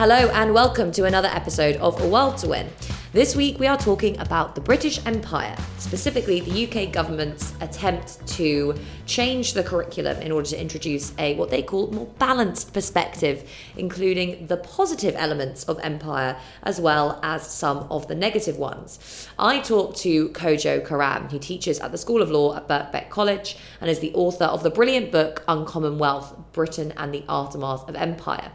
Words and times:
Hello 0.00 0.30
and 0.30 0.54
welcome 0.54 0.90
to 0.92 1.04
another 1.04 1.28
episode 1.28 1.76
of 1.76 2.00
A 2.00 2.08
World 2.08 2.38
to 2.38 2.48
Win. 2.48 2.70
This 3.12 3.36
week 3.36 3.58
we 3.58 3.66
are 3.66 3.76
talking 3.76 4.18
about 4.18 4.54
the 4.54 4.60
British 4.62 4.98
Empire, 5.04 5.54
specifically 5.76 6.40
the 6.40 6.66
UK 6.66 6.90
government's 6.90 7.52
attempt 7.60 8.26
to 8.28 8.76
change 9.04 9.52
the 9.52 9.62
curriculum 9.62 10.16
in 10.22 10.32
order 10.32 10.48
to 10.48 10.58
introduce 10.58 11.12
a 11.18 11.34
what 11.34 11.50
they 11.50 11.62
call 11.62 11.88
more 11.88 12.06
balanced 12.18 12.72
perspective, 12.72 13.46
including 13.76 14.46
the 14.46 14.56
positive 14.56 15.14
elements 15.18 15.64
of 15.64 15.78
empire 15.80 16.34
as 16.62 16.80
well 16.80 17.20
as 17.22 17.46
some 17.46 17.86
of 17.90 18.08
the 18.08 18.14
negative 18.14 18.56
ones. 18.56 19.28
I 19.38 19.60
talked 19.60 19.98
to 19.98 20.30
Kojo 20.30 20.82
Koram, 20.82 21.30
who 21.30 21.38
teaches 21.38 21.78
at 21.78 21.92
the 21.92 21.98
School 21.98 22.22
of 22.22 22.30
Law 22.30 22.56
at 22.56 22.66
Birkbeck 22.66 23.10
College 23.10 23.54
and 23.82 23.90
is 23.90 23.98
the 23.98 24.14
author 24.14 24.46
of 24.46 24.62
the 24.62 24.70
brilliant 24.70 25.12
book 25.12 25.44
Uncommon 25.46 25.98
Wealth: 25.98 26.34
Britain 26.52 26.94
and 26.96 27.12
the 27.12 27.22
Aftermath 27.28 27.86
of 27.86 27.96
Empire. 27.96 28.50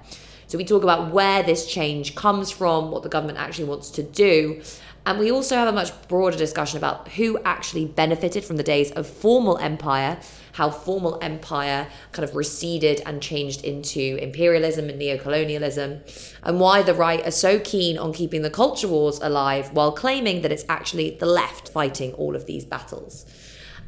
So 0.55 0.58
we 0.58 0.64
talk 0.64 0.84
about 0.84 1.12
where 1.12 1.44
this 1.44 1.66
change 1.66 2.16
comes 2.16 2.50
from, 2.50 2.90
what 2.90 3.04
the 3.04 3.09
government 3.09 3.40
actually 3.40 3.66
wants 3.66 3.90
to 3.90 4.02
do. 4.04 4.62
And 5.05 5.20
we 5.20 5.30
also 5.30 5.58
have 5.58 5.68
a 5.68 5.73
much 5.73 5.91
broader 6.08 6.38
discussion 6.38 6.78
about 6.78 7.09
who 7.09 7.38
actually 7.44 7.84
benefited 7.84 8.45
from 8.45 8.55
the 8.55 8.64
days 8.64 8.90
of 8.91 9.05
formal 9.05 9.58
empire, 9.58 10.18
how 10.54 10.70
formal 10.70 11.20
empire 11.22 11.90
kind 12.14 12.23
of 12.23 12.38
receded 12.38 13.02
and 13.05 13.22
changed 13.22 13.66
into 13.66 14.16
imperialism 14.16 14.88
and 14.88 14.98
neocolonialism, 14.98 16.00
and 16.41 16.59
why 16.62 16.81
the 16.81 16.94
right 16.94 17.28
are 17.28 17.31
so 17.31 17.59
keen 17.59 17.98
on 17.98 18.14
keeping 18.14 18.42
the 18.42 18.50
culture 18.50 18.88
wars 18.88 19.20
alive 19.22 19.73
while 19.73 19.92
claiming 19.92 20.42
that 20.42 20.53
it's 20.53 20.64
actually 20.70 21.17
the 21.20 21.26
left 21.26 21.67
fighting 21.67 22.14
all 22.14 22.34
of 22.34 22.45
these 22.45 22.64
battles. 22.64 23.26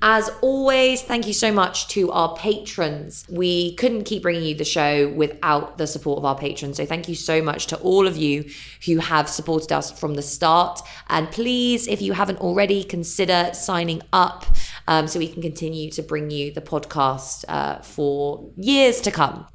As 0.02 0.30
always, 0.42 1.02
thank 1.02 1.26
you 1.26 1.34
so 1.34 1.52
much 1.52 1.88
to 1.90 2.12
our 2.12 2.36
patrons. 2.36 3.26
We 3.30 3.74
couldn't 3.76 4.04
keep 4.04 4.22
bringing 4.22 4.44
you 4.44 4.54
the 4.56 4.64
show 4.64 5.10
without 5.10 5.78
the 5.78 5.88
support 5.88 6.20
of 6.20 6.26
our 6.26 6.38
patrons. 6.38 6.78
So 6.78 6.86
thank 6.86 7.10
you 7.10 7.16
so 7.16 7.42
much 7.42 7.68
to 7.68 7.78
all 7.78 8.06
of 8.06 8.16
you 8.16 8.46
who 8.86 8.98
have 8.98 9.28
supported 9.28 9.72
us 9.72 9.98
from 9.98 10.14
the 10.14 10.22
start. 10.22 10.82
And 11.10 11.32
please, 11.32 11.88
if 11.88 12.02
you 12.02 12.14
haven't 12.14 12.40
already, 12.40 12.84
consider 12.84 13.50
signing 13.54 14.04
up 14.14 14.46
um, 14.88 15.08
so 15.08 15.18
we 15.18 15.28
can 15.28 15.42
continue 15.42 15.90
to 15.92 16.04
bring 16.04 16.30
you 16.30 16.52
the 16.52 16.62
podcast 16.62 17.46
uh, 17.48 17.80
for 17.80 18.52
years 18.56 19.02
to 19.02 19.12
come. 19.12 19.48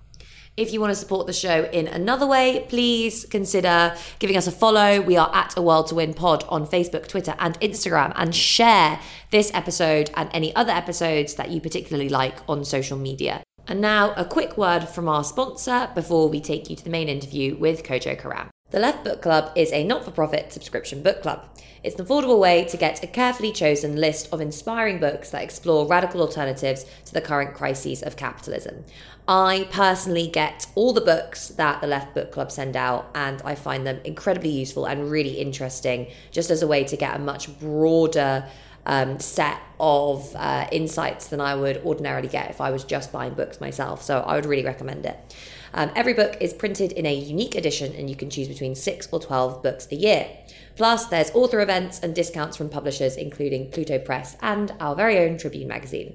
If 0.55 0.71
you 0.71 0.83
want 0.83 0.91
to 0.91 0.97
support 0.97 1.27
the 1.27 1.33
show 1.33 1.65
in 1.73 1.89
another 1.89 2.27
way, 2.27 2.67
please 2.69 3.25
consider 3.25 3.97
giving 4.19 4.37
us 4.37 4.47
a 4.47 4.53
follow. 4.53 5.01
We 5.01 5.17
are 5.17 5.35
at 5.35 5.57
A 5.57 5.63
World 5.63 5.87
to 5.87 5.95
Win 5.95 6.13
Pod 6.13 6.45
on 6.51 6.67
Facebook, 6.67 7.09
Twitter, 7.09 7.35
and 7.39 7.59
Instagram, 7.61 8.13
and 8.17 8.35
share 8.35 9.01
this 9.31 9.51
episode 9.55 10.11
and 10.15 10.29
any 10.35 10.55
other 10.55 10.73
episodes 10.73 11.37
that 11.37 11.51
you 11.51 11.63
particularly 11.63 12.11
like 12.11 12.37
on 12.51 12.67
social 12.67 12.99
media. 12.99 13.43
And 13.67 13.81
now, 13.81 14.13
a 14.13 14.27
quick 14.27 14.59
word 14.59 14.91
from 14.91 15.09
our 15.09 15.25
sponsor 15.25 15.89
before 15.95 16.29
we 16.29 16.39
take 16.39 16.69
you 16.69 16.77
to 16.77 16.85
the 16.85 16.91
main 16.91 17.09
interview 17.09 17.57
with 17.57 17.83
Kojo 17.83 18.21
Koram. 18.21 18.49
The 18.73 18.81
Left 18.81 19.05
Book 19.05 19.21
Club 19.21 19.53
is 19.55 19.71
a 19.71 19.85
not 19.85 20.03
for 20.03 20.11
profit 20.11 20.51
subscription 20.51 21.03
book 21.03 21.21
club. 21.21 21.47
It's 21.83 21.99
an 21.99 22.07
affordable 22.07 22.39
way 22.39 22.65
to 22.65 22.77
get 22.79 23.03
a 23.03 23.07
carefully 23.07 23.53
chosen 23.53 23.97
list 23.97 24.33
of 24.33 24.41
inspiring 24.41 24.99
books 24.99 25.29
that 25.29 25.43
explore 25.43 25.87
radical 25.87 26.23
alternatives 26.23 26.87
to 27.05 27.13
the 27.13 27.21
current 27.21 27.55
crises 27.55 28.03
of 28.03 28.17
capitalism. 28.17 28.85
I 29.29 29.69
personally 29.71 30.27
get 30.27 30.67
all 30.75 30.93
the 30.93 31.01
books 31.01 31.49
that 31.49 31.81
the 31.81 31.87
Left 31.87 32.13
Book 32.15 32.33
Club 32.33 32.51
send 32.51 32.77
out, 32.77 33.09
and 33.15 33.41
I 33.45 33.55
find 33.55 33.87
them 33.87 34.01
incredibly 34.05 34.51
useful 34.51 34.85
and 34.87 35.11
really 35.11 35.39
interesting, 35.39 36.09
just 36.33 36.51
as 36.51 36.63
a 36.63 36.67
way 36.67 36.83
to 36.85 36.97
get 36.97 37.15
a 37.15 37.19
much 37.21 37.59
broader 37.61 38.49
um, 38.85 39.21
set 39.21 39.59
of 39.79 40.35
uh, 40.35 40.67
insights 40.73 41.29
than 41.29 41.41
I 41.41 41.55
would 41.55 41.79
ordinarily 41.79 42.27
get 42.27 42.51
if 42.51 42.61
I 42.61 42.71
was 42.71 42.83
just 42.83 43.13
buying 43.13 43.35
books 43.35 43.61
myself. 43.61 44.03
So 44.03 44.21
I 44.21 44.35
would 44.35 44.47
really 44.47 44.65
recommend 44.65 45.07
it. 45.07 45.37
Um, 45.75 45.91
every 45.95 46.13
book 46.13 46.37
is 46.41 46.53
printed 46.53 46.93
in 46.93 47.07
a 47.07 47.15
unique 47.15 47.55
edition, 47.55 47.95
and 47.95 48.11
you 48.11 48.17
can 48.17 48.29
choose 48.29 48.49
between 48.49 48.75
six 48.75 49.09
or 49.11 49.21
12 49.21 49.63
books 49.63 49.89
a 49.91 49.95
year. 49.95 50.29
Plus, 50.77 51.07
there's 51.07 51.31
author 51.31 51.61
events 51.61 52.01
and 52.01 52.15
discounts 52.15 52.57
from 52.57 52.69
publishers, 52.69 53.17
including 53.17 53.71
Pluto 53.71 53.99
Press 53.99 54.37
and 54.43 54.73
our 54.81 54.95
very 54.95 55.19
own 55.19 55.39
Tribune 55.39 55.69
magazine. 55.69 56.15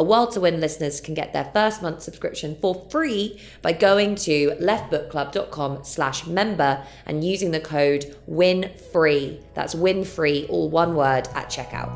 A 0.00 0.02
World 0.02 0.32
to 0.32 0.40
Win 0.40 0.62
listeners 0.62 0.98
can 0.98 1.12
get 1.12 1.34
their 1.34 1.50
first 1.52 1.82
month 1.82 2.00
subscription 2.00 2.56
for 2.62 2.86
free 2.88 3.38
by 3.60 3.72
going 3.72 4.14
to 4.14 4.52
leftbookclub.com 4.52 5.84
slash 5.84 6.26
member 6.26 6.82
and 7.04 7.22
using 7.22 7.50
the 7.50 7.60
code 7.60 8.16
WINFREE. 8.26 9.42
That's 9.52 9.74
WINFREE, 9.74 10.48
all 10.48 10.70
one 10.70 10.94
word, 10.94 11.28
at 11.34 11.50
checkout. 11.50 11.90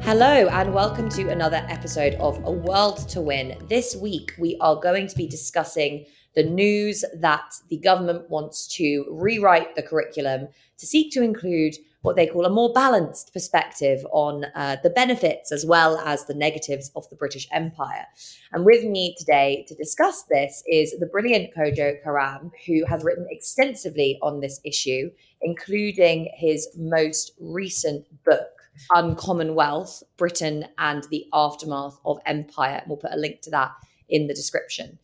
Hello, 0.00 0.48
and 0.48 0.72
welcome 0.72 1.10
to 1.10 1.28
another 1.28 1.66
episode 1.68 2.14
of 2.14 2.42
A 2.46 2.50
World 2.50 3.06
to 3.10 3.20
Win. 3.20 3.58
This 3.68 3.94
week, 3.94 4.32
we 4.38 4.56
are 4.62 4.76
going 4.76 5.06
to 5.06 5.16
be 5.16 5.26
discussing 5.26 6.06
the 6.36 6.44
news 6.44 7.04
that 7.14 7.54
the 7.70 7.78
government 7.78 8.30
wants 8.30 8.68
to 8.76 9.06
rewrite 9.10 9.74
the 9.74 9.82
curriculum 9.82 10.48
to 10.78 10.86
seek 10.86 11.10
to 11.12 11.22
include 11.22 11.74
what 12.02 12.14
they 12.14 12.26
call 12.26 12.44
a 12.44 12.50
more 12.50 12.72
balanced 12.72 13.32
perspective 13.32 14.06
on 14.12 14.44
uh, 14.54 14.76
the 14.84 14.90
benefits 14.90 15.50
as 15.50 15.66
well 15.66 15.98
as 16.04 16.26
the 16.26 16.34
negatives 16.34 16.92
of 16.94 17.08
the 17.08 17.16
British 17.16 17.48
Empire. 17.50 18.06
And 18.52 18.64
with 18.64 18.84
me 18.84 19.16
today 19.18 19.64
to 19.66 19.74
discuss 19.74 20.22
this 20.24 20.62
is 20.70 20.96
the 21.00 21.06
brilliant 21.06 21.52
Kojo 21.56 21.96
Koram, 22.04 22.52
who 22.66 22.84
has 22.86 23.02
written 23.02 23.26
extensively 23.28 24.18
on 24.22 24.38
this 24.38 24.60
issue, 24.62 25.10
including 25.42 26.30
his 26.36 26.68
most 26.76 27.32
recent 27.40 28.06
book. 28.24 28.46
Uncommonwealth, 28.94 30.02
Britain 30.18 30.66
and 30.76 31.04
the 31.04 31.24
Aftermath 31.32 31.98
of 32.04 32.18
Empire. 32.26 32.82
We'll 32.86 32.98
put 32.98 33.10
a 33.10 33.16
link 33.16 33.40
to 33.42 33.50
that 33.52 33.72
in 34.10 34.26
the 34.26 34.34
description. 34.34 34.98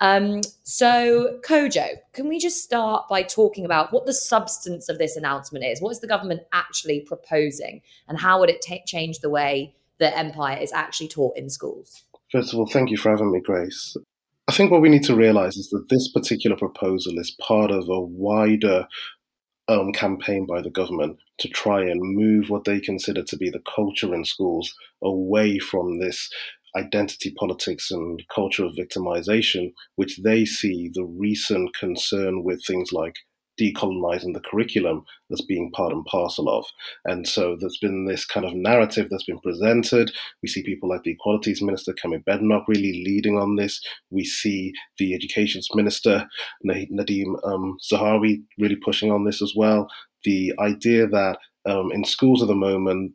Um, 0.00 0.42
so, 0.62 1.40
Kojo, 1.44 1.96
can 2.12 2.28
we 2.28 2.38
just 2.38 2.62
start 2.62 3.08
by 3.08 3.22
talking 3.22 3.64
about 3.64 3.92
what 3.92 4.06
the 4.06 4.12
substance 4.12 4.88
of 4.88 4.98
this 4.98 5.16
announcement 5.16 5.64
is? 5.64 5.80
What 5.80 5.90
is 5.90 6.00
the 6.00 6.06
government 6.06 6.42
actually 6.52 7.00
proposing, 7.00 7.82
and 8.06 8.18
how 8.18 8.38
would 8.38 8.50
it 8.50 8.62
t- 8.62 8.82
change 8.86 9.18
the 9.18 9.30
way 9.30 9.74
that 9.98 10.16
empire 10.16 10.56
is 10.56 10.72
actually 10.72 11.08
taught 11.08 11.36
in 11.36 11.50
schools? 11.50 12.04
First 12.30 12.52
of 12.52 12.58
all, 12.58 12.66
thank 12.66 12.90
you 12.90 12.96
for 12.96 13.10
having 13.10 13.32
me, 13.32 13.40
Grace. 13.40 13.96
I 14.46 14.52
think 14.52 14.70
what 14.70 14.80
we 14.80 14.88
need 14.88 15.02
to 15.04 15.16
realize 15.16 15.56
is 15.56 15.68
that 15.70 15.88
this 15.88 16.10
particular 16.10 16.56
proposal 16.56 17.18
is 17.18 17.36
part 17.40 17.70
of 17.70 17.88
a 17.88 18.00
wider 18.00 18.86
um, 19.68 19.92
campaign 19.92 20.46
by 20.46 20.62
the 20.62 20.70
government 20.70 21.18
to 21.38 21.48
try 21.48 21.82
and 21.82 22.00
move 22.00 22.48
what 22.48 22.64
they 22.64 22.80
consider 22.80 23.22
to 23.22 23.36
be 23.36 23.50
the 23.50 23.62
culture 23.74 24.14
in 24.14 24.24
schools 24.24 24.74
away 25.02 25.58
from 25.58 25.98
this 26.00 26.30
identity 26.76 27.32
politics 27.38 27.90
and 27.90 28.22
culture 28.34 28.64
of 28.64 28.74
victimization, 28.74 29.72
which 29.96 30.18
they 30.18 30.44
see 30.44 30.90
the 30.92 31.04
recent 31.04 31.74
concern 31.74 32.44
with 32.44 32.64
things 32.64 32.92
like 32.92 33.16
decolonizing 33.60 34.34
the 34.34 34.42
curriculum 34.44 35.04
as 35.32 35.40
being 35.42 35.70
part 35.72 35.92
and 35.92 36.04
parcel 36.06 36.48
of. 36.48 36.64
And 37.04 37.26
so 37.26 37.56
there's 37.58 37.78
been 37.78 38.06
this 38.06 38.24
kind 38.24 38.46
of 38.46 38.54
narrative 38.54 39.08
that's 39.10 39.24
been 39.24 39.40
presented. 39.40 40.12
We 40.42 40.48
see 40.48 40.62
people 40.62 40.88
like 40.88 41.02
the 41.02 41.10
Equalities 41.12 41.60
Minister, 41.60 41.92
Kemi 41.92 42.24
Badenoch, 42.24 42.64
really 42.68 43.02
leading 43.04 43.36
on 43.36 43.56
this. 43.56 43.80
We 44.10 44.24
see 44.24 44.72
the 44.98 45.14
Education 45.14 45.60
Minister, 45.74 46.26
Nadhim 46.64 47.34
um, 47.44 47.76
Zahawi, 47.92 48.42
really 48.58 48.76
pushing 48.76 49.10
on 49.10 49.24
this 49.24 49.42
as 49.42 49.54
well. 49.56 49.88
The 50.24 50.54
idea 50.60 51.06
that 51.08 51.38
um, 51.66 51.90
in 51.92 52.04
schools 52.04 52.42
at 52.42 52.48
the 52.48 52.54
moment, 52.54 53.12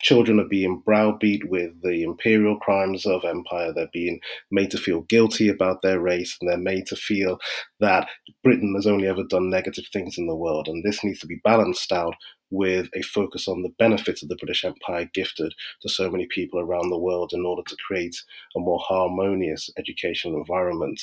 children 0.00 0.40
are 0.40 0.48
being 0.48 0.82
browbeat 0.84 1.48
with 1.48 1.70
the 1.82 2.02
imperial 2.02 2.56
crimes 2.58 3.06
of 3.06 3.24
empire. 3.24 3.72
They're 3.72 3.88
being 3.92 4.20
made 4.50 4.70
to 4.72 4.78
feel 4.78 5.02
guilty 5.02 5.48
about 5.48 5.82
their 5.82 6.00
race, 6.00 6.36
and 6.40 6.50
they're 6.50 6.58
made 6.58 6.86
to 6.86 6.96
feel 6.96 7.38
that 7.80 8.08
Britain 8.42 8.74
has 8.74 8.86
only 8.86 9.06
ever 9.06 9.22
done 9.28 9.50
negative 9.50 9.84
things 9.92 10.16
in 10.18 10.26
the 10.26 10.36
world. 10.36 10.68
And 10.68 10.84
this 10.84 11.04
needs 11.04 11.20
to 11.20 11.26
be 11.26 11.40
balanced 11.44 11.92
out 11.92 12.14
with 12.50 12.88
a 12.94 13.02
focus 13.02 13.46
on 13.46 13.62
the 13.62 13.72
benefits 13.78 14.22
of 14.22 14.28
the 14.28 14.36
British 14.36 14.64
Empire 14.64 15.08
gifted 15.14 15.54
to 15.82 15.88
so 15.88 16.10
many 16.10 16.26
people 16.26 16.60
around 16.60 16.90
the 16.90 16.98
world 16.98 17.32
in 17.32 17.44
order 17.44 17.62
to 17.66 17.76
create 17.86 18.16
a 18.56 18.60
more 18.60 18.80
harmonious 18.82 19.70
educational 19.78 20.38
environment. 20.38 21.00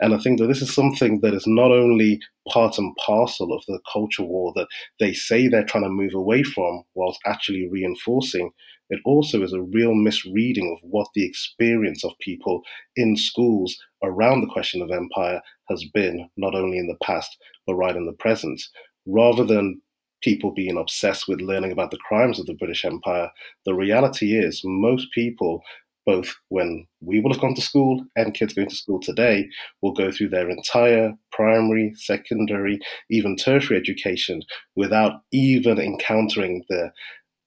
And 0.00 0.14
I 0.14 0.18
think 0.18 0.38
that 0.38 0.46
this 0.46 0.62
is 0.62 0.74
something 0.74 1.20
that 1.20 1.34
is 1.34 1.46
not 1.46 1.70
only 1.70 2.20
part 2.48 2.78
and 2.78 2.94
parcel 2.96 3.52
of 3.52 3.62
the 3.66 3.80
culture 3.90 4.22
war 4.22 4.52
that 4.56 4.68
they 4.98 5.12
say 5.12 5.48
they're 5.48 5.64
trying 5.64 5.84
to 5.84 5.90
move 5.90 6.14
away 6.14 6.42
from, 6.42 6.82
whilst 6.94 7.20
actually 7.26 7.68
reinforcing. 7.70 8.50
It 8.90 9.00
also 9.04 9.42
is 9.42 9.52
a 9.52 9.62
real 9.62 9.94
misreading 9.94 10.76
of 10.76 10.88
what 10.88 11.06
the 11.14 11.24
experience 11.24 12.04
of 12.04 12.18
people 12.20 12.62
in 12.96 13.16
schools 13.16 13.76
around 14.02 14.40
the 14.40 14.52
question 14.52 14.82
of 14.82 14.90
empire 14.90 15.40
has 15.68 15.84
been, 15.94 16.28
not 16.36 16.54
only 16.54 16.76
in 16.76 16.88
the 16.88 17.04
past, 17.04 17.36
but 17.66 17.76
right 17.76 17.94
in 17.94 18.06
the 18.06 18.12
present. 18.12 18.60
Rather 19.06 19.44
than 19.44 19.80
people 20.22 20.52
being 20.52 20.76
obsessed 20.76 21.28
with 21.28 21.40
learning 21.40 21.72
about 21.72 21.90
the 21.90 21.98
crimes 21.98 22.38
of 22.38 22.46
the 22.46 22.54
British 22.54 22.84
Empire, 22.84 23.30
the 23.64 23.74
reality 23.74 24.36
is 24.36 24.62
most 24.64 25.10
people, 25.12 25.62
both 26.06 26.34
when 26.48 26.86
we 27.00 27.20
will 27.20 27.32
have 27.32 27.40
gone 27.40 27.54
to 27.54 27.60
school 27.60 28.04
and 28.16 28.34
kids 28.34 28.54
going 28.54 28.68
to 28.68 28.76
school 28.76 29.00
today, 29.00 29.48
will 29.82 29.92
go 29.92 30.10
through 30.10 30.28
their 30.28 30.50
entire 30.50 31.14
primary, 31.32 31.92
secondary, 31.96 32.78
even 33.10 33.36
tertiary 33.36 33.78
education 33.78 34.42
without 34.76 35.20
even 35.32 35.78
encountering 35.78 36.64
the 36.68 36.90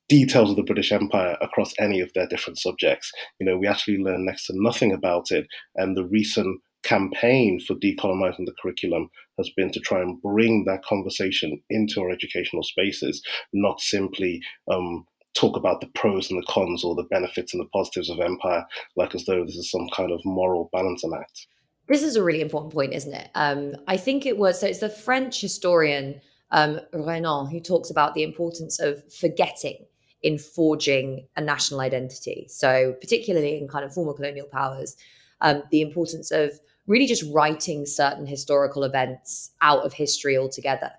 details 0.09 0.49
of 0.51 0.55
the 0.55 0.63
British 0.63 0.91
Empire 0.91 1.37
across 1.41 1.73
any 1.79 1.99
of 1.99 2.11
their 2.13 2.27
different 2.27 2.59
subjects. 2.59 3.11
You 3.39 3.45
know, 3.45 3.57
we 3.57 3.67
actually 3.67 3.97
learn 3.97 4.25
next 4.25 4.47
to 4.47 4.53
nothing 4.55 4.91
about 4.93 5.31
it, 5.31 5.47
and 5.75 5.97
the 5.97 6.05
recent 6.05 6.61
campaign 6.83 7.59
for 7.59 7.75
decolonizing 7.75 8.45
the 8.45 8.53
curriculum 8.61 9.09
has 9.37 9.49
been 9.55 9.71
to 9.71 9.79
try 9.79 10.01
and 10.01 10.21
bring 10.21 10.65
that 10.65 10.83
conversation 10.83 11.61
into 11.69 12.01
our 12.01 12.11
educational 12.11 12.63
spaces, 12.63 13.21
not 13.53 13.79
simply 13.79 14.41
um, 14.69 15.05
talk 15.33 15.57
about 15.57 15.81
the 15.81 15.89
pros 15.95 16.29
and 16.29 16.41
the 16.41 16.45
cons 16.47 16.83
or 16.83 16.95
the 16.95 17.07
benefits 17.09 17.53
and 17.53 17.61
the 17.61 17.69
positives 17.69 18.09
of 18.09 18.19
empire, 18.19 18.65
like 18.95 19.15
as 19.15 19.25
though 19.25 19.43
this 19.43 19.55
is 19.55 19.71
some 19.71 19.87
kind 19.95 20.11
of 20.11 20.21
moral 20.25 20.69
balancing 20.71 21.13
act. 21.17 21.47
This 21.87 22.03
is 22.03 22.15
a 22.15 22.23
really 22.23 22.41
important 22.41 22.73
point, 22.73 22.93
isn't 22.93 23.13
it? 23.13 23.29
Um, 23.35 23.75
I 23.87 23.97
think 23.97 24.25
it 24.25 24.37
was, 24.37 24.59
so 24.59 24.67
it's 24.67 24.79
the 24.79 24.89
French 24.89 25.41
historian 25.41 26.21
um, 26.51 26.79
Renan 26.93 27.47
who 27.47 27.59
talks 27.59 27.89
about 27.89 28.13
the 28.13 28.23
importance 28.23 28.79
of 28.79 29.03
forgetting 29.11 29.85
in 30.21 30.37
forging 30.37 31.27
a 31.35 31.41
national 31.41 31.81
identity. 31.81 32.45
So, 32.47 32.95
particularly 33.01 33.57
in 33.57 33.67
kind 33.67 33.83
of 33.83 33.93
former 33.93 34.13
colonial 34.13 34.47
powers, 34.47 34.95
um, 35.41 35.63
the 35.71 35.81
importance 35.81 36.31
of 36.31 36.57
really 36.87 37.05
just 37.05 37.23
writing 37.33 37.85
certain 37.85 38.25
historical 38.25 38.83
events 38.83 39.51
out 39.61 39.85
of 39.85 39.93
history 39.93 40.37
altogether. 40.37 40.91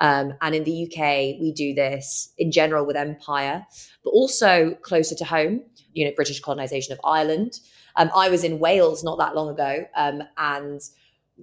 Um, 0.00 0.34
and 0.40 0.54
in 0.54 0.64
the 0.64 0.86
UK, 0.86 1.40
we 1.40 1.52
do 1.54 1.74
this 1.74 2.32
in 2.38 2.50
general 2.50 2.86
with 2.86 2.96
empire, 2.96 3.66
but 4.02 4.10
also 4.10 4.74
closer 4.82 5.14
to 5.14 5.24
home, 5.24 5.62
you 5.92 6.06
know, 6.06 6.12
British 6.16 6.40
colonization 6.40 6.92
of 6.92 7.00
Ireland. 7.04 7.60
Um, 7.96 8.10
I 8.14 8.30
was 8.30 8.42
in 8.42 8.58
Wales 8.58 9.04
not 9.04 9.18
that 9.18 9.34
long 9.34 9.50
ago, 9.50 9.84
um, 9.94 10.22
and 10.38 10.80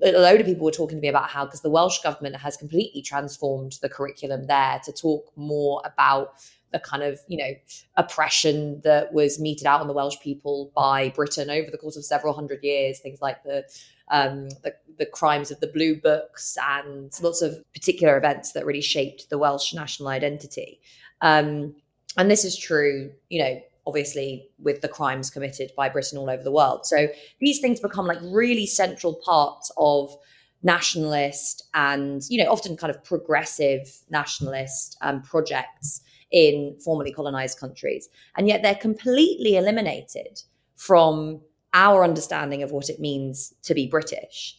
a 0.03 0.11
load 0.11 0.39
of 0.39 0.47
people 0.47 0.65
were 0.65 0.71
talking 0.71 0.97
to 0.97 1.01
me 1.01 1.07
about 1.07 1.29
how, 1.29 1.45
because 1.45 1.61
the 1.61 1.69
Welsh 1.69 2.01
government 2.01 2.35
has 2.37 2.57
completely 2.57 3.01
transformed 3.01 3.77
the 3.81 3.89
curriculum 3.89 4.47
there 4.47 4.79
to 4.85 4.91
talk 4.91 5.31
more 5.35 5.81
about 5.85 6.33
the 6.77 6.89
kind 6.89 7.03
of 7.03 7.19
you 7.27 7.37
know 7.37 7.51
oppression 7.95 8.81
that 8.83 9.13
was 9.13 9.39
meted 9.39 9.65
out 9.65 9.81
on 9.81 9.87
the 9.87 9.93
Welsh 9.93 10.19
people 10.21 10.71
by 10.75 11.09
Britain 11.09 11.49
over 11.49 11.69
the 11.71 11.77
course 11.77 11.97
of 11.97 12.05
several 12.05 12.33
hundred 12.33 12.63
years. 12.63 12.99
Things 12.99 13.21
like 13.21 13.43
the 13.43 13.63
um, 14.09 14.49
the, 14.63 14.73
the, 14.97 15.05
crimes 15.05 15.51
of 15.51 15.59
the 15.59 15.67
Blue 15.67 15.99
Books 15.99 16.57
and 16.63 17.11
lots 17.21 17.41
of 17.41 17.61
particular 17.73 18.17
events 18.17 18.53
that 18.53 18.65
really 18.65 18.81
shaped 18.81 19.29
the 19.29 19.37
Welsh 19.37 19.73
national 19.73 20.07
identity. 20.07 20.79
Um, 21.19 21.75
and 22.15 22.31
this 22.31 22.45
is 22.45 22.57
true, 22.57 23.11
you 23.27 23.43
know, 23.43 23.61
obviously 23.85 24.49
with 24.59 24.79
the 24.79 24.87
crimes 24.87 25.29
committed 25.29 25.71
by 25.75 25.89
Britain 25.89 26.17
all 26.17 26.29
over 26.29 26.41
the 26.41 26.53
world. 26.53 26.85
So 26.85 27.09
these 27.41 27.59
things 27.59 27.81
become 27.81 28.07
like 28.07 28.19
really 28.21 28.65
central 28.65 29.15
parts 29.25 29.69
of 29.75 30.15
nationalist 30.63 31.63
and 31.73 32.23
you 32.29 32.43
know 32.43 32.51
often 32.51 32.75
kind 32.75 32.89
of 32.89 33.03
progressive 33.03 33.87
nationalist 34.09 34.97
um, 35.01 35.21
projects 35.21 36.01
in 36.31 36.77
formerly 36.83 37.11
colonized 37.11 37.59
countries 37.59 38.09
and 38.35 38.47
yet 38.47 38.61
they're 38.61 38.75
completely 38.75 39.55
eliminated 39.55 40.41
from 40.75 41.39
our 41.73 42.03
understanding 42.03 42.63
of 42.63 42.71
what 42.71 42.89
it 42.89 42.99
means 42.99 43.53
to 43.61 43.73
be 43.73 43.87
british 43.87 44.57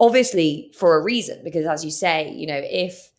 obviously 0.00 0.72
for 0.76 0.96
a 0.96 1.02
reason 1.02 1.40
because 1.42 1.66
as 1.66 1.84
you 1.84 1.90
say 1.90 2.30
you 2.30 2.46
know 2.46 2.60
if 2.64 3.10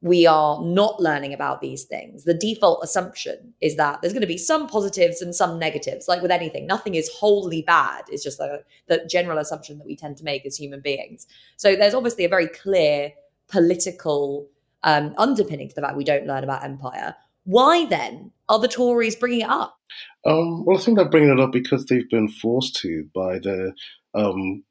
we 0.00 0.26
are 0.26 0.62
not 0.62 1.00
learning 1.00 1.32
about 1.32 1.60
these 1.60 1.84
things, 1.84 2.22
the 2.22 2.34
default 2.34 2.84
assumption 2.84 3.52
is 3.60 3.76
that 3.76 4.00
there's 4.00 4.12
going 4.12 4.20
to 4.20 4.28
be 4.28 4.38
some 4.38 4.68
positives 4.68 5.20
and 5.20 5.34
some 5.34 5.58
negatives. 5.58 6.06
Like 6.06 6.22
with 6.22 6.30
anything, 6.30 6.66
nothing 6.66 6.94
is 6.94 7.08
wholly 7.08 7.62
bad. 7.62 8.04
It's 8.08 8.22
just 8.22 8.38
the, 8.38 8.62
general 9.08 9.38
assumption 9.38 9.78
that 9.78 9.86
we 9.86 9.96
tend 9.96 10.16
to 10.18 10.24
make 10.24 10.46
as 10.46 10.56
human 10.56 10.80
beings. 10.80 11.26
So 11.56 11.74
there's 11.74 11.94
obviously 11.94 12.24
a 12.24 12.28
very 12.28 12.46
clear 12.46 13.12
political 13.48 14.48
um, 14.84 15.14
underpinning 15.18 15.68
to 15.68 15.74
the 15.74 15.80
fact 15.80 15.96
we 15.96 16.04
don't 16.04 16.26
learn 16.26 16.44
about 16.44 16.62
empire. 16.62 17.16
Why 17.48 17.86
then 17.86 18.32
are 18.50 18.58
the 18.58 18.68
Tories 18.68 19.16
bringing 19.16 19.40
it 19.40 19.48
up? 19.48 19.78
Um, 20.26 20.66
well, 20.66 20.76
I 20.76 20.80
think 20.82 20.98
they're 20.98 21.08
bringing 21.08 21.30
it 21.30 21.40
up 21.40 21.50
because 21.50 21.86
they've 21.86 22.08
been 22.10 22.28
forced 22.28 22.76
to 22.82 23.08
by 23.14 23.38
the 23.38 23.72
um, 24.14 24.64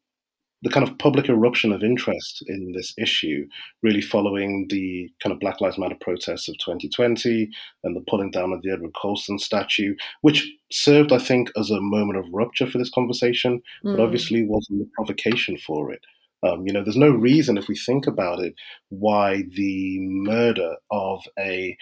the 0.61 0.69
kind 0.69 0.87
of 0.87 0.95
public 0.99 1.27
eruption 1.27 1.71
of 1.71 1.81
interest 1.81 2.43
in 2.45 2.73
this 2.73 2.93
issue, 2.95 3.47
really 3.81 4.01
following 4.01 4.67
the 4.69 5.09
kind 5.23 5.33
of 5.33 5.39
Black 5.39 5.59
Lives 5.59 5.79
Matter 5.79 5.97
protests 5.99 6.47
of 6.47 6.55
2020 6.59 7.49
and 7.83 7.95
the 7.95 8.03
pulling 8.07 8.29
down 8.29 8.53
of 8.53 8.61
the 8.61 8.71
Edward 8.71 8.93
Colston 8.93 9.39
statue, 9.39 9.95
which 10.21 10.47
served, 10.71 11.11
I 11.11 11.17
think, 11.17 11.49
as 11.57 11.71
a 11.71 11.81
moment 11.81 12.19
of 12.19 12.31
rupture 12.31 12.67
for 12.67 12.77
this 12.77 12.91
conversation, 12.91 13.61
mm. 13.83 13.97
but 13.97 14.03
obviously 14.03 14.45
wasn't 14.45 14.79
the 14.81 14.89
provocation 14.95 15.57
for 15.57 15.91
it. 15.91 16.01
Um, 16.43 16.67
you 16.67 16.73
know, 16.73 16.83
there's 16.83 16.95
no 16.95 17.09
reason, 17.09 17.57
if 17.57 17.67
we 17.67 17.75
think 17.75 18.05
about 18.05 18.39
it, 18.39 18.53
why 18.89 19.43
the 19.55 19.97
murder 19.99 20.75
of 20.91 21.23
a 21.39 21.75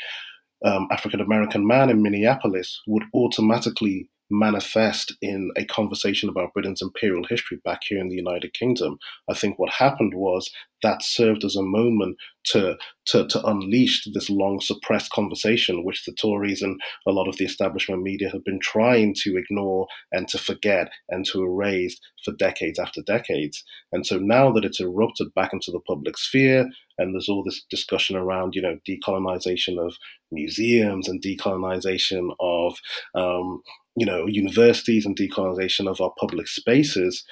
um, 0.64 0.88
African 0.92 1.22
American 1.22 1.66
man 1.66 1.90
in 1.90 2.02
Minneapolis 2.02 2.82
would 2.88 3.04
automatically 3.14 4.10
manifest 4.30 5.14
in 5.22 5.52
a 5.56 5.66
conversation 5.66 6.30
about 6.30 6.54
Britain's 6.54 6.82
imperial 6.82 7.26
history 7.30 7.60
back 7.64 7.82
here 7.88 8.00
in 8.00 8.10
the 8.10 8.16
United 8.16 8.54
Kingdom. 8.54 8.98
I 9.30 9.36
think 9.36 9.60
what 9.60 9.74
happened 9.74 10.14
was 10.16 10.50
that 10.82 11.04
served 11.04 11.44
as 11.44 11.56
a 11.56 11.64
moment 11.64 12.18
to, 12.46 12.78
to, 13.08 13.28
to 13.28 13.46
unleash 13.46 14.08
this 14.14 14.30
long 14.30 14.60
suppressed 14.62 15.12
conversation, 15.12 15.84
which 15.84 16.06
the 16.06 16.14
Tories 16.14 16.62
and 16.62 16.80
a 17.08 17.12
lot 17.12 17.28
of 17.28 17.38
the 17.38 17.46
establishment 17.46 18.04
media 18.04 18.30
have 18.32 18.44
been 18.44 18.60
trying 18.60 19.16
to 19.24 19.38
ignore 19.38 19.88
and 20.12 20.28
to 20.30 20.38
forget 20.38 20.90
and 21.10 21.26
to 21.26 21.44
erase 21.44 22.00
for 22.24 22.34
decades 22.34 22.80
after 22.80 23.02
decades. 23.02 23.64
And 23.92 24.06
so 24.06 24.18
now 24.18 24.52
that 24.52 24.66
it's 24.66 24.80
erupted 24.80 25.34
back 25.34 25.54
into 25.54 25.72
the 25.72 25.80
public 25.80 26.18
sphere, 26.18 26.70
and 26.98 27.14
there's 27.14 27.30
all 27.30 27.44
this 27.44 27.64
discussion 27.70 28.16
around, 28.16 28.56
you 28.56 28.62
know, 28.62 28.78
decolonization 28.88 29.78
of 29.80 29.96
museums 30.32 31.08
and 31.08 31.22
decolonization 31.22 32.36
of 32.40 32.78
um, 33.16 33.62
you 33.96 34.06
know, 34.06 34.26
universities 34.28 35.06
and 35.06 35.18
decolonization 35.18 35.90
of 35.90 36.02
our 36.02 36.12
public 36.20 36.48
spaces, 36.48 37.24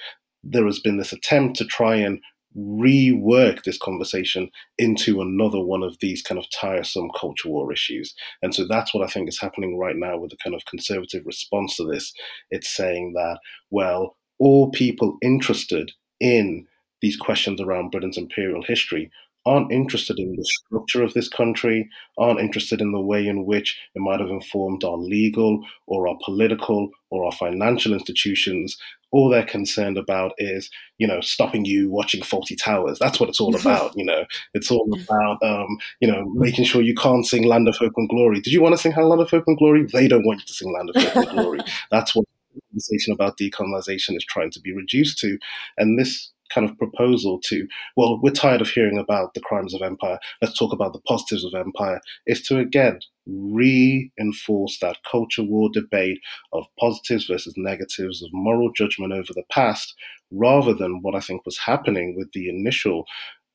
there 0.44 0.66
has 0.66 0.80
been 0.80 0.98
this 0.98 1.14
attempt 1.14 1.58
to 1.58 1.66
try 1.66 1.96
and 1.96 2.20
rework 2.56 3.64
this 3.64 3.78
conversation 3.78 4.50
into 4.78 5.20
another 5.22 5.60
one 5.60 5.82
of 5.84 5.98
these 6.00 6.22
kind 6.22 6.38
of 6.38 6.46
tiresome 6.52 7.10
culture 7.20 7.50
war 7.50 7.74
issues. 7.74 8.14
And 8.42 8.54
so 8.54 8.68
that's 8.68 8.94
what 8.94 9.04
I 9.04 9.08
think 9.08 9.28
is 9.28 9.40
happening 9.42 9.78
right 9.78 9.96
now 9.96 10.18
with 10.20 10.32
the 10.32 10.38
kind 10.44 10.56
of 10.56 10.66
conservative 10.66 11.26
response 11.26 11.76
to 11.78 11.86
this. 11.86 12.14
It's 12.52 12.74
saying 12.74 13.14
that, 13.16 13.40
well, 13.72 14.18
all 14.40 14.72
people 14.72 15.18
interested 15.22 15.92
in 16.20 16.68
these 17.02 17.18
questions 17.18 17.60
around 17.60 17.90
Britain's 17.90 18.18
imperial 18.18 18.64
history 18.64 19.12
aren't 19.46 19.72
interested 19.72 20.20
in 20.20 20.36
the 20.36 20.46
structure 20.46 21.04
of 21.04 21.14
this 21.14 21.28
country, 21.28 21.90
aren't 22.18 22.40
interested 22.40 22.82
in 22.82 22.92
the 22.92 23.02
way 23.02 23.28
in 23.28 23.46
which 23.46 23.78
it 23.96 24.00
might 24.00 24.20
have 24.20 24.30
informed 24.30 24.84
our 24.84 24.98
legal 24.98 25.66
or 25.88 26.08
our 26.08 26.18
political 26.24 26.90
or 27.10 27.26
our 27.26 27.32
financial 27.32 27.94
institutions. 27.94 28.78
All 29.12 29.30
they're 29.30 29.46
concerned 29.46 29.98
about 29.98 30.32
is, 30.38 30.70
you 30.98 31.06
know, 31.06 31.22
stopping 31.22 31.66
you 31.66 31.92
watching 31.92 32.22
Fawlty 32.22 32.58
Towers. 32.62 32.98
That's 33.00 33.20
what 33.20 33.30
it's 33.30 33.40
all 33.40 33.56
about, 33.60 33.96
you 33.96 34.06
know. 34.06 34.26
It's 34.54 34.72
all 34.72 34.90
about, 34.94 35.44
um, 35.44 35.78
you 36.00 36.08
know, 36.08 36.26
making 36.34 36.66
sure 36.66 36.82
you 36.82 36.96
can't 36.96 37.26
sing 37.26 37.44
Land 37.44 37.68
of 37.68 37.76
Hope 37.76 37.94
and 37.98 38.10
Glory. 38.10 38.40
Did 38.40 38.54
you 38.54 38.62
want 38.62 38.74
to 38.74 38.82
sing 38.82 38.96
Land 38.96 39.22
of 39.22 39.30
Hope 39.30 39.44
and 39.48 39.58
Glory? 39.58 39.86
They 39.92 40.08
don't 40.08 40.26
want 40.26 40.40
you 40.40 40.46
to 40.46 40.54
sing 40.54 40.74
Land 40.74 40.90
of 40.90 41.04
Hope 41.04 41.28
and 41.28 41.38
Glory. 41.38 41.60
That's 41.92 42.16
what 42.16 42.26
the 42.56 42.62
conversation 42.72 43.14
about 43.14 43.38
decolonization 43.38 44.16
is 44.16 44.26
trying 44.26 44.52
to 44.52 44.60
be 44.60 44.74
reduced 44.74 45.20
to. 45.20 45.38
And 45.78 46.00
this 46.00 46.33
kind 46.54 46.70
of 46.70 46.78
proposal 46.78 47.40
to, 47.46 47.68
well, 47.98 48.20
we're 48.22 48.32
tired 48.32 48.62
of 48.62 48.70
hearing 48.70 48.98
about 48.98 49.34
the 49.34 49.42
crimes 49.42 49.74
of 49.74 49.82
empire. 49.82 50.20
Let's 50.42 50.58
talk 50.58 50.74
about 50.74 50.94
the 50.94 51.02
positives 51.08 51.44
of 51.44 51.54
empire. 51.54 52.00
Is 52.26 52.42
to 52.44 52.60
again 52.60 53.00
reinforce 53.26 54.78
that 54.80 54.98
culture 55.10 55.44
war 55.44 55.70
debate 55.74 56.20
of 56.52 56.66
positives 56.80 57.28
versus 57.28 57.54
negatives, 57.58 58.22
of 58.22 58.30
moral 58.34 58.72
judgment 58.76 59.14
over 59.14 59.34
the 59.34 59.44
past, 59.52 59.96
rather 60.32 60.74
than 60.74 61.02
what 61.02 61.16
I 61.16 61.20
think 61.20 61.46
was 61.46 61.60
happening 61.60 62.16
with 62.18 62.32
the 62.34 62.50
initial 62.50 63.06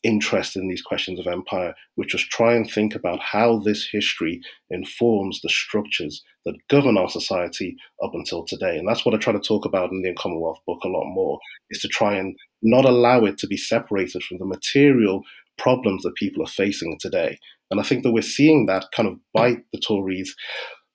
interest 0.04 0.56
in 0.56 0.68
these 0.68 0.82
questions 0.82 1.18
of 1.18 1.26
empire, 1.26 1.74
which 1.96 2.12
was 2.12 2.22
try 2.22 2.54
and 2.54 2.70
think 2.70 2.94
about 2.94 3.20
how 3.20 3.58
this 3.58 3.88
history 3.90 4.40
informs 4.70 5.40
the 5.40 5.48
structures 5.48 6.22
that 6.44 6.56
govern 6.68 6.96
our 6.96 7.08
society 7.08 7.76
up 8.02 8.12
until 8.14 8.44
today. 8.44 8.78
And 8.78 8.86
that's 8.86 9.04
what 9.04 9.14
I 9.14 9.18
try 9.18 9.32
to 9.32 9.40
talk 9.40 9.64
about 9.64 9.90
in 9.90 10.02
the 10.02 10.14
Commonwealth 10.14 10.60
book 10.66 10.82
a 10.84 10.88
lot 10.88 11.06
more, 11.06 11.38
is 11.70 11.80
to 11.80 11.88
try 11.88 12.16
and 12.16 12.36
not 12.62 12.84
allow 12.84 13.24
it 13.24 13.38
to 13.38 13.46
be 13.46 13.56
separated 13.56 14.22
from 14.22 14.38
the 14.38 14.46
material 14.46 15.22
problems 15.56 16.04
that 16.04 16.14
people 16.14 16.42
are 16.42 16.46
facing 16.46 16.96
today. 17.00 17.38
And 17.70 17.80
I 17.80 17.82
think 17.82 18.02
that 18.02 18.12
we're 18.12 18.22
seeing 18.22 18.66
that 18.66 18.86
kind 18.94 19.08
of 19.08 19.18
bite 19.34 19.64
the 19.72 19.80
Tories 19.80 20.34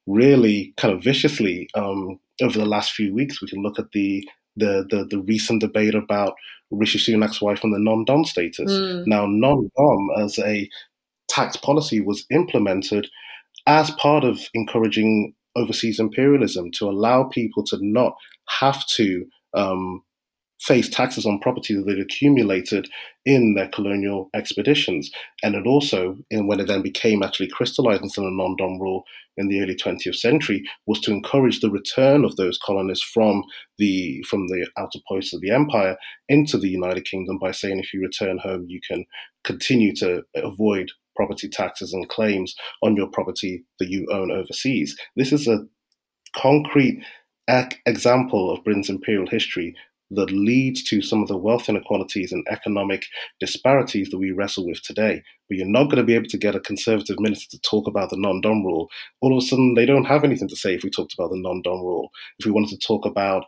really 0.07 0.73
kind 0.77 0.93
of 0.93 1.03
viciously 1.03 1.67
um, 1.75 2.19
over 2.41 2.57
the 2.57 2.65
last 2.65 2.93
few 2.93 3.13
weeks. 3.13 3.41
We 3.41 3.47
can 3.47 3.61
look 3.61 3.79
at 3.79 3.91
the 3.91 4.27
the, 4.55 4.85
the, 4.87 5.05
the 5.09 5.19
recent 5.19 5.61
debate 5.61 5.95
about 5.95 6.35
Rishi 6.73 6.99
Sunak's 6.99 7.41
wife 7.41 7.63
and 7.63 7.73
the 7.73 7.79
non-dom 7.79 8.25
status. 8.25 8.71
Mm. 8.71 9.07
Now, 9.07 9.25
non-dom 9.25 10.09
as 10.19 10.39
a 10.39 10.69
tax 11.27 11.57
policy 11.57 11.99
was 11.99 12.25
implemented 12.31 13.09
as 13.65 13.91
part 13.91 14.23
of 14.23 14.39
encouraging 14.53 15.33
overseas 15.55 15.99
imperialism 15.99 16.71
to 16.71 16.89
allow 16.89 17.23
people 17.23 17.63
to 17.63 17.77
not 17.81 18.13
have 18.49 18.85
to 18.87 19.25
um, 19.53 20.03
face 20.63 20.87
taxes 20.87 21.25
on 21.25 21.39
property 21.39 21.75
that 21.75 21.85
they'd 21.85 21.99
accumulated 21.99 22.87
in 23.25 23.53
their 23.53 23.67
colonial 23.67 24.29
expeditions. 24.33 25.11
And 25.43 25.55
it 25.55 25.67
also, 25.67 26.17
when 26.31 26.59
it 26.59 26.67
then 26.67 26.81
became 26.81 27.21
actually 27.21 27.49
crystallized 27.49 28.01
into 28.01 28.21
the 28.21 28.31
non 28.31 28.55
dom 28.55 28.79
rule 28.79 29.03
in 29.35 29.49
the 29.49 29.61
early 29.61 29.75
20th 29.75 30.15
century, 30.15 30.63
was 30.85 31.01
to 31.01 31.11
encourage 31.11 31.59
the 31.59 31.69
return 31.69 32.23
of 32.23 32.37
those 32.37 32.57
colonists 32.63 33.03
from 33.03 33.43
the 33.77 34.23
from 34.29 34.47
the 34.47 34.65
outer 34.77 34.99
posts 35.07 35.33
of 35.33 35.41
the 35.41 35.51
empire 35.51 35.97
into 36.29 36.57
the 36.57 36.69
United 36.69 37.05
Kingdom 37.05 37.37
by 37.39 37.51
saying 37.51 37.79
if 37.79 37.93
you 37.93 38.01
return 38.01 38.37
home, 38.37 38.65
you 38.69 38.79
can 38.87 39.05
continue 39.43 39.93
to 39.97 40.23
avoid 40.35 40.91
property 41.15 41.49
taxes 41.49 41.93
and 41.93 42.09
claims 42.09 42.55
on 42.81 42.95
your 42.95 43.07
property 43.07 43.65
that 43.79 43.89
you 43.89 44.07
own 44.11 44.31
overseas. 44.31 44.95
This 45.15 45.33
is 45.33 45.47
a 45.47 45.65
concrete 46.35 47.03
example 47.85 48.51
of 48.51 48.63
Britain's 48.63 48.89
imperial 48.89 49.27
history 49.27 49.75
that 50.15 50.31
leads 50.31 50.83
to 50.83 51.01
some 51.01 51.21
of 51.21 51.27
the 51.27 51.37
wealth 51.37 51.69
inequalities 51.69 52.31
and 52.31 52.45
economic 52.49 53.05
disparities 53.39 54.09
that 54.09 54.17
we 54.17 54.31
wrestle 54.31 54.65
with 54.65 54.81
today. 54.81 55.23
But 55.47 55.57
you're 55.57 55.67
not 55.67 55.85
going 55.85 55.97
to 55.97 56.03
be 56.03 56.15
able 56.15 56.29
to 56.29 56.37
get 56.37 56.55
a 56.55 56.59
conservative 56.59 57.19
minister 57.19 57.57
to 57.57 57.61
talk 57.61 57.87
about 57.87 58.09
the 58.09 58.17
non 58.17 58.41
dom 58.41 58.65
rule. 58.65 58.89
All 59.21 59.37
of 59.37 59.43
a 59.43 59.45
sudden, 59.45 59.73
they 59.75 59.85
don't 59.85 60.05
have 60.05 60.23
anything 60.23 60.47
to 60.49 60.55
say 60.55 60.73
if 60.73 60.83
we 60.83 60.89
talked 60.89 61.13
about 61.13 61.31
the 61.31 61.39
non 61.39 61.61
dom 61.63 61.79
rule. 61.79 62.09
If 62.39 62.45
we 62.45 62.51
wanted 62.51 62.79
to 62.79 62.87
talk 62.87 63.05
about, 63.05 63.45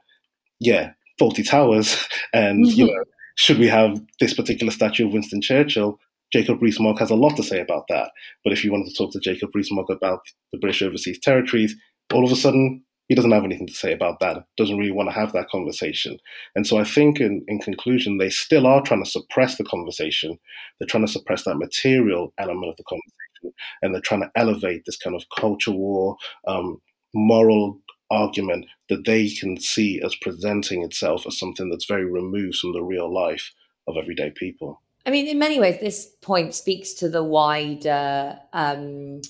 yeah, 0.60 0.92
Fawlty 1.20 1.48
Towers 1.48 2.08
and, 2.34 2.66
mm-hmm. 2.66 2.80
you 2.80 2.88
know, 2.88 3.04
should 3.36 3.60
we 3.60 3.68
have 3.68 4.00
this 4.20 4.34
particular 4.34 4.72
statue 4.72 5.08
of 5.08 5.14
Winston 5.14 5.42
Churchill? 5.42 6.00
Jacob 6.34 6.62
Rees-Mogg 6.62 7.00
has 7.00 7.12
a 7.12 7.16
lot 7.16 7.36
to 7.38 7.44
say 7.44 7.60
about 7.60 7.86
that. 7.90 8.12
But 8.44 8.52
if 8.52 8.64
you 8.64 8.72
wanted 8.72 8.90
to 8.90 8.96
talk 8.96 9.12
to 9.12 9.20
Jacob 9.20 9.52
Rees-Mogg 9.54 9.90
about 9.90 10.22
the 10.52 10.58
British 10.58 10.82
overseas 10.82 11.20
territories, 11.20 11.76
all 12.14 12.26
of 12.26 12.32
a 12.32 12.36
sudden 12.36 12.84
he 13.08 13.16
doesn't 13.16 13.32
have 13.32 13.44
anything 13.44 13.68
to 13.68 13.74
say 13.74 13.94
about 13.94 14.20
that, 14.20 14.46
doesn't 14.58 14.78
really 14.78 14.92
want 14.92 15.10
to 15.10 15.16
have 15.16 15.32
that 15.34 15.50
conversation. 15.50 16.18
And 16.56 16.66
so 16.66 16.78
I 16.78 16.84
think, 16.84 17.20
in, 17.20 17.44
in 17.48 17.60
conclusion, 17.60 18.18
they 18.18 18.30
still 18.30 18.66
are 18.66 18.82
trying 18.82 19.04
to 19.04 19.10
suppress 19.10 19.58
the 19.58 19.64
conversation. 19.64 20.40
They're 20.80 20.88
trying 20.88 21.06
to 21.06 21.12
suppress 21.12 21.44
that 21.44 21.58
material 21.58 22.34
element 22.38 22.70
of 22.70 22.78
the 22.78 22.84
conversation, 22.84 23.56
and 23.82 23.94
they're 23.94 24.02
trying 24.02 24.22
to 24.22 24.32
elevate 24.36 24.84
this 24.86 24.98
kind 24.98 25.16
of 25.16 25.24
culture 25.38 25.72
war, 25.72 26.18
um, 26.48 26.82
moral 27.14 27.80
argument 28.12 28.66
that 28.90 29.06
they 29.06 29.30
can 29.30 29.60
see 29.60 30.02
as 30.04 30.16
presenting 30.16 30.84
itself 30.84 31.26
as 31.28 31.40
something 31.40 31.70
that's 31.70 31.86
very 31.86 32.06
removed 32.06 32.58
from 32.58 32.74
the 32.74 32.84
real 32.84 33.12
life 33.12 33.52
of 33.88 33.98
everyday 33.98 34.32
people. 34.32 34.82
I 35.06 35.12
mean, 35.12 35.28
in 35.28 35.38
many 35.38 35.60
ways, 35.60 35.80
this 35.80 36.08
point 36.22 36.56
speaks 36.56 36.94
to 36.96 37.10
the 37.10 37.24
wider. 37.24 38.40
Um, 38.54 39.22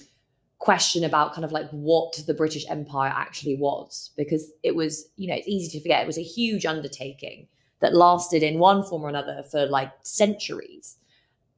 question 0.59 1.03
about 1.03 1.33
kind 1.33 1.45
of 1.45 1.51
like 1.51 1.69
what 1.71 2.19
the 2.25 2.33
British 2.33 2.65
Empire 2.69 3.11
actually 3.15 3.55
was, 3.55 4.11
because 4.17 4.51
it 4.63 4.75
was, 4.75 5.09
you 5.15 5.27
know, 5.27 5.35
it's 5.35 5.47
easy 5.47 5.77
to 5.77 5.83
forget. 5.83 6.03
It 6.03 6.07
was 6.07 6.17
a 6.17 6.23
huge 6.23 6.65
undertaking 6.65 7.47
that 7.81 7.93
lasted 7.93 8.41
in 8.41 8.59
one 8.59 8.83
form 8.83 9.03
or 9.03 9.09
another 9.09 9.43
for 9.51 9.65
like 9.65 9.91
centuries. 10.03 10.97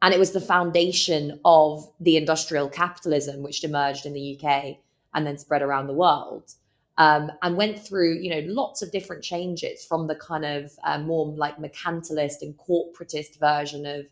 And 0.01 0.13
it 0.13 0.19
was 0.19 0.31
the 0.31 0.41
foundation 0.41 1.39
of 1.45 1.89
the 1.99 2.17
industrial 2.17 2.69
capitalism 2.69 3.43
which 3.43 3.63
emerged 3.63 4.05
in 4.05 4.13
the 4.13 4.39
UK 4.39 4.77
and 5.13 5.25
then 5.25 5.37
spread 5.37 5.61
around 5.61 5.87
the 5.87 5.93
world. 5.93 6.53
Um, 6.99 7.31
and 7.43 7.55
went 7.55 7.79
through, 7.79 8.15
you 8.15 8.31
know, 8.31 8.41
lots 8.51 8.81
of 8.81 8.91
different 8.91 9.23
changes 9.23 9.85
from 9.85 10.07
the 10.07 10.15
kind 10.15 10.43
of 10.43 10.71
uh, 10.83 10.97
more 10.97 11.27
like 11.27 11.57
mercantilist 11.57 12.41
and 12.41 12.57
corporatist 12.57 13.39
version 13.39 13.85
of 13.85 14.07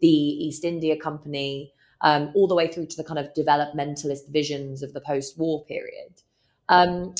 the 0.00 0.06
East 0.06 0.64
India 0.64 0.96
Company 0.96 1.72
um, 2.00 2.30
all 2.34 2.46
the 2.46 2.54
way 2.54 2.68
through 2.68 2.86
to 2.86 2.96
the 2.96 3.04
kind 3.04 3.18
of 3.18 3.32
developmentalist 3.34 4.28
visions 4.28 4.82
of 4.82 4.92
the 4.92 5.00
post 5.00 5.38
war 5.38 5.64
period. 5.64 6.22
Um, 6.68 7.14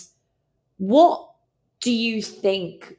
what 0.79 1.31
do 1.81 1.91
you 1.91 2.23
think 2.23 2.97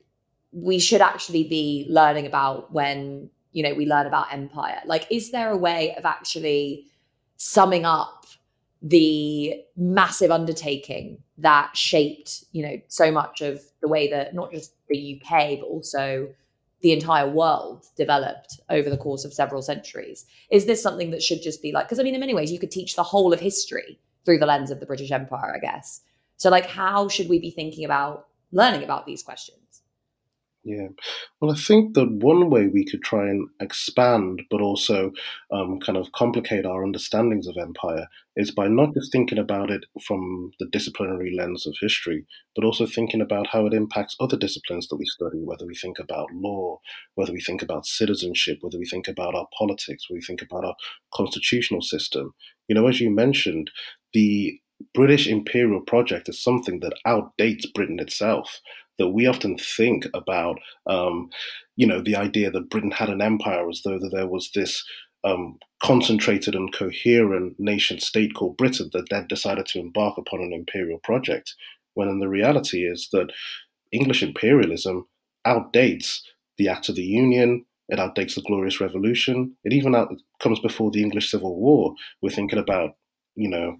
we 0.51 0.79
should 0.79 1.01
actually 1.01 1.43
be 1.43 1.85
learning 1.89 2.25
about 2.25 2.71
when 2.71 3.29
you 3.51 3.63
know 3.63 3.73
we 3.73 3.85
learn 3.85 4.05
about 4.05 4.31
empire 4.31 4.79
like 4.85 5.07
is 5.09 5.31
there 5.31 5.51
a 5.51 5.57
way 5.57 5.95
of 5.95 6.05
actually 6.05 6.85
summing 7.37 7.85
up 7.85 8.25
the 8.81 9.61
massive 9.75 10.31
undertaking 10.31 11.17
that 11.37 11.75
shaped 11.75 12.45
you 12.51 12.63
know 12.63 12.79
so 12.87 13.11
much 13.11 13.41
of 13.41 13.61
the 13.81 13.87
way 13.87 14.09
that 14.09 14.33
not 14.33 14.51
just 14.51 14.73
the 14.87 15.21
UK 15.21 15.59
but 15.59 15.65
also 15.65 16.29
the 16.81 16.91
entire 16.91 17.29
world 17.29 17.85
developed 17.97 18.59
over 18.69 18.89
the 18.89 18.97
course 18.97 19.25
of 19.25 19.33
several 19.33 19.61
centuries. 19.61 20.25
Is 20.49 20.65
this 20.65 20.81
something 20.81 21.11
that 21.11 21.21
should 21.21 21.41
just 21.41 21.61
be 21.61 21.71
like, 21.71 21.85
because 21.87 21.99
I 21.99 22.03
mean, 22.03 22.13
in 22.13 22.19
many 22.19 22.33
ways, 22.33 22.51
you 22.51 22.59
could 22.59 22.71
teach 22.71 22.95
the 22.95 23.03
whole 23.03 23.33
of 23.33 23.39
history 23.39 23.99
through 24.25 24.39
the 24.39 24.45
lens 24.45 24.71
of 24.71 24.79
the 24.79 24.85
British 24.85 25.11
Empire, 25.11 25.53
I 25.55 25.59
guess. 25.59 26.01
So, 26.37 26.49
like, 26.49 26.65
how 26.65 27.09
should 27.09 27.27
we 27.27 27.39
be 27.39 27.51
thinking 27.51 27.83
about 27.83 28.27
learning 28.51 28.83
about 28.83 29.05
these 29.05 29.23
questions? 29.23 29.58
Yeah. 30.65 30.89
Well, 31.39 31.51
I 31.51 31.55
think 31.55 31.93
that 31.95 32.11
one 32.11 32.49
way 32.49 32.67
we 32.67 32.83
could 32.85 33.01
try 33.01 33.29
and 33.29 33.47
expand, 33.61 34.41
but 34.51 34.59
also 34.61 35.11
um, 35.51 35.79
kind 35.79 35.97
of 35.97 36.11
complicate 36.11 36.65
our 36.65 36.83
understandings 36.83 37.47
of 37.47 37.55
empire, 37.57 38.07
is 38.35 38.51
by 38.51 38.67
not 38.67 38.93
just 38.93 39.11
thinking 39.11 39.37
about 39.37 39.71
it 39.71 39.85
from 40.05 40.51
the 40.59 40.67
disciplinary 40.67 41.33
lens 41.35 41.65
of 41.65 41.75
history, 41.79 42.25
but 42.55 42.65
also 42.65 42.85
thinking 42.85 43.21
about 43.21 43.47
how 43.47 43.65
it 43.67 43.73
impacts 43.73 44.17
other 44.19 44.37
disciplines 44.37 44.89
that 44.89 44.97
we 44.97 45.05
study, 45.05 45.39
whether 45.43 45.65
we 45.65 45.75
think 45.75 45.97
about 45.97 46.27
law, 46.33 46.79
whether 47.15 47.31
we 47.31 47.41
think 47.41 47.61
about 47.61 47.85
citizenship, 47.85 48.57
whether 48.61 48.77
we 48.77 48.85
think 48.85 49.07
about 49.07 49.35
our 49.35 49.47
politics, 49.57 50.09
whether 50.09 50.17
we 50.17 50.23
think 50.25 50.41
about 50.41 50.65
our 50.65 50.75
constitutional 51.13 51.81
system. 51.81 52.33
You 52.67 52.75
know, 52.75 52.87
as 52.87 52.99
you 52.99 53.09
mentioned, 53.09 53.71
the 54.13 54.59
British 54.93 55.27
imperial 55.27 55.81
project 55.81 56.29
is 56.29 56.43
something 56.43 56.81
that 56.81 56.93
outdates 57.07 57.65
Britain 57.73 57.99
itself 57.99 58.59
that 58.99 59.09
we 59.09 59.25
often 59.25 59.57
think 59.57 60.05
about, 60.13 60.59
um, 60.85 61.29
you 61.75 61.87
know, 61.87 62.01
the 62.01 62.15
idea 62.15 62.51
that 62.51 62.69
Britain 62.69 62.91
had 62.91 63.09
an 63.09 63.21
empire 63.21 63.67
as 63.67 63.81
though 63.83 63.97
that 63.97 64.11
there 64.13 64.27
was 64.27 64.51
this 64.53 64.85
um, 65.23 65.57
concentrated 65.81 66.55
and 66.55 66.73
coherent 66.73 67.55
nation 67.59 67.99
state 67.99 68.33
called 68.35 68.57
Britain 68.57 68.89
that 68.93 69.09
then 69.09 69.27
decided 69.27 69.65
to 69.67 69.79
embark 69.79 70.17
upon 70.17 70.41
an 70.41 70.53
imperial 70.53 70.99
project, 71.03 71.55
when 71.93 72.07
in 72.07 72.19
the 72.19 72.27
reality 72.27 72.85
is 72.85 73.09
that 73.11 73.31
English 73.91 74.21
imperialism 74.21 75.07
outdates 75.47 76.21
the 76.57 76.67
Act 76.67 76.89
of 76.89 76.95
the 76.95 77.03
Union, 77.03 77.65
it 77.87 77.99
outdates 77.99 78.35
the 78.35 78.43
Glorious 78.45 78.79
Revolution, 78.79 79.55
it 79.63 79.73
even 79.73 79.95
out, 79.95 80.09
comes 80.41 80.59
before 80.59 80.91
the 80.91 81.01
English 81.01 81.31
Civil 81.31 81.59
War. 81.59 81.95
We're 82.21 82.29
thinking 82.29 82.59
about, 82.59 82.91
you 83.35 83.49
know, 83.49 83.77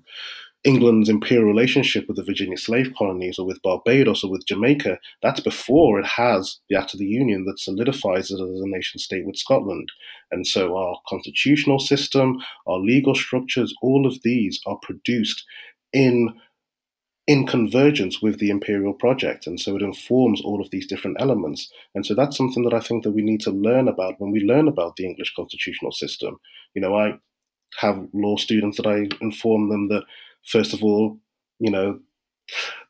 England's 0.65 1.07
imperial 1.07 1.45
relationship 1.45 2.05
with 2.07 2.17
the 2.17 2.23
Virginia 2.23 2.57
slave 2.57 2.93
colonies 2.97 3.39
or 3.39 3.45
with 3.45 3.61
Barbados 3.61 4.23
or 4.23 4.31
with 4.31 4.45
Jamaica, 4.45 4.99
that's 5.21 5.39
before 5.39 5.99
it 5.99 6.05
has 6.05 6.59
the 6.69 6.77
Act 6.77 6.93
of 6.93 6.99
the 6.99 7.05
Union 7.05 7.45
that 7.45 7.59
solidifies 7.59 8.29
it 8.29 8.41
as 8.41 8.61
a 8.61 8.67
nation 8.67 8.99
state 8.99 9.25
with 9.25 9.37
Scotland. 9.37 9.89
And 10.31 10.45
so 10.45 10.75
our 10.75 10.97
constitutional 11.07 11.79
system, 11.79 12.39
our 12.67 12.77
legal 12.77 13.15
structures, 13.15 13.73
all 13.81 14.05
of 14.05 14.21
these 14.23 14.59
are 14.65 14.77
produced 14.81 15.45
in 15.93 16.33
in 17.25 17.45
convergence 17.45 18.23
with 18.23 18.39
the 18.39 18.49
imperial 18.49 18.91
project. 18.91 19.45
And 19.45 19.59
so 19.59 19.75
it 19.75 19.83
informs 19.83 20.41
all 20.41 20.59
of 20.59 20.71
these 20.71 20.87
different 20.87 21.17
elements. 21.19 21.71
And 21.93 22.03
so 22.03 22.15
that's 22.15 22.35
something 22.35 22.63
that 22.63 22.73
i 22.73 22.79
think 22.79 23.03
that 23.03 23.11
we 23.11 23.21
need 23.21 23.39
to 23.41 23.51
learn 23.51 23.87
about 23.87 24.15
when 24.17 24.31
we 24.31 24.39
learn 24.39 24.67
about 24.67 24.95
the 24.95 25.05
english 25.05 25.31
constitutional 25.35 25.91
system. 25.91 26.37
You 26.73 26.81
know 26.81 26.95
i 26.97 27.13
have 27.77 28.07
law 28.13 28.35
students 28.35 28.77
that 28.77 28.87
i 28.87 29.07
inform 29.21 29.69
them 29.69 29.87
that 29.89 30.03
first 30.45 30.73
of 30.73 30.83
all, 30.83 31.19
you 31.59 31.71
know, 31.71 31.99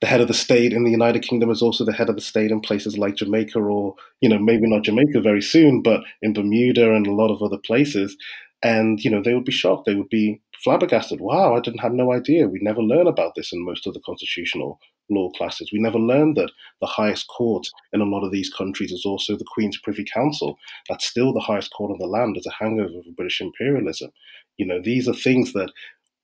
the 0.01 0.07
head 0.07 0.21
of 0.21 0.27
the 0.27 0.33
state 0.33 0.71
in 0.71 0.83
the 0.83 0.91
United 0.91 1.21
Kingdom 1.21 1.49
is 1.49 1.61
also 1.61 1.83
the 1.83 1.93
head 1.93 2.09
of 2.09 2.15
the 2.15 2.21
state 2.21 2.51
in 2.51 2.61
places 2.61 2.97
like 2.97 3.15
Jamaica, 3.15 3.59
or 3.59 3.95
you 4.21 4.29
know, 4.29 4.39
maybe 4.39 4.67
not 4.67 4.83
Jamaica 4.83 5.21
very 5.21 5.41
soon, 5.41 5.81
but 5.81 6.01
in 6.21 6.33
Bermuda 6.33 6.93
and 6.93 7.07
a 7.07 7.13
lot 7.13 7.31
of 7.31 7.41
other 7.41 7.57
places. 7.57 8.15
And 8.63 9.03
you 9.03 9.09
know, 9.09 9.21
they 9.21 9.33
would 9.33 9.45
be 9.45 9.51
shocked. 9.51 9.85
They 9.85 9.95
would 9.95 10.09
be 10.09 10.41
flabbergasted. 10.63 11.21
Wow, 11.21 11.55
I 11.55 11.61
didn't 11.61 11.79
have 11.79 11.93
no 11.93 12.11
idea. 12.11 12.47
We 12.47 12.59
never 12.61 12.81
learn 12.81 13.07
about 13.07 13.35
this 13.35 13.53
in 13.53 13.63
most 13.63 13.87
of 13.87 13.93
the 13.93 14.01
constitutional 14.01 14.79
law 15.09 15.31
classes. 15.31 15.71
We 15.71 15.79
never 15.79 15.97
learned 15.97 16.37
that 16.37 16.51
the 16.81 16.87
highest 16.87 17.27
court 17.27 17.67
in 17.93 18.01
a 18.01 18.05
lot 18.05 18.23
of 18.23 18.31
these 18.31 18.53
countries 18.53 18.91
is 18.91 19.05
also 19.05 19.35
the 19.35 19.45
Queen's 19.53 19.79
Privy 19.79 20.05
Council. 20.05 20.57
That's 20.87 21.05
still 21.05 21.33
the 21.33 21.39
highest 21.39 21.73
court 21.73 21.91
in 21.91 21.97
the 21.97 22.05
land 22.05 22.37
as 22.37 22.45
a 22.45 22.63
hangover 22.63 22.99
of 22.99 23.15
British 23.15 23.41
imperialism. 23.41 24.11
You 24.57 24.65
know, 24.65 24.81
these 24.81 25.07
are 25.07 25.13
things 25.13 25.53
that 25.53 25.71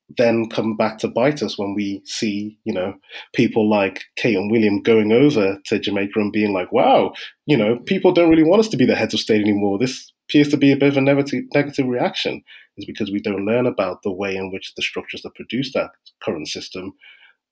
then 0.09 0.49
come 0.49 0.77
back 0.77 0.99
to 0.99 1.07
bite 1.07 1.41
us 1.41 1.57
when 1.57 1.73
we 1.73 2.01
see, 2.05 2.57
you 2.63 2.73
know, 2.73 2.93
people 3.33 3.69
like 3.69 4.03
Kate 4.15 4.37
and 4.37 4.51
William 4.51 4.81
going 4.81 5.11
over 5.11 5.59
to 5.65 5.79
Jamaica 5.79 6.19
and 6.19 6.31
being 6.31 6.53
like, 6.53 6.71
wow, 6.71 7.13
you 7.45 7.57
know, 7.57 7.77
people 7.85 8.11
don't 8.11 8.29
really 8.29 8.43
want 8.43 8.59
us 8.59 8.67
to 8.69 8.77
be 8.77 8.85
the 8.85 8.95
heads 8.95 9.13
of 9.13 9.19
state 9.19 9.41
anymore. 9.41 9.79
This 9.79 10.11
appears 10.27 10.49
to 10.49 10.57
be 10.57 10.71
a 10.71 10.77
bit 10.77 10.89
of 10.89 10.97
a 10.97 11.01
negative, 11.01 11.45
negative 11.53 11.87
reaction, 11.87 12.43
is 12.77 12.85
because 12.85 13.11
we 13.11 13.19
don't 13.19 13.45
learn 13.45 13.65
about 13.65 14.03
the 14.03 14.11
way 14.11 14.35
in 14.35 14.51
which 14.51 14.73
the 14.75 14.83
structures 14.83 15.21
that 15.23 15.35
produce 15.35 15.73
that 15.73 15.91
current 16.23 16.47
system 16.47 16.93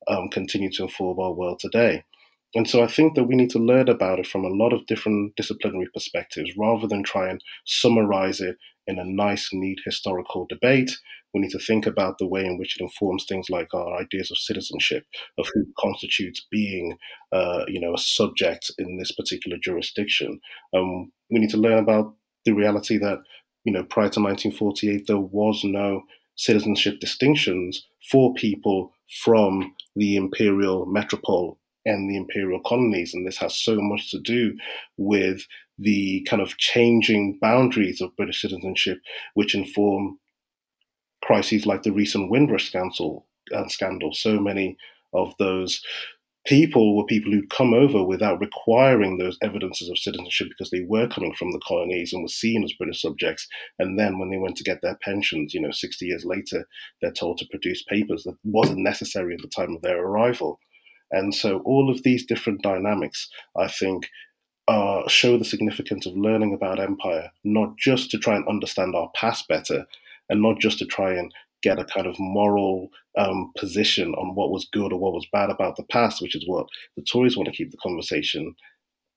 um, 0.08 0.30
continue 0.30 0.72
to 0.72 0.84
inform 0.84 1.20
our 1.20 1.34
world 1.34 1.60
today. 1.60 2.04
And 2.56 2.70
so 2.70 2.84
I 2.84 2.88
think 2.88 3.16
that 3.16 3.24
we 3.24 3.36
need 3.36 3.50
to 3.52 3.60
learn 3.60 3.90
about 3.90 4.20
it 4.20 4.28
from 4.28 4.46
a 4.46 4.50
lot 4.50 4.74
of 4.74 4.86
different 4.86 5.36
disciplinary 5.36 5.88
perspectives 5.92 6.52
rather 6.56 6.88
than 6.88 7.02
try 7.02 7.30
and 7.30 7.44
summarize 7.66 8.40
it 8.42 8.58
in 8.86 9.00
a 9.00 9.06
nice, 9.06 9.50
neat 9.52 9.80
historical 9.86 10.46
debate 10.48 10.92
We 11.34 11.42
need 11.42 11.52
to 11.52 11.60
think 11.60 11.86
about 11.86 12.18
the 12.18 12.28
way 12.28 12.46
in 12.46 12.58
which 12.58 12.78
it 12.80 12.84
informs 12.84 13.26
things 13.26 13.50
like 13.50 13.74
our 13.74 13.98
ideas 13.98 14.30
of 14.32 14.38
citizenship, 14.38 15.06
of 15.38 15.48
who 15.54 15.66
constitutes 15.80 16.46
being, 16.52 16.98
uh, 17.32 17.66
you 17.68 17.80
know, 17.80 17.94
a 17.94 17.98
subject 17.98 18.72
in 18.78 18.98
this 18.98 19.12
particular 19.12 19.58
jurisdiction. 19.62 20.40
Um, 20.74 21.12
we 21.32 21.40
need 21.40 21.50
to 21.52 21.58
learn 21.58 21.80
about 21.80 22.14
the 22.46 22.52
reality 22.52 22.98
that, 22.98 23.20
you 23.64 23.74
know, 23.74 23.84
prior 23.84 24.10
to 24.10 24.22
1948, 24.22 25.08
there 25.08 25.18
was 25.18 25.64
no 25.64 26.04
citizenship 26.36 27.00
distinctions 27.00 27.86
for 28.12 28.34
people 28.34 28.92
from 29.24 29.74
the 29.96 30.16
imperial 30.16 30.86
metropole 30.86 31.60
and 31.86 32.10
the 32.10 32.16
imperial 32.16 32.62
colonies. 32.66 33.14
And 33.14 33.26
this 33.28 33.38
has 33.38 33.56
so 33.56 33.78
much 33.80 34.12
to 34.12 34.20
do 34.20 34.56
with 34.98 35.46
the 35.78 36.26
kind 36.30 36.42
of 36.42 36.58
changing 36.58 37.40
boundaries 37.42 38.02
of 38.02 38.16
British 38.16 38.42
citizenship, 38.42 39.00
which 39.34 39.56
inform 39.56 40.20
crises 41.24 41.66
like 41.66 41.84
the 41.84 41.92
recent 41.92 42.30
Windrush 42.30 42.68
scandal. 42.68 43.26
Uh, 43.54 43.68
scandal. 43.68 44.14
So 44.14 44.40
many 44.40 44.78
of 45.14 45.34
those 45.38 45.82
people 46.46 46.98
were 46.98 47.06
people 47.06 47.32
who'd 47.32 47.50
come 47.50 47.74
over 47.74 48.04
without 48.04 48.40
requiring 48.40 49.18
those 49.18 49.38
evidences 49.42 49.90
of 49.90 49.98
citizenship 49.98 50.48
because 50.50 50.70
they 50.70 50.82
were 50.88 51.08
coming 51.08 51.34
from 51.34 51.52
the 51.52 51.62
colonies 51.66 52.12
and 52.12 52.22
were 52.22 52.30
seen 52.30 52.64
as 52.64 52.74
British 52.74 53.02
subjects. 53.02 53.48
And 53.80 53.98
then 53.98 54.20
when 54.20 54.30
they 54.30 54.38
went 54.38 54.58
to 54.58 54.64
get 54.64 54.82
their 54.82 54.98
pensions, 55.02 55.54
you 55.54 55.62
know, 55.62 55.72
60 55.72 56.06
years 56.06 56.26
later, 56.26 56.68
they're 57.02 57.12
told 57.12 57.38
to 57.38 57.48
produce 57.50 57.84
papers 57.84 58.24
that 58.24 58.38
wasn't 58.44 58.80
necessary 58.80 59.36
at 59.36 59.42
the 59.42 59.48
time 59.48 59.76
of 59.76 59.82
their 59.82 60.02
arrival. 60.02 60.60
And 61.12 61.34
so 61.34 61.60
all 61.60 61.90
of 61.90 62.04
these 62.04 62.26
different 62.26 62.62
dynamics, 62.62 63.30
I 63.58 63.68
think, 63.68 64.08
uh, 64.68 65.08
show 65.08 65.38
the 65.38 65.46
significance 65.46 66.06
of 66.06 66.16
learning 66.16 66.54
about 66.54 66.80
empire, 66.80 67.32
not 67.44 67.78
just 67.78 68.10
to 68.12 68.18
try 68.18 68.36
and 68.36 68.48
understand 68.48 68.96
our 68.96 69.12
past 69.16 69.48
better, 69.48 69.86
and 70.30 70.42
not 70.42 70.60
just 70.60 70.80
to 70.80 70.86
try 70.86 71.14
and 71.14 71.32
get 71.62 71.80
a 71.80 71.86
kind 71.86 72.06
of 72.06 72.20
moral 72.20 72.90
um, 73.18 73.52
position 73.58 74.14
on 74.16 74.36
what 74.36 74.52
was 74.52 74.68
good 74.72 74.92
or 74.92 75.00
what 75.00 75.14
was 75.14 75.28
bad 75.32 75.50
about 75.50 75.78
the 75.78 75.86
past, 75.86 76.22
which 76.22 76.36
is 76.36 76.44
what 76.48 76.68
the 76.98 77.04
Tories 77.04 77.38
want 77.38 77.48
to 77.48 77.56
keep 77.56 77.72
the 77.72 77.78
conversation 77.78 78.54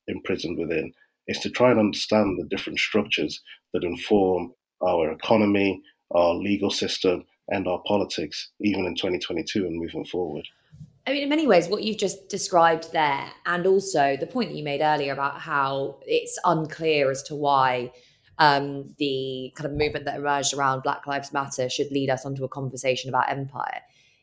imprisoned 0.07 0.59
within, 0.59 0.93
is 1.27 1.41
to 1.41 1.51
try 1.51 1.71
and 1.71 1.81
understand 1.81 2.39
the 2.39 2.47
different 2.49 2.79
structures 2.79 3.41
that 3.73 3.85
inform 3.85 4.53
our 4.87 5.11
economy, 5.11 5.83
our 6.13 6.35
legal 6.35 6.71
system, 6.71 7.25
and 7.49 7.67
our 7.67 7.83
politics, 7.87 8.51
even 8.61 8.87
in 8.87 8.95
2022 8.95 9.67
and 9.67 9.81
moving 9.81 10.05
forward. 10.05 10.47
I 11.07 11.13
mean, 11.13 11.23
in 11.23 11.29
many 11.29 11.47
ways, 11.47 11.69
what 11.69 11.85
you've 11.85 11.99
just 11.99 12.29
described 12.29 12.93
there, 12.93 13.31
and 13.47 13.67
also 13.67 14.17
the 14.19 14.27
point 14.27 14.51
that 14.51 14.57
you 14.57 14.65
made 14.65 14.81
earlier 14.81 15.13
about 15.13 15.41
how 15.41 16.01
it's 16.05 16.37
unclear 16.45 17.11
as 17.11 17.23
to 17.25 17.37
why 17.37 17.93
um, 18.39 18.95
the 18.99 19.53
kind 19.55 19.67
of 19.67 19.73
movement 19.73 20.05
that 20.05 20.17
emerged 20.17 20.55
around 20.55 20.83
Black 20.83 21.07
Lives 21.07 21.33
Matter 21.33 21.69
should 21.69 21.91
lead 21.91 22.11
us 22.11 22.27
onto 22.27 22.45
a 22.45 22.49
conversation 22.49 23.09
about 23.09 23.31
empire. 23.31 23.81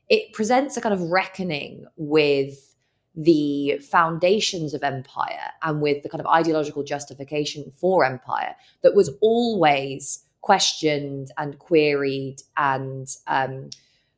It 0.10 0.34
presents 0.34 0.78
a 0.78 0.82
kind 0.82 0.94
of 0.94 1.02
reckoning 1.02 1.86
with 1.98 2.74
the 3.16 3.78
foundations 3.80 4.74
of 4.74 4.84
empire 4.84 5.52
and 5.62 5.82
with 5.82 6.02
the 6.04 6.10
kind 6.10 6.20
of 6.20 6.28
ideological 6.28 6.84
justification 6.84 7.72
for 7.78 8.04
empire 8.04 8.56
that 8.82 8.96
was 8.96 9.12
always 9.22 10.24
questioned 10.42 11.32
and 11.38 11.60
queried 11.60 12.42
and 12.58 13.16
um, 13.28 13.70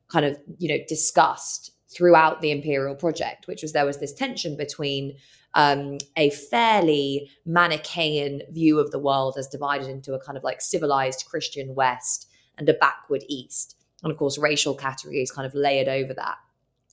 kind 0.08 0.26
of 0.26 0.38
you 0.58 0.70
know 0.70 0.84
discussed 0.88 1.72
throughout 1.90 2.42
the 2.42 2.52
imperial 2.52 2.96
project 2.96 3.48
which 3.48 3.62
was 3.62 3.74
there 3.74 3.86
was 3.86 4.00
this 4.00 4.14
tension 4.14 4.56
between 4.56 5.16
um, 5.56 5.98
a 6.18 6.30
fairly 6.30 7.32
Manichaean 7.46 8.42
view 8.52 8.80
of 8.80 8.92
the 8.92 9.00
world 9.00 9.36
as 9.38 9.48
divided 9.48 9.88
into 9.88 10.14
a 10.14 10.20
kind 10.20 10.38
of 10.38 10.44
like 10.44 10.62
civilized 10.62 11.26
Christian 11.26 11.74
West 11.74 12.28
and 12.58 12.70
a 12.70 12.74
backward 12.74 13.24
East. 13.28 13.78
And 14.04 14.12
of 14.12 14.18
course, 14.18 14.38
racial 14.38 14.76
categories 14.76 15.32
kind 15.32 15.48
of 15.48 15.56
layered 15.56 15.88
over 15.88 16.14
that. 16.14 16.36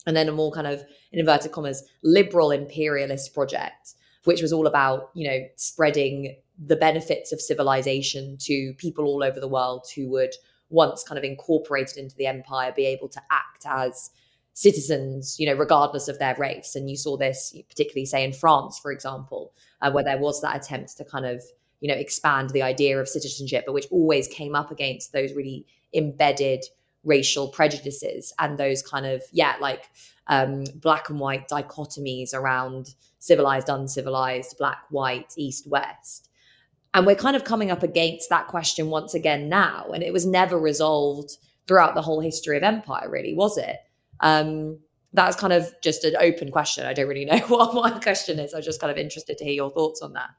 And 0.07 0.17
then 0.17 0.29
a 0.29 0.33
more 0.33 0.53
kind 0.53 0.67
of, 0.67 0.81
in 1.13 1.21
inverted 1.21 1.53
commas, 1.53 1.83
liberal 2.03 2.51
imperialist 2.51 3.35
project, 3.35 3.95
which 4.25 4.41
was 4.41 4.53
all 4.53 4.67
about, 4.67 5.11
you 5.15 5.29
know, 5.29 5.39
spreading 5.57 6.37
the 6.65 6.77
benefits 6.77 7.33
of 7.33 7.41
civilization 7.41 8.37
to 8.41 8.73
people 8.79 9.05
all 9.05 9.23
over 9.23 9.41
the 9.41 9.49
world 9.49 9.87
who 9.95 10.09
would 10.11 10.35
once 10.71 11.03
kind 11.03 11.19
of 11.19 11.25
incorporated 11.25 11.99
into 11.99 12.17
the 12.17 12.27
empire 12.27 12.73
be 12.75 12.87
able 12.87 13.09
to 13.09 13.21
act 13.31 13.65
as 13.67 14.11
citizens, 14.55 15.37
you 15.39 15.47
know, 15.47 15.55
regardless 15.55 16.09
of 16.09 16.19
their 16.19 16.35
race. 16.37 16.75
And 16.75 16.91
you 16.91 16.97
saw 16.97 17.17
this 17.17 17.55
particularly, 17.69 18.07
say, 18.07 18.25
in 18.25 18.33
France, 18.33 18.79
for 18.79 18.93
example, 18.93 19.53
uh, 19.81 19.91
where 19.91 20.05
there 20.05 20.19
was 20.19 20.41
that 20.43 20.57
attempt 20.57 20.97
to 20.99 21.05
kind 21.05 21.27
of, 21.27 21.43
you 21.81 21.89
know, 21.89 21.95
expand 21.95 22.51
the 22.51 22.63
idea 22.63 22.99
of 23.01 23.09
citizenship, 23.09 23.65
but 23.67 23.73
which 23.73 23.89
always 23.91 24.29
came 24.29 24.55
up 24.55 24.71
against 24.71 25.13
those 25.13 25.33
really 25.33 25.67
embedded 25.95 26.65
racial 27.05 27.49
prejudices 27.49 28.33
and 28.39 28.59
those 28.59 28.83
kind 28.83 29.07
of, 29.07 29.23
yeah, 29.33 29.57
like 29.61 29.91
um, 30.29 30.65
black 30.77 31.09
and 31.09 31.19
white 31.19 31.49
dichotomies 31.49 32.33
around 32.35 32.95
civilized, 33.19 33.69
uncivilized, 33.69 34.57
black, 34.59 34.85
white, 34.91 35.33
east, 35.37 35.67
west. 35.67 36.29
And 36.95 37.07
we're 37.07 37.15
kind 37.17 37.37
of 37.37 37.45
coming 37.45 37.71
up 37.71 37.83
against 37.83 38.29
that 38.29 38.49
question 38.49 38.89
once 38.89 39.15
again 39.15 39.49
now. 39.49 39.87
And 39.95 40.03
it 40.03 40.13
was 40.13 40.27
never 40.27 40.59
resolved 40.59 41.39
throughout 41.67 41.95
the 41.95 42.03
whole 42.03 42.21
history 42.21 42.57
of 42.57 42.63
empire, 42.63 43.09
really, 43.09 43.35
was 43.35 43.57
it? 43.57 43.77
Um, 44.23 44.79
that's 45.13 45.37
kind 45.37 45.53
of 45.53 45.73
just 45.83 46.05
an 46.05 46.15
open 46.19 46.51
question. 46.51 46.87
I 46.87 46.95
don't 46.95 47.09
really 47.09 47.25
know 47.25 47.39
what 47.49 47.75
my 47.75 47.99
question 47.99 48.39
is. 48.39 48.55
I'm 48.55 48.63
just 48.63 48.81
kind 48.81 48.91
of 48.91 48.97
interested 48.97 49.37
to 49.39 49.45
hear 49.45 49.55
your 49.55 49.71
thoughts 49.71 50.01
on 50.03 50.15
that. 50.15 50.31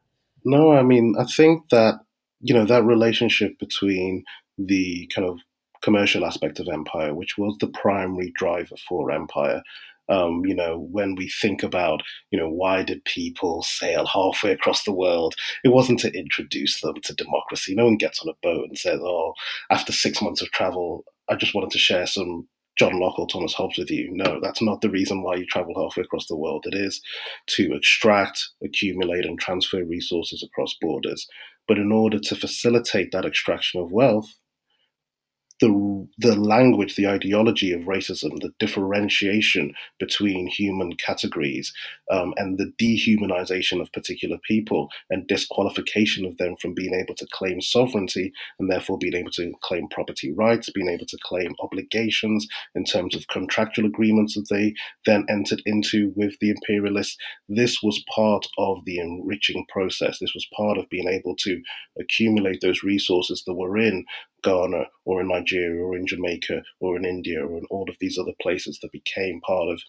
No, 0.46 0.72
I 0.72 0.84
mean, 0.84 1.16
I 1.20 1.26
think 1.26 1.70
that, 1.70 2.00
you 2.42 2.54
know, 2.54 2.66
that 2.66 2.84
relationship 2.84 3.58
between 3.60 4.24
the 4.58 5.10
kind 5.14 5.28
of 5.28 5.40
commercial 5.82 6.26
aspect 6.26 6.60
of 6.60 6.68
empire, 6.72 7.14
which 7.14 7.38
was 7.38 7.56
the 7.60 7.68
primary 7.68 8.32
driver 8.36 8.76
for 8.88 9.12
empire. 9.12 9.62
Um, 10.10 10.46
you 10.46 10.54
know, 10.54 10.80
when 10.92 11.16
we 11.16 11.30
think 11.30 11.64
about, 11.64 12.02
you 12.30 12.38
know, 12.38 12.50
why 12.50 12.84
did 12.84 13.06
people 13.06 13.64
sail 13.64 14.06
halfway 14.06 14.52
across 14.52 14.84
the 14.84 14.94
world? 14.94 15.36
It 15.64 15.70
wasn't 15.70 16.00
to 16.00 16.12
introduce 16.12 16.82
them 16.82 16.96
to 17.04 17.16
democracy. 17.16 17.74
No 17.74 17.86
one 17.86 17.96
gets 17.96 18.22
on 18.22 18.28
a 18.28 18.38
boat 18.42 18.66
and 18.68 18.78
says, 18.78 19.00
oh, 19.02 19.34
after 19.70 19.94
six 19.94 20.22
months 20.22 20.42
of 20.42 20.52
travel, 20.52 21.06
I 21.30 21.36
just 21.36 21.56
wanted 21.56 21.72
to 21.72 21.78
share 21.80 22.06
some 22.06 22.48
John 22.78 23.00
Locke 23.00 23.20
or 23.20 23.28
Thomas 23.28 23.54
Hobbes 23.54 23.78
with 23.78 23.92
you. 23.92 24.10
No, 24.12 24.40
that's 24.42 24.62
not 24.62 24.82
the 24.82 24.90
reason 24.90 25.22
why 25.22 25.36
you 25.36 25.46
travel 25.46 25.74
halfway 25.76 26.04
across 26.04 26.28
the 26.28 26.38
world. 26.38 26.66
It 26.68 26.76
is 26.76 27.02
to 27.50 27.74
extract, 27.74 28.50
accumulate, 28.64 29.26
and 29.26 29.40
transfer 29.40 29.84
resources 29.84 30.44
across 30.44 30.76
borders. 30.82 31.28
But 31.68 31.78
in 31.78 31.92
order 31.92 32.20
to 32.20 32.36
facilitate 32.36 33.12
that 33.12 33.26
extraction 33.26 33.80
of 33.80 33.92
wealth, 33.92 34.34
the 35.60 35.72
the 36.18 36.36
language, 36.36 36.96
the 36.96 37.08
ideology 37.08 37.72
of 37.72 37.82
racism, 37.82 38.40
the 38.42 38.54
differentiation 38.60 39.74
between 40.00 40.48
human 40.48 40.94
categories, 40.94 41.74
um, 42.12 42.34
and 42.38 42.58
the 42.58 42.72
dehumanization 42.80 43.82
of 43.82 43.92
particular 43.92 44.38
people 44.48 44.90
and 45.10 45.28
disqualification 45.28 46.26
of 46.26 46.38
them 46.38 46.56
from 46.62 46.74
being 46.74 46.94
able 46.94 47.16
to 47.16 47.28
claim 47.32 47.62
sovereignty 47.62 48.32
and 48.60 48.70
therefore 48.72 48.98
being 48.98 49.16
able 49.16 49.32
to 49.32 49.54
claim 49.62 49.88
property 49.90 50.32
rights, 50.32 50.70
being 50.72 50.90
able 50.90 51.06
to 51.06 51.18
claim 51.24 51.54
obligations 51.62 52.48
in 52.76 52.84
terms 52.84 53.16
of 53.16 53.28
contractual 53.28 53.86
agreements 53.86 54.36
that 54.36 54.48
they 54.50 54.74
then 55.06 55.26
entered 55.30 55.62
into 55.66 56.14
with 56.16 56.36
the 56.40 56.50
imperialists. 56.50 57.18
This 57.48 57.82
was 57.82 58.04
part 58.14 58.46
of 58.58 58.84
the 58.86 59.00
enriching 59.00 59.66
process. 59.70 60.20
This 60.20 60.34
was 60.34 60.48
part 60.56 60.78
of 60.78 60.90
being 60.90 61.08
able 61.08 61.36
to 61.38 61.62
accumulate 62.00 62.60
those 62.62 62.84
resources 62.84 63.44
that 63.46 63.54
were 63.54 63.78
in 63.78 64.06
Ghana 64.44 64.86
or 65.06 65.22
in 65.22 65.30
Nigeria 65.30 65.82
or 65.82 65.93
in 65.96 66.08
Jamaica 66.08 66.64
or 66.80 66.98
in 66.98 67.06
India 67.06 67.46
or 67.46 67.58
in 67.58 67.66
all 67.70 67.90
of 67.90 67.96
these 68.00 68.18
other 68.18 68.34
places 68.42 68.80
that 68.82 68.92
became 68.92 69.42
part 69.42 69.70
of 69.70 69.82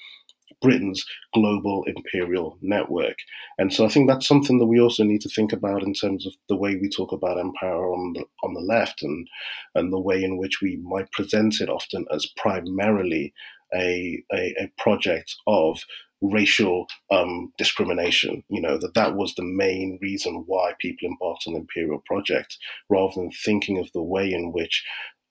Britain's 0.61 1.05
global 1.33 1.85
imperial 1.87 2.59
network. 2.61 3.17
And 3.59 3.73
so 3.73 3.85
I 3.85 3.89
think 3.89 4.09
that's 4.09 4.29
something 4.29 4.59
that 4.59 4.67
we 4.67 4.81
also 4.81 5.03
need 5.03 5.23
to 5.23 5.29
think 5.31 5.53
about 5.53 5.83
in 5.83 5.95
terms 5.95 6.27
of 6.27 6.35
the 6.49 6.57
way 6.57 6.77
we 6.77 6.89
talk 6.89 7.13
about 7.13 7.39
empire 7.39 7.87
on 7.93 8.13
the, 8.15 8.25
on 8.43 8.55
the 8.55 8.61
left 8.61 9.03
and, 9.03 9.27
and 9.75 9.93
the 9.93 10.01
way 10.01 10.23
in 10.23 10.37
which 10.37 10.61
we 10.61 10.77
might 10.83 11.11
present 11.13 11.61
it 11.61 11.69
often 11.69 12.05
as 12.13 12.27
primarily 12.37 13.33
a, 13.75 14.23
a, 14.33 14.55
a 14.61 14.73
project 14.79 15.35
of 15.47 15.81
racial 16.21 16.87
um, 17.11 17.53
discrimination. 17.59 18.43
You 18.49 18.63
know 18.63 18.79
that 18.79 18.95
that 18.95 19.15
was 19.15 19.35
the 19.35 19.43
main 19.43 19.99
reason 20.01 20.45
why 20.47 20.73
people 20.81 21.09
embarked 21.09 21.45
on 21.47 21.55
the 21.55 21.61
imperial 21.61 22.03
project, 22.07 22.57
rather 22.89 23.13
than 23.15 23.31
thinking 23.31 23.79
of 23.79 23.91
the 23.93 24.03
way 24.03 24.33
in 24.33 24.53
which 24.53 24.85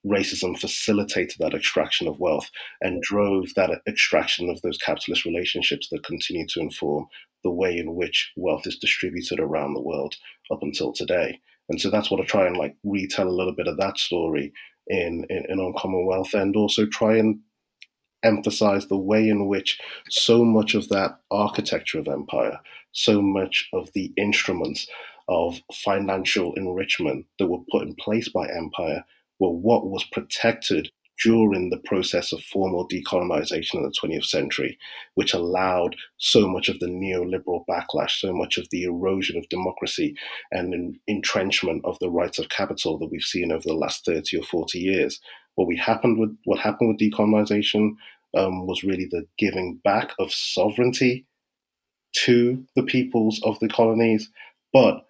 racism 0.06 0.58
facilitated 0.60 1.36
that 1.39 1.54
extraction 1.54 2.08
of 2.08 2.20
wealth 2.20 2.50
and 2.82 3.02
drove 3.02 3.54
that 3.56 3.72
extraction 3.88 4.50
of 4.50 4.62
those 4.62 4.78
capitalist 4.78 5.26
relationships 5.26 5.88
that 5.89 6.04
continue 6.04 6.46
to 6.48 6.60
inform 6.60 7.08
the 7.44 7.52
way 7.52 7.78
in 7.78 7.96
which 7.96 8.32
wealth 8.36 8.66
is 8.66 8.78
distributed 8.78 9.39
around 9.39 9.74
the 9.74 9.82
world 9.82 10.16
up 10.52 10.60
until 10.62 10.92
today. 10.92 11.39
And 11.70 11.80
so 11.80 11.89
that's 11.89 12.12
what 12.12 12.20
I 12.20 12.26
try 12.26 12.46
and 12.46 12.58
like 12.58 12.76
retell 12.84 13.28
a 13.28 13.32
little 13.32 13.56
bit 13.56 13.68
of 13.68 13.78
that 13.78 13.98
story 13.98 14.54
in, 14.88 15.26
in, 15.30 15.46
in 15.50 15.60
Uncommon 15.60 16.06
Wealth 16.06 16.34
and 16.34 16.56
also 16.56 16.86
try 16.86 17.18
and 17.18 17.39
emphasize 18.24 18.88
the 18.88 18.98
way 18.98 19.28
in 19.28 19.48
which 19.48 19.80
so 20.10 20.44
much 20.44 20.76
of 20.76 20.89
that 20.89 21.20
architecture 21.32 22.00
of 22.00 22.08
empire, 22.08 22.60
so 22.92 23.22
much 23.22 23.70
of 23.74 23.89
the 23.94 24.13
instruments 24.18 24.88
of 25.28 25.60
financial 25.74 26.54
enrichment 26.56 27.26
that 27.39 27.48
were 27.48 27.63
put 27.72 27.84
in 27.84 27.96
place 27.96 28.30
by 28.30 28.48
empire 28.48 29.04
were 29.39 29.52
what 29.52 29.88
was 29.88 30.04
protected 30.06 30.89
during 31.24 31.69
the 31.69 31.82
process 31.86 32.34
of 32.34 32.41
formal 32.41 32.88
decolonization 32.88 33.76
in 33.76 33.84
the 33.84 33.93
20th 34.02 34.26
century, 34.26 34.78
which 35.15 35.34
allowed 35.34 35.96
so 36.17 36.48
much 36.48 36.69
of 36.69 36.80
the 36.80 36.88
neoliberal 36.88 37.63
backlash, 37.69 38.19
so 38.19 38.34
much 38.34 38.58
of 38.58 38.67
the 38.72 38.84
erosion 38.84 39.38
of 39.38 39.48
democracy 39.50 40.15
and 40.52 40.98
entrenchment 41.08 41.84
of 41.86 41.98
the 42.00 42.10
rights 42.10 42.39
of 42.39 42.50
capital 42.50 42.98
that 42.98 43.12
we've 43.12 43.22
seen 43.22 43.52
over 43.52 43.63
the 43.63 43.74
last 43.74 44.06
30 44.06 44.38
or 44.38 44.43
40 44.43 44.80
years. 44.80 45.19
What 45.56 45.67
we 45.67 45.78
happened 45.78 46.19
with 46.19 46.36
what 46.46 46.60
happened 46.60 46.89
with 46.89 47.00
decolonization 47.00 47.91
um, 48.36 48.65
was 48.65 48.84
really 48.84 49.06
the 49.06 49.26
giving 49.38 49.80
back 49.84 50.12
of 50.19 50.34
sovereignty 50.34 51.26
to 52.13 52.65
the 52.76 52.84
peoples 52.84 53.39
of 53.43 53.60
the 53.60 53.69
colonies, 53.69 54.30
but 54.72 55.06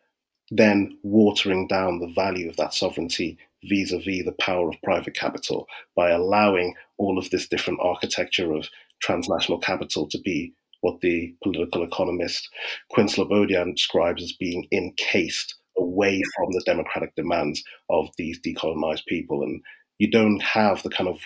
then 0.51 0.97
watering 1.03 1.67
down 1.67 1.99
the 1.99 2.12
value 2.13 2.49
of 2.49 2.57
that 2.57 2.73
sovereignty 2.73 3.38
vis-a-vis 3.67 4.26
the 4.26 4.36
power 4.39 4.69
of 4.69 4.82
private 4.84 5.15
capital 5.15 5.67
by 5.95 6.10
allowing 6.10 6.76
all 6.97 7.17
of 7.17 7.30
this 7.30 7.47
different 7.47 7.80
architecture 7.82 8.54
of 8.54 8.67
transnational 9.02 9.60
capital 9.60 10.08
to 10.08 10.19
be 10.19 10.54
what 10.82 10.99
the 11.02 11.34
political 11.41 11.84
economist 11.84 12.49
Quinn 12.89 13.08
Slobodian 13.08 13.73
describes 13.76 14.21
as 14.21 14.34
being 14.34 14.67
encased 14.71 15.56
away 15.78 16.21
from 16.36 16.52
the 16.52 16.63
democratic 16.65 17.15
demands 17.15 17.63
of 17.89 18.10
these 18.17 18.39
decolonized 18.41 19.06
people. 19.08 19.43
And 19.43 19.62
you 19.97 20.12
don't 20.12 20.41
have 20.41 20.84
the 20.84 20.89
kind 20.89 21.10
of 21.10 21.19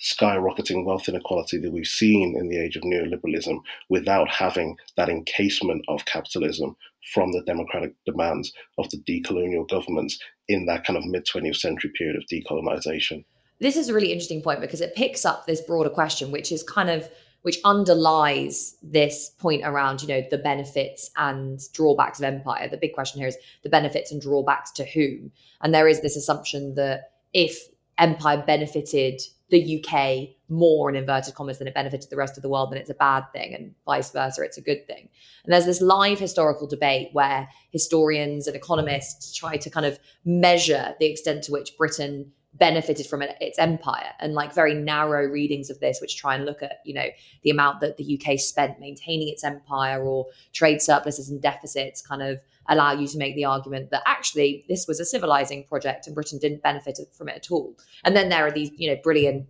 skyrocketing 0.00 0.84
wealth 0.84 1.08
inequality 1.08 1.58
that 1.58 1.72
we've 1.72 1.86
seen 1.86 2.36
in 2.36 2.48
the 2.48 2.58
age 2.58 2.76
of 2.76 2.82
neoliberalism 2.82 3.58
without 3.88 4.28
having 4.28 4.76
that 4.96 5.08
encasement 5.08 5.84
of 5.88 6.04
capitalism 6.06 6.74
from 7.12 7.32
the 7.32 7.42
democratic 7.42 7.94
demands 8.06 8.52
of 8.78 8.88
the 8.90 8.98
decolonial 8.98 9.68
governments 9.68 10.18
in 10.48 10.66
that 10.66 10.84
kind 10.84 10.96
of 10.96 11.04
mid 11.06 11.26
20th 11.26 11.56
century 11.56 11.90
period 11.96 12.16
of 12.16 12.24
decolonization. 12.32 13.24
This 13.60 13.76
is 13.76 13.88
a 13.88 13.94
really 13.94 14.10
interesting 14.10 14.42
point 14.42 14.60
because 14.60 14.80
it 14.80 14.94
picks 14.94 15.26
up 15.26 15.46
this 15.46 15.60
broader 15.60 15.90
question, 15.90 16.32
which 16.32 16.50
is 16.50 16.62
kind 16.62 16.88
of 16.88 17.08
which 17.42 17.58
underlies 17.64 18.76
this 18.82 19.30
point 19.38 19.62
around 19.64 20.02
you 20.02 20.08
know 20.08 20.22
the 20.30 20.38
benefits 20.38 21.10
and 21.16 21.60
drawbacks 21.72 22.18
of 22.18 22.24
empire 22.24 22.68
the 22.68 22.76
big 22.76 22.92
question 22.92 23.18
here 23.18 23.28
is 23.28 23.36
the 23.62 23.68
benefits 23.70 24.12
and 24.12 24.20
drawbacks 24.20 24.70
to 24.70 24.84
whom 24.84 25.32
and 25.62 25.72
there 25.72 25.88
is 25.88 26.02
this 26.02 26.16
assumption 26.16 26.74
that 26.74 27.12
if 27.32 27.68
empire 27.98 28.42
benefited 28.46 29.22
the 29.50 29.84
UK 29.84 30.30
more 30.48 30.88
in 30.88 30.96
inverted 30.96 31.34
commas 31.34 31.58
than 31.58 31.68
it 31.68 31.74
benefited 31.74 32.10
the 32.10 32.16
rest 32.16 32.36
of 32.36 32.42
the 32.42 32.48
world, 32.48 32.70
then 32.70 32.78
it's 32.78 32.90
a 32.90 32.94
bad 32.94 33.24
thing, 33.32 33.54
and 33.54 33.74
vice 33.84 34.10
versa, 34.10 34.42
it's 34.42 34.58
a 34.58 34.62
good 34.62 34.86
thing. 34.86 35.08
And 35.44 35.52
there's 35.52 35.66
this 35.66 35.80
live 35.80 36.18
historical 36.18 36.66
debate 36.66 37.10
where 37.12 37.48
historians 37.70 38.46
and 38.46 38.56
economists 38.56 39.34
try 39.34 39.56
to 39.56 39.70
kind 39.70 39.86
of 39.86 39.98
measure 40.24 40.94
the 40.98 41.06
extent 41.06 41.44
to 41.44 41.52
which 41.52 41.76
Britain 41.76 42.32
benefited 42.54 43.06
from 43.06 43.22
it, 43.22 43.36
its 43.40 43.58
empire 43.60 44.12
and 44.18 44.34
like 44.34 44.52
very 44.52 44.74
narrow 44.74 45.24
readings 45.24 45.70
of 45.70 45.78
this 45.78 46.00
which 46.00 46.16
try 46.16 46.34
and 46.34 46.44
look 46.44 46.64
at 46.64 46.80
you 46.84 46.92
know 46.92 47.06
the 47.44 47.50
amount 47.50 47.80
that 47.80 47.96
the 47.96 48.20
UK 48.20 48.40
spent 48.40 48.80
maintaining 48.80 49.28
its 49.28 49.44
empire 49.44 50.02
or 50.02 50.26
trade 50.52 50.82
surpluses 50.82 51.30
and 51.30 51.40
deficits 51.40 52.02
kind 52.02 52.22
of 52.22 52.40
allow 52.70 52.92
you 52.92 53.06
to 53.08 53.18
make 53.18 53.34
the 53.34 53.44
argument 53.44 53.90
that 53.90 54.02
actually 54.06 54.64
this 54.68 54.86
was 54.86 55.00
a 55.00 55.04
civilizing 55.04 55.64
project 55.64 56.06
and 56.06 56.14
Britain 56.14 56.38
didn't 56.38 56.62
benefit 56.62 56.98
from 57.12 57.28
it 57.28 57.36
at 57.36 57.50
all. 57.50 57.76
And 58.04 58.16
then 58.16 58.30
there 58.30 58.46
are 58.46 58.50
these, 58.50 58.70
you 58.76 58.88
know, 58.88 58.96
brilliant 59.02 59.46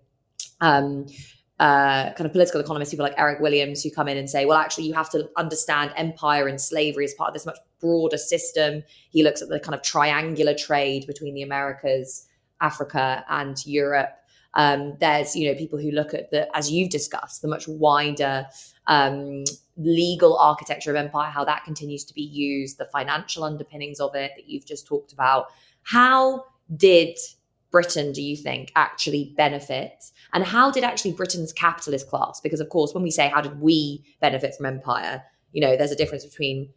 um, 0.61 1.07
uh, 1.61 2.13
kind 2.15 2.25
of 2.25 2.33
political 2.33 2.61
economists, 2.61 2.91
people 2.91 3.05
like 3.05 3.15
Eric 3.19 3.41
Williams, 3.41 3.83
who 3.83 3.91
come 3.91 4.09
in 4.09 4.17
and 4.17 4.29
say, 4.29 4.47
well, 4.47 4.59
actually, 4.59 4.85
you 4.85 4.95
have 4.95 5.11
to 5.11 5.29
understand 5.37 5.93
empire 5.95 6.49
and 6.49 6.59
slavery 6.59 7.05
as 7.05 7.13
part 7.13 7.29
of 7.29 7.35
this 7.35 7.45
much 7.45 7.59
broader 7.81 8.17
system. 8.17 8.83
He 9.11 9.23
looks 9.23 9.43
at 9.43 9.51
the 9.51 9.61
kind 9.61 9.75
of 9.75 9.83
triangular 9.83 10.55
trade 10.55 11.07
between 11.07 11.35
the 11.35 11.43
Americas, 11.43 12.27
Africa, 12.63 13.25
and 13.29 13.65
Europe. 13.67 14.11
Um, 14.55 14.97
there's, 15.01 15.37
you 15.37 15.51
know, 15.51 15.59
people 15.59 15.79
who 15.79 15.91
look 15.91 16.15
at 16.15 16.31
the, 16.31 16.49
as 16.57 16.71
you've 16.71 16.91
discussed, 16.91 17.43
the 17.43 17.49
much 17.49 17.69
wider 17.69 18.47
um, 18.91 19.45
legal 19.79 20.37
architecture 20.37 20.91
of 20.91 20.97
empire, 20.97 21.31
how 21.31 21.45
that 21.45 21.65
continues 21.65 22.05
to 22.05 22.13
be 22.13 22.23
used, 22.23 22.77
the 22.77 22.85
financial 22.93 23.45
underpinnings 23.45 24.01
of 24.01 24.15
it 24.15 24.33
that 24.37 24.49
you've 24.49 24.67
just 24.67 24.87
talked 24.87 25.13
about. 25.13 25.47
How 25.85 26.45
did 26.77 27.17
Britain, 27.71 28.13
do 28.13 28.21
you 28.21 28.37
think, 28.37 28.73
actually 28.75 29.33
benefit? 29.37 30.05
And 30.35 30.45
how 30.45 30.71
did 30.71 30.83
actually 30.83 31.13
Britain's 31.13 31.53
capitalist 31.53 32.09
class? 32.09 32.41
Because, 32.41 32.61
of 32.61 32.69
course, 32.69 32.93
when 32.93 33.05
we 33.05 33.13
say 33.13 33.29
how 33.29 33.41
did 33.41 33.61
we 33.61 34.05
benefit 34.21 34.55
from 34.57 34.67
empire, 34.67 35.23
you 35.53 35.61
know, 35.61 35.77
there's 35.77 35.93
a 35.93 35.97
difference 35.97 36.25
between 36.25 36.69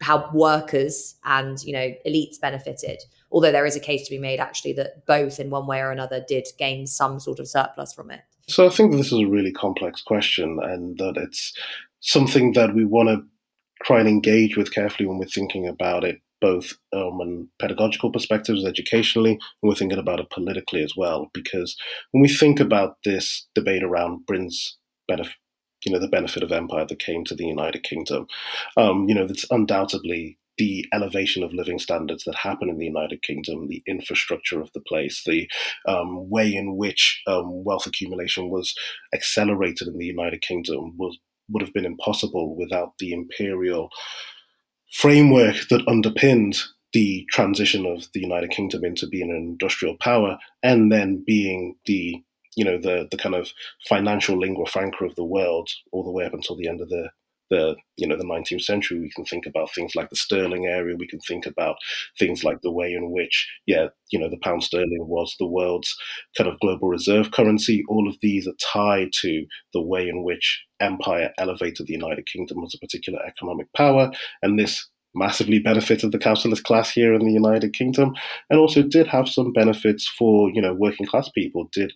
how 0.00 0.30
workers 0.32 1.16
and, 1.24 1.62
you 1.64 1.72
know, 1.72 1.92
elites 2.06 2.40
benefited. 2.40 3.00
Although 3.32 3.52
there 3.52 3.66
is 3.66 3.76
a 3.76 3.80
case 3.80 4.04
to 4.04 4.10
be 4.10 4.18
made, 4.18 4.38
actually, 4.38 4.74
that 4.74 5.06
both 5.06 5.40
in 5.40 5.50
one 5.50 5.66
way 5.66 5.80
or 5.80 5.90
another 5.90 6.24
did 6.26 6.46
gain 6.56 6.86
some 6.86 7.18
sort 7.18 7.40
of 7.40 7.48
surplus 7.48 7.92
from 7.92 8.10
it. 8.12 8.20
So 8.52 8.66
I 8.66 8.68
think 8.68 8.92
this 8.92 9.10
is 9.10 9.20
a 9.20 9.26
really 9.26 9.50
complex 9.50 10.02
question 10.02 10.58
and 10.62 10.98
that 10.98 11.16
it's 11.16 11.54
something 12.00 12.52
that 12.52 12.74
we 12.74 12.84
want 12.84 13.08
to 13.08 13.22
try 13.82 13.98
and 13.98 14.08
engage 14.08 14.58
with 14.58 14.74
carefully 14.74 15.08
when 15.08 15.16
we're 15.16 15.24
thinking 15.24 15.66
about 15.66 16.04
it, 16.04 16.18
both 16.38 16.74
um, 16.92 17.18
in 17.22 17.48
pedagogical 17.58 18.12
perspectives, 18.12 18.62
educationally, 18.62 19.30
and 19.30 19.40
we're 19.62 19.74
thinking 19.74 19.98
about 19.98 20.20
it 20.20 20.28
politically 20.28 20.82
as 20.82 20.92
well. 20.94 21.30
Because 21.32 21.74
when 22.10 22.20
we 22.20 22.28
think 22.28 22.60
about 22.60 22.96
this 23.06 23.46
debate 23.54 23.82
around 23.82 24.26
Britain's 24.26 24.76
benefit, 25.08 25.32
you 25.86 25.90
know, 25.90 25.98
the 25.98 26.06
benefit 26.06 26.42
of 26.42 26.52
empire 26.52 26.84
that 26.86 26.98
came 26.98 27.24
to 27.24 27.34
the 27.34 27.46
United 27.46 27.82
Kingdom, 27.84 28.26
um, 28.76 29.08
you 29.08 29.14
know, 29.14 29.26
that's 29.26 29.46
undoubtedly 29.50 30.38
the 30.58 30.86
elevation 30.92 31.42
of 31.42 31.52
living 31.52 31.78
standards 31.78 32.24
that 32.24 32.36
happen 32.36 32.68
in 32.68 32.78
the 32.78 32.84
United 32.84 33.22
Kingdom, 33.22 33.68
the 33.68 33.82
infrastructure 33.86 34.60
of 34.60 34.70
the 34.72 34.80
place, 34.80 35.22
the 35.24 35.48
um, 35.86 36.28
way 36.28 36.52
in 36.54 36.76
which 36.76 37.22
um, 37.26 37.64
wealth 37.64 37.86
accumulation 37.86 38.50
was 38.50 38.74
accelerated 39.14 39.88
in 39.88 39.98
the 39.98 40.06
United 40.06 40.42
Kingdom 40.42 40.94
was 40.96 41.18
would 41.48 41.62
have 41.62 41.74
been 41.74 41.84
impossible 41.84 42.56
without 42.56 42.92
the 42.98 43.12
imperial 43.12 43.90
framework 44.90 45.56
that 45.70 45.86
underpinned 45.88 46.58
the 46.92 47.26
transition 47.30 47.86
of 47.86 48.06
the 48.12 48.20
United 48.20 48.50
Kingdom 48.50 48.84
into 48.84 49.06
being 49.06 49.30
an 49.30 49.36
industrial 49.36 49.96
power 49.98 50.38
and 50.62 50.92
then 50.92 51.22
being 51.26 51.76
the 51.86 52.22
you 52.56 52.64
know 52.64 52.78
the 52.78 53.08
the 53.10 53.16
kind 53.16 53.34
of 53.34 53.50
financial 53.88 54.38
lingua 54.38 54.66
franca 54.66 55.04
of 55.04 55.14
the 55.14 55.24
world 55.24 55.70
all 55.90 56.04
the 56.04 56.10
way 56.10 56.24
up 56.24 56.34
until 56.34 56.56
the 56.56 56.68
end 56.68 56.80
of 56.80 56.88
the 56.90 57.08
the 57.52 57.76
you 57.98 58.08
know 58.08 58.16
the 58.16 58.24
19th 58.24 58.62
century 58.62 58.98
we 58.98 59.10
can 59.10 59.26
think 59.26 59.44
about 59.44 59.72
things 59.74 59.94
like 59.94 60.08
the 60.08 60.16
sterling 60.16 60.66
area 60.66 60.96
we 60.96 61.06
can 61.06 61.20
think 61.20 61.44
about 61.44 61.76
things 62.18 62.42
like 62.42 62.60
the 62.62 62.72
way 62.72 62.92
in 62.92 63.10
which 63.10 63.46
yeah 63.66 63.88
you 64.10 64.18
know 64.18 64.30
the 64.30 64.38
pound 64.38 64.62
sterling 64.62 65.04
was 65.06 65.36
the 65.38 65.46
world's 65.46 65.94
kind 66.36 66.48
of 66.48 66.58
global 66.60 66.88
reserve 66.88 67.30
currency 67.30 67.84
all 67.88 68.08
of 68.08 68.16
these 68.22 68.48
are 68.48 68.56
tied 68.72 69.12
to 69.12 69.44
the 69.74 69.82
way 69.82 70.08
in 70.08 70.24
which 70.24 70.64
empire 70.80 71.30
elevated 71.36 71.86
the 71.86 71.92
united 71.92 72.26
kingdom 72.26 72.64
as 72.64 72.74
a 72.74 72.78
particular 72.78 73.20
economic 73.26 73.70
power 73.74 74.10
and 74.42 74.58
this 74.58 74.88
massively 75.14 75.58
benefited 75.58 76.10
the 76.10 76.18
capitalist 76.18 76.64
class 76.64 76.90
here 76.90 77.12
in 77.12 77.24
the 77.26 77.32
United 77.32 77.72
Kingdom, 77.74 78.14
and 78.48 78.58
also 78.58 78.82
did 78.82 79.06
have 79.06 79.28
some 79.28 79.52
benefits 79.52 80.08
for 80.08 80.50
you 80.50 80.62
know 80.62 80.72
working 80.72 81.06
class 81.06 81.28
people. 81.28 81.68
Did 81.72 81.92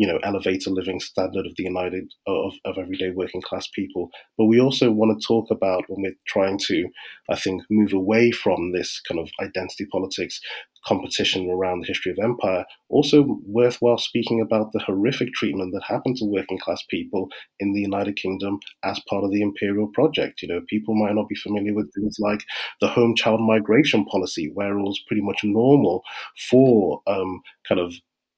you 0.00 0.06
know 0.06 0.18
elevate 0.22 0.64
the 0.64 0.70
living 0.70 0.98
standard 0.98 1.44
of 1.44 1.52
the 1.58 1.64
United 1.64 2.10
of, 2.26 2.54
of 2.64 2.78
everyday 2.78 3.10
working 3.10 3.42
class 3.42 3.68
people. 3.74 4.08
But 4.38 4.46
we 4.46 4.58
also 4.58 4.90
want 4.90 5.10
to 5.12 5.26
talk 5.26 5.50
about 5.50 5.84
when 5.88 6.00
we're 6.00 6.24
trying 6.26 6.58
to, 6.68 6.88
I 7.28 7.36
think, 7.36 7.62
move 7.68 7.92
away 7.92 8.30
from 8.30 8.72
this 8.72 8.98
kind 9.06 9.20
of 9.20 9.28
identity 9.42 9.86
politics 9.92 10.40
competition 10.86 11.50
around 11.50 11.80
the 11.80 11.86
history 11.86 12.12
of 12.12 12.18
empire, 12.24 12.64
also 12.88 13.38
worthwhile 13.44 13.98
speaking 13.98 14.40
about 14.40 14.72
the 14.72 14.78
horrific 14.78 15.34
treatment 15.34 15.74
that 15.74 15.82
happened 15.86 16.16
to 16.16 16.24
working 16.24 16.58
class 16.58 16.82
people 16.88 17.28
in 17.58 17.74
the 17.74 17.82
United 17.82 18.16
Kingdom 18.16 18.58
as 18.82 18.98
part 19.06 19.22
of 19.22 19.30
the 19.30 19.42
imperial 19.42 19.88
project. 19.88 20.40
You 20.40 20.48
know, 20.48 20.62
people 20.66 20.94
might 20.94 21.14
not 21.14 21.28
be 21.28 21.34
familiar 21.34 21.74
with 21.74 21.92
things 21.92 22.16
like 22.18 22.42
the 22.80 22.88
home 22.88 23.14
child 23.14 23.42
migration 23.42 24.06
policy, 24.06 24.50
where 24.54 24.78
it 24.78 24.82
was 24.82 25.04
pretty 25.06 25.22
much 25.22 25.40
normal 25.44 26.02
for 26.48 27.02
um, 27.06 27.42
kind 27.68 27.82
of 27.82 27.92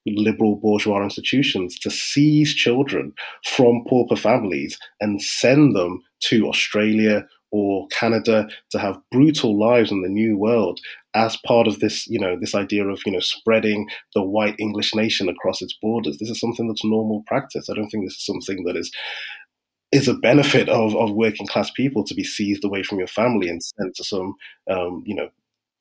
liberal 0.06 0.56
bourgeois 0.56 1.02
institutions 1.02 1.78
to 1.78 1.90
seize 1.90 2.54
children 2.54 3.12
from 3.44 3.84
pauper 3.88 4.16
families 4.16 4.78
and 5.00 5.22
send 5.22 5.76
them 5.76 6.02
to 6.20 6.48
Australia 6.48 7.26
or 7.52 7.86
Canada 7.88 8.48
to 8.70 8.78
have 8.78 8.98
brutal 9.10 9.58
lives 9.58 9.92
in 9.92 10.02
the 10.02 10.08
new 10.08 10.36
world 10.36 10.80
as 11.14 11.36
part 11.46 11.68
of 11.68 11.80
this, 11.80 12.06
you 12.06 12.18
know, 12.18 12.36
this 12.40 12.54
idea 12.54 12.86
of, 12.86 13.00
you 13.04 13.12
know, 13.12 13.20
spreading 13.20 13.86
the 14.14 14.22
white 14.22 14.56
English 14.58 14.94
nation 14.94 15.28
across 15.28 15.60
its 15.60 15.76
borders. 15.80 16.16
This 16.18 16.30
is 16.30 16.40
something 16.40 16.66
that's 16.66 16.84
normal 16.84 17.22
practice. 17.26 17.68
I 17.68 17.74
don't 17.74 17.90
think 17.90 18.06
this 18.06 18.14
is 18.14 18.24
something 18.24 18.64
that 18.64 18.76
is 18.76 18.90
is 19.92 20.08
a 20.08 20.14
benefit 20.14 20.70
of, 20.70 20.96
of 20.96 21.12
working 21.12 21.46
class 21.46 21.70
people 21.70 22.02
to 22.02 22.14
be 22.14 22.24
seized 22.24 22.64
away 22.64 22.82
from 22.82 22.96
your 22.96 23.06
family 23.06 23.50
and 23.50 23.62
sent 23.62 23.94
to 23.94 24.02
some, 24.02 24.34
um, 24.70 25.02
you 25.04 25.14
know, 25.14 25.28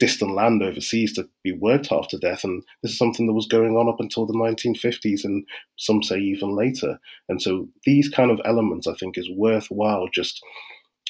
distant 0.02 0.34
land 0.34 0.64
overseas 0.64 1.14
to 1.14 1.30
be 1.44 1.52
worked 1.52 1.86
to 2.10 2.18
death. 2.18 2.44
And 2.44 2.64
this 2.82 2.94
is 2.94 2.98
something 2.98 3.28
that 3.28 3.34
was 3.34 3.46
going 3.46 3.78
on 3.78 3.88
up 3.88 4.00
until 4.00 4.26
the 4.26 4.34
1950s 4.34 5.24
and 5.24 5.46
some 5.78 6.02
say 6.02 6.18
even 6.18 6.56
later. 6.56 7.00
And 7.30 7.40
so 7.40 7.70
these 7.86 8.10
kind 8.10 8.32
of 8.32 8.42
elements, 8.44 8.88
I 8.88 8.96
think, 8.96 9.16
is 9.16 9.30
worthwhile 9.30 10.08
just 10.12 10.42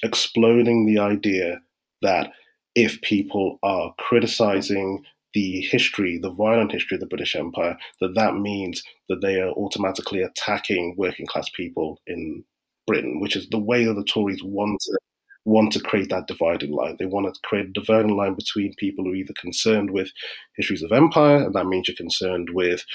exploding 0.03 0.85
the 0.85 0.99
idea 0.99 1.61
that 2.01 2.33
if 2.75 2.99
people 3.01 3.59
are 3.63 3.93
criticizing 3.97 5.05
the 5.33 5.61
history, 5.61 6.19
the 6.21 6.33
violent 6.33 6.73
history 6.73 6.95
of 6.95 6.99
the 7.01 7.07
British 7.07 7.33
Empire, 7.33 7.77
that 8.01 8.13
that 8.15 8.35
means 8.35 8.83
that 9.07 9.21
they 9.21 9.39
are 9.39 9.51
automatically 9.51 10.21
attacking 10.21 10.95
working 10.97 11.27
class 11.27 11.47
people 11.55 12.01
in 12.07 12.43
Britain, 12.87 13.21
which 13.21 13.37
is 13.37 13.47
the 13.51 13.57
way 13.57 13.85
that 13.85 13.93
the 13.93 14.03
Tories 14.03 14.43
want 14.43 14.81
to 14.81 14.97
want 15.45 15.73
to 15.73 15.79
create 15.79 16.09
that 16.09 16.27
dividing 16.27 16.71
line. 16.71 16.97
They 16.99 17.05
want 17.05 17.33
to 17.33 17.39
create 17.43 17.67
a 17.67 17.71
dividing 17.73 18.15
line 18.15 18.35
between 18.35 18.75
people 18.77 19.05
who 19.05 19.11
are 19.11 19.15
either 19.15 19.33
concerned 19.39 19.91
with 19.91 20.11
histories 20.55 20.83
of 20.83 20.91
empire, 20.91 21.37
and 21.37 21.55
that 21.55 21.65
means 21.65 21.87
you're 21.87 21.95
concerned 21.95 22.49
with, 22.53 22.85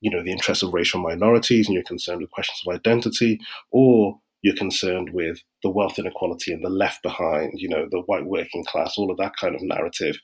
you 0.00 0.10
know, 0.10 0.22
the 0.22 0.32
interests 0.32 0.62
of 0.62 0.74
racial 0.74 1.00
minorities 1.00 1.68
and 1.68 1.74
you're 1.74 1.84
concerned 1.84 2.20
with 2.20 2.30
questions 2.30 2.60
of 2.66 2.74
identity, 2.74 3.38
or 3.70 4.18
you're 4.42 4.56
concerned 4.56 5.10
with 5.12 5.38
the 5.62 5.70
wealth 5.70 5.98
inequality 5.98 6.52
and 6.52 6.64
the 6.64 6.70
left 6.70 7.02
behind, 7.02 7.52
you 7.54 7.68
know, 7.68 7.86
the 7.90 8.02
white 8.06 8.26
working 8.26 8.64
class, 8.64 8.98
all 8.98 9.10
of 9.10 9.16
that 9.18 9.36
kind 9.40 9.54
of 9.54 9.62
narrative. 9.62 10.18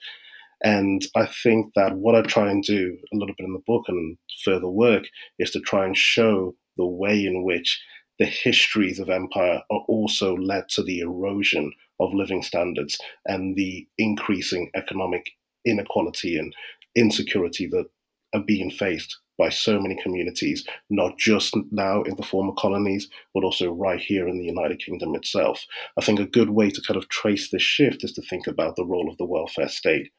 And 0.62 1.06
I 1.14 1.26
think 1.26 1.74
that 1.76 1.94
what 1.94 2.16
I 2.16 2.22
try 2.22 2.50
and 2.50 2.64
do 2.64 2.98
a 3.12 3.16
little 3.16 3.34
bit 3.38 3.46
in 3.46 3.52
the 3.52 3.62
book 3.64 3.84
and 3.86 4.18
further 4.44 4.68
work 4.68 5.04
is 5.38 5.52
to 5.52 5.60
try 5.60 5.84
and 5.84 5.96
show 5.96 6.56
the 6.76 6.86
way 6.86 7.24
in 7.24 7.44
which 7.44 7.80
the 8.18 8.26
histories 8.26 8.98
of 8.98 9.08
empire 9.08 9.62
are 9.70 9.84
also 9.88 10.36
led 10.36 10.68
to 10.70 10.82
the 10.82 11.00
erosion 11.00 11.72
of 12.00 12.14
living 12.14 12.42
standards 12.42 12.98
and 13.26 13.56
the 13.56 13.86
increasing 13.98 14.70
economic 14.74 15.30
inequality 15.64 16.36
and 16.36 16.54
insecurity 16.96 17.66
that 17.66 17.86
are 18.34 18.42
being 18.42 18.70
faced 18.70 19.18
by 19.38 19.48
so 19.48 19.80
many 19.80 19.96
communities, 20.02 20.64
not 20.90 21.16
just 21.16 21.54
now 21.70 22.02
in 22.02 22.16
the 22.16 22.24
former 22.24 22.52
colonies, 22.58 23.08
but 23.32 23.44
also 23.44 23.70
right 23.70 24.00
here 24.00 24.26
in 24.26 24.38
the 24.38 24.44
United 24.44 24.80
Kingdom 24.80 25.14
itself. 25.14 25.64
I 25.96 26.04
think 26.04 26.18
a 26.18 26.26
good 26.26 26.50
way 26.50 26.70
to 26.70 26.82
kind 26.82 26.96
of 26.96 27.08
trace 27.08 27.50
this 27.50 27.62
shift 27.62 28.02
is 28.02 28.12
to 28.14 28.22
think 28.22 28.48
about 28.48 28.74
the 28.74 28.84
role 28.84 29.08
of 29.08 29.16
the 29.16 29.24
welfare 29.24 29.68
state. 29.68 30.10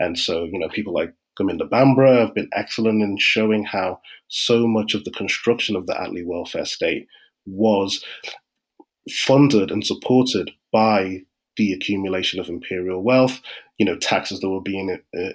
And 0.00 0.18
so, 0.18 0.44
you 0.44 0.58
know, 0.58 0.68
people 0.68 0.92
like 0.92 1.14
Gurminder 1.38 1.68
Bhambra 1.68 2.18
have 2.18 2.34
been 2.34 2.50
excellent 2.52 3.00
in 3.00 3.16
showing 3.18 3.64
how 3.64 4.00
so 4.28 4.66
much 4.66 4.94
of 4.94 5.04
the 5.04 5.12
construction 5.12 5.76
of 5.76 5.86
the 5.86 5.94
Attlee 5.94 6.26
welfare 6.26 6.64
state 6.64 7.06
was 7.46 8.04
funded 9.10 9.70
and 9.70 9.84
supported 9.84 10.50
by 10.72 11.22
the 11.56 11.72
accumulation 11.72 12.40
of 12.40 12.48
imperial 12.48 13.02
wealth, 13.02 13.40
you 13.78 13.86
know, 13.86 13.96
taxes 13.96 14.40
that 14.40 14.48
were 14.48 14.60
being 14.60 14.98
uh, 15.16 15.28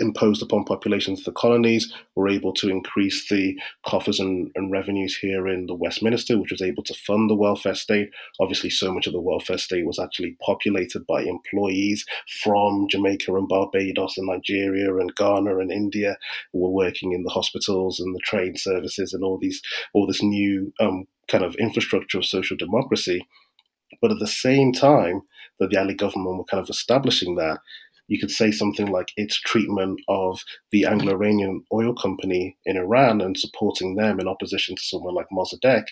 imposed 0.00 0.42
upon 0.42 0.64
populations 0.64 1.20
of 1.20 1.24
the 1.24 1.32
colonies 1.32 1.92
were 2.16 2.28
able 2.28 2.52
to 2.52 2.68
increase 2.68 3.28
the 3.28 3.58
coffers 3.86 4.18
and, 4.18 4.50
and, 4.54 4.72
revenues 4.72 5.16
here 5.16 5.46
in 5.46 5.66
the 5.66 5.74
Westminster, 5.74 6.38
which 6.38 6.50
was 6.50 6.62
able 6.62 6.82
to 6.82 6.94
fund 6.94 7.30
the 7.30 7.34
welfare 7.34 7.74
state. 7.74 8.10
Obviously, 8.40 8.70
so 8.70 8.92
much 8.92 9.06
of 9.06 9.12
the 9.12 9.20
welfare 9.20 9.58
state 9.58 9.86
was 9.86 9.98
actually 9.98 10.36
populated 10.44 11.06
by 11.06 11.22
employees 11.22 12.04
from 12.42 12.86
Jamaica 12.88 13.34
and 13.34 13.48
Barbados 13.48 14.16
and 14.16 14.26
Nigeria 14.26 14.96
and 14.96 15.14
Ghana 15.14 15.58
and 15.58 15.70
India 15.70 16.16
who 16.52 16.60
were 16.60 16.70
working 16.70 17.12
in 17.12 17.22
the 17.22 17.30
hospitals 17.30 18.00
and 18.00 18.14
the 18.14 18.20
train 18.24 18.56
services 18.56 19.12
and 19.12 19.22
all 19.22 19.38
these 19.38 19.62
all 19.92 20.06
this 20.06 20.22
new 20.22 20.72
um, 20.80 21.06
kind 21.28 21.44
of 21.44 21.54
infrastructure 21.56 22.18
of 22.18 22.24
social 22.24 22.56
democracy. 22.56 23.26
But 24.00 24.10
at 24.10 24.18
the 24.18 24.26
same 24.26 24.72
time 24.72 25.22
that 25.58 25.70
the 25.70 25.76
Attlee 25.76 25.96
government 25.96 26.38
were 26.38 26.44
kind 26.44 26.62
of 26.62 26.70
establishing 26.70 27.36
that, 27.36 27.60
you 28.08 28.18
could 28.18 28.30
say 28.30 28.50
something 28.50 28.86
like 28.88 29.08
its 29.16 29.40
treatment 29.40 30.00
of 30.08 30.40
the 30.70 30.84
Anglo-Iranian 30.84 31.64
oil 31.72 31.94
company 31.94 32.56
in 32.66 32.76
Iran 32.76 33.20
and 33.20 33.38
supporting 33.38 33.96
them 33.96 34.20
in 34.20 34.28
opposition 34.28 34.76
to 34.76 34.82
someone 34.82 35.14
like 35.14 35.26
Mossadegh 35.32 35.86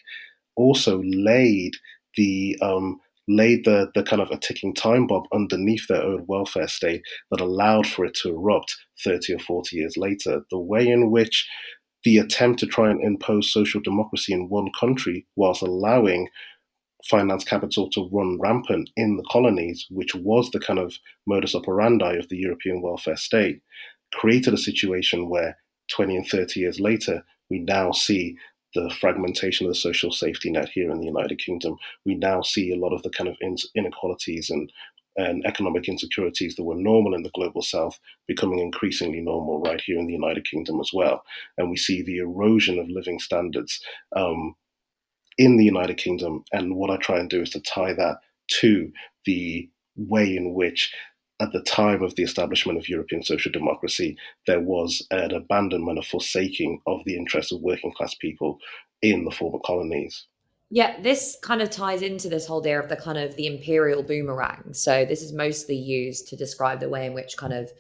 also 0.57 1.03
laid 1.05 1.77
the 2.17 2.59
um, 2.61 3.01
laid 3.29 3.65
the, 3.65 3.91
the 3.95 4.03
kind 4.03 4.21
of 4.21 4.31
a 4.31 4.37
ticking 4.37 4.75
time 4.75 5.07
bomb 5.07 5.25
underneath 5.33 5.87
their 5.89 6.03
own 6.03 6.25
welfare 6.27 6.69
state 6.69 7.03
that 7.31 7.41
allowed 7.41 7.87
for 7.87 8.05
it 8.05 8.15
to 8.15 8.31
erupt 8.31 8.77
30 9.05 9.35
or 9.35 9.39
40 9.39 9.77
years 9.77 9.97
later. 9.97 10.43
The 10.51 10.59
way 10.59 10.87
in 10.89 11.11
which 11.11 11.49
the 12.05 12.19
attempt 12.19 12.59
to 12.61 12.67
try 12.67 12.91
and 12.91 13.03
impose 13.03 13.53
social 13.53 13.81
democracy 13.81 14.33
in 14.33 14.49
one 14.49 14.69
country 14.79 15.27
whilst 15.37 15.63
allowing 15.63 16.29
finance 17.09 17.45
capital 17.45 17.91
to 17.91 18.09
run 18.13 18.39
rampant 18.41 18.91
in 18.97 19.17
the 19.17 19.25
colonies, 19.31 19.87
which 19.91 20.15
was 20.15 20.51
the 20.51 20.61
kind 20.61 20.79
of 20.79 20.95
modus 21.27 21.55
operandi 21.55 22.17
of 22.17 22.29
the 22.29 22.37
European 22.37 22.81
welfare 22.81 23.17
state, 23.17 23.61
created 24.13 24.55
a 24.55 24.59
situation 24.59 25.29
where 25.29 25.57
20 25.91 26.17
and 26.17 26.27
30 26.27 26.61
years 26.61 26.79
later, 26.81 27.25
we 27.51 27.59
now 27.59 27.93
see 27.93 28.37
the 28.75 28.91
fragmentation 29.01 29.67
of 29.67 29.73
the 29.73 29.79
social 29.79 30.11
safety 30.11 30.51
net 30.51 30.69
here 30.71 30.91
in 30.91 30.99
the 30.99 31.07
United 31.07 31.39
Kingdom. 31.39 31.77
We 32.07 32.15
now 32.15 32.41
see 32.41 32.73
a 32.73 32.79
lot 32.79 32.95
of 32.95 33.03
the 33.03 33.11
kind 33.11 33.29
of 33.29 33.37
inequalities 33.75 34.49
and 34.49 34.73
and 35.17 35.45
economic 35.47 35.89
insecurities 35.89 36.57
that 36.57 36.65
were 36.65 36.75
normal 36.75 37.15
in 37.15 37.23
the 37.23 37.31
global 37.35 37.63
south 37.63 37.99
becoming 38.27 38.59
increasingly 38.59 39.21
normal 39.21 39.61
right 39.61 39.81
here 39.81 39.99
in 39.99 40.07
the 40.07 40.13
United 40.13 40.49
Kingdom 40.49 40.81
as 40.81 40.91
well. 40.93 41.23
And 41.59 41.71
we 41.71 41.77
see 41.77 42.03
the 42.03 42.19
erosion 42.19 42.79
of 42.79 42.89
living 42.89 43.19
standards 43.19 43.81
um, 44.17 44.55
in 45.39 45.57
the 45.57 45.65
United 45.65 45.99
Kingdom. 45.99 46.45
And 46.53 46.77
what 46.77 46.91
I 46.91 46.97
try 46.97 47.19
and 47.19 47.29
do 47.29 47.43
is 47.43 47.51
to 47.51 47.61
tie 47.61 47.93
that 47.95 48.19
to 48.61 48.93
the 49.25 49.69
way 49.97 50.37
in 50.37 50.55
which, 50.55 50.93
at 51.41 51.53
the 51.53 51.63
time 51.63 52.03
of 52.03 52.15
the 52.15 52.23
establishment 52.23 52.79
of 52.79 52.89
European 52.89 53.23
social 53.23 53.53
democracy, 53.53 54.17
there 54.47 54.61
was 54.61 55.07
an 55.11 55.33
abandonment, 55.33 55.99
a 55.99 56.03
forsaking 56.03 56.81
of 56.87 57.01
the 57.05 57.17
interests 57.17 57.53
of 57.53 57.61
working 57.61 57.93
class 57.93 58.15
people 58.15 58.59
in 59.01 59.25
the 59.25 59.31
former 59.31 59.59
colonies. 59.65 60.27
Yeah, 60.75 60.99
this 61.03 61.37
kind 61.43 61.61
of 61.61 61.69
ties 61.69 62.01
into 62.01 62.31
this 62.31 62.47
whole 62.47 62.61
idea 62.61 62.81
of 62.81 62.89
the 62.89 62.97
kind 62.97 63.19
of 63.19 63.37
the 63.37 63.47
imperial 63.47 64.03
boomerang. 64.03 64.73
So 64.73 65.05
this 65.05 65.21
is 65.21 65.31
mostly 65.31 65.77
used 65.77 66.29
to 66.29 66.37
describe 66.37 66.81
the 66.81 66.89
way 66.89 67.05
in 67.05 67.13
which 67.13 67.37
kind 67.37 67.53
of 67.53 67.71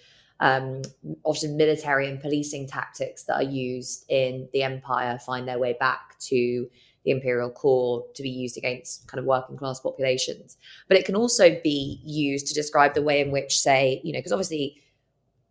um, 0.41 0.83
often 1.25 1.57
military 1.57 2.07
and 2.07 2.21
policing 2.21 2.69
tactics 2.69 3.25
that 3.25 3.37
are 3.37 3.43
used 3.43 4.05
in 4.11 4.47
the 4.53 4.63
empire 4.63 5.19
find 5.19 5.49
their 5.49 5.59
way 5.59 5.75
back 5.81 6.19
to 6.19 6.69
the 7.07 7.11
imperial 7.13 7.49
core 7.49 8.05
to 8.15 8.23
be 8.23 8.29
used 8.29 8.59
against 8.59 9.09
kind 9.09 9.19
of 9.19 9.25
working 9.25 9.57
class 9.57 9.81
populations. 9.81 10.59
But 10.87 10.99
it 10.99 11.07
can 11.07 11.17
also 11.17 11.59
be 11.65 11.99
used 12.05 12.47
to 12.49 12.55
describe 12.55 12.93
the 12.93 13.01
way 13.01 13.23
in 13.23 13.31
which, 13.31 13.59
say, 13.59 14.03
you 14.05 14.13
know, 14.13 14.19
because 14.19 14.33
obviously 14.33 14.83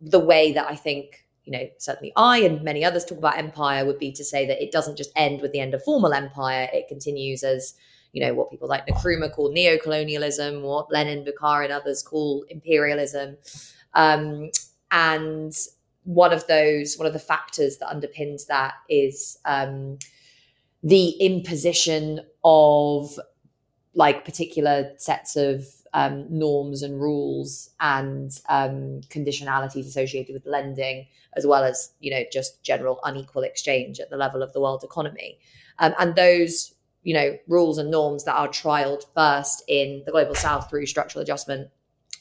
the 0.00 0.20
way 0.20 0.52
that 0.52 0.68
I 0.68 0.76
think 0.76 1.26
you 1.44 1.52
know, 1.52 1.68
certainly 1.78 2.12
I 2.16 2.38
and 2.38 2.62
many 2.62 2.84
others 2.84 3.04
talk 3.04 3.18
about 3.18 3.38
empire 3.38 3.84
would 3.84 3.98
be 3.98 4.12
to 4.12 4.24
say 4.24 4.46
that 4.46 4.62
it 4.62 4.72
doesn't 4.72 4.96
just 4.96 5.10
end 5.16 5.40
with 5.40 5.52
the 5.52 5.60
end 5.60 5.74
of 5.74 5.82
formal 5.82 6.12
empire. 6.12 6.68
It 6.72 6.88
continues 6.88 7.42
as, 7.42 7.74
you 8.12 8.24
know, 8.24 8.34
what 8.34 8.50
people 8.50 8.68
like 8.68 8.86
Nkrumah 8.86 9.32
call 9.32 9.50
neo-colonialism, 9.50 10.62
what 10.62 10.92
Lenin, 10.92 11.24
Bukharin, 11.24 11.64
and 11.64 11.72
others 11.72 12.02
call 12.02 12.44
imperialism. 12.48 13.36
Um, 13.94 14.50
and 14.90 15.52
one 16.04 16.32
of 16.32 16.46
those, 16.46 16.96
one 16.96 17.06
of 17.06 17.12
the 17.12 17.18
factors 17.18 17.78
that 17.78 17.88
underpins 17.88 18.46
that 18.46 18.74
is 18.88 19.38
um, 19.44 19.98
the 20.82 21.10
imposition 21.20 22.20
of 22.44 23.18
like 23.94 24.24
particular 24.24 24.92
sets 24.96 25.36
of 25.36 25.66
um, 25.94 26.26
norms 26.30 26.82
and 26.82 27.00
rules 27.00 27.70
and 27.80 28.30
um, 28.48 29.00
conditionalities 29.10 29.86
associated 29.86 30.32
with 30.32 30.46
lending, 30.46 31.06
as 31.36 31.46
well 31.46 31.64
as 31.64 31.92
you 32.00 32.10
know 32.10 32.22
just 32.32 32.62
general 32.62 33.00
unequal 33.04 33.42
exchange 33.42 34.00
at 34.00 34.10
the 34.10 34.16
level 34.16 34.42
of 34.42 34.52
the 34.52 34.60
world 34.60 34.82
economy, 34.84 35.38
um, 35.78 35.94
and 35.98 36.14
those 36.14 36.74
you 37.02 37.14
know 37.14 37.36
rules 37.48 37.78
and 37.78 37.90
norms 37.90 38.24
that 38.24 38.34
are 38.34 38.48
trialed 38.48 39.04
first 39.14 39.62
in 39.68 40.02
the 40.06 40.12
global 40.12 40.34
south 40.34 40.70
through 40.70 40.86
structural 40.86 41.22
adjustment 41.22 41.68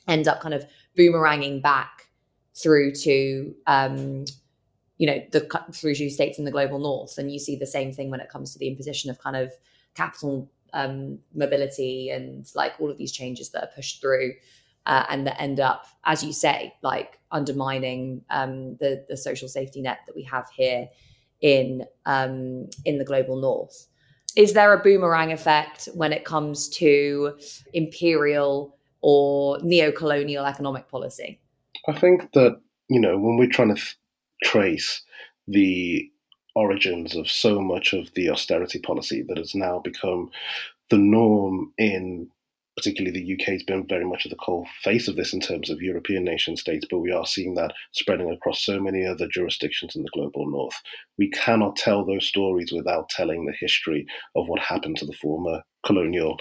end 0.07 0.27
up 0.27 0.41
kind 0.41 0.53
of 0.53 0.65
boomeranging 0.97 1.61
back 1.61 2.07
through 2.55 2.91
to 2.91 3.53
um, 3.67 4.25
you 4.97 5.07
know 5.07 5.23
the 5.31 5.47
through 5.73 5.95
to 5.95 6.09
states 6.09 6.37
in 6.37 6.45
the 6.45 6.51
global 6.51 6.79
north, 6.79 7.17
and 7.17 7.31
you 7.31 7.39
see 7.39 7.55
the 7.55 7.65
same 7.65 7.91
thing 7.93 8.09
when 8.09 8.19
it 8.19 8.29
comes 8.29 8.53
to 8.53 8.59
the 8.59 8.67
imposition 8.67 9.09
of 9.09 9.19
kind 9.19 9.35
of 9.35 9.51
capital 9.95 10.49
um, 10.73 11.19
mobility 11.33 12.09
and 12.09 12.49
like 12.55 12.73
all 12.79 12.89
of 12.89 12.97
these 12.97 13.11
changes 13.11 13.49
that 13.51 13.63
are 13.63 13.69
pushed 13.75 14.01
through 14.01 14.33
uh, 14.85 15.05
and 15.09 15.27
that 15.27 15.39
end 15.39 15.59
up, 15.59 15.85
as 16.05 16.23
you 16.23 16.33
say, 16.33 16.73
like 16.81 17.19
undermining 17.31 18.23
um, 18.29 18.75
the 18.77 19.05
the 19.07 19.17
social 19.17 19.47
safety 19.47 19.81
net 19.81 19.99
that 20.07 20.15
we 20.15 20.23
have 20.23 20.49
here 20.55 20.89
in 21.41 21.85
um, 22.05 22.67
in 22.85 22.97
the 22.97 23.05
global 23.05 23.39
north. 23.39 23.87
Is 24.35 24.53
there 24.53 24.73
a 24.73 24.81
boomerang 24.81 25.31
effect 25.31 25.89
when 25.93 26.13
it 26.13 26.25
comes 26.25 26.69
to 26.69 27.37
imperial 27.73 28.77
or 29.01 29.59
neo-colonial 29.61 30.45
economic 30.45 30.87
policy? 30.87 31.39
I 31.87 31.93
think 31.93 32.31
that 32.33 32.59
you 32.89 32.99
know 32.99 33.17
when 33.17 33.37
we're 33.37 33.49
trying 33.49 33.75
to 33.75 33.81
trace 34.43 35.03
the 35.47 36.10
origins 36.55 37.15
of 37.15 37.29
so 37.29 37.61
much 37.61 37.93
of 37.93 38.13
the 38.13 38.29
austerity 38.29 38.79
policy 38.79 39.23
that 39.27 39.37
has 39.37 39.55
now 39.55 39.79
become 39.79 40.29
the 40.89 40.97
norm 40.97 41.73
in 41.77 42.29
particularly 42.75 43.19
the 43.19 43.33
UK 43.33 43.49
has 43.49 43.63
been 43.63 43.85
very 43.87 44.05
much 44.05 44.25
at 44.25 44.29
the 44.29 44.37
cold 44.37 44.67
face 44.81 45.07
of 45.07 45.15
this 45.15 45.33
in 45.33 45.39
terms 45.39 45.69
of 45.69 45.81
European 45.81 46.23
nation 46.23 46.55
states, 46.55 46.85
but 46.89 46.99
we 46.99 47.11
are 47.11 47.25
seeing 47.25 47.53
that 47.53 47.73
spreading 47.91 48.31
across 48.31 48.63
so 48.63 48.79
many 48.79 49.05
other 49.05 49.27
jurisdictions 49.27 49.95
in 49.95 50.03
the 50.03 50.09
global 50.13 50.49
north. 50.49 50.75
We 51.17 51.29
cannot 51.29 51.75
tell 51.75 52.05
those 52.05 52.25
stories 52.25 52.71
without 52.71 53.09
telling 53.09 53.45
the 53.45 53.53
history 53.59 54.05
of 54.35 54.47
what 54.47 54.61
happened 54.61 54.97
to 54.97 55.05
the 55.05 55.13
former 55.13 55.61
colonial 55.85 56.39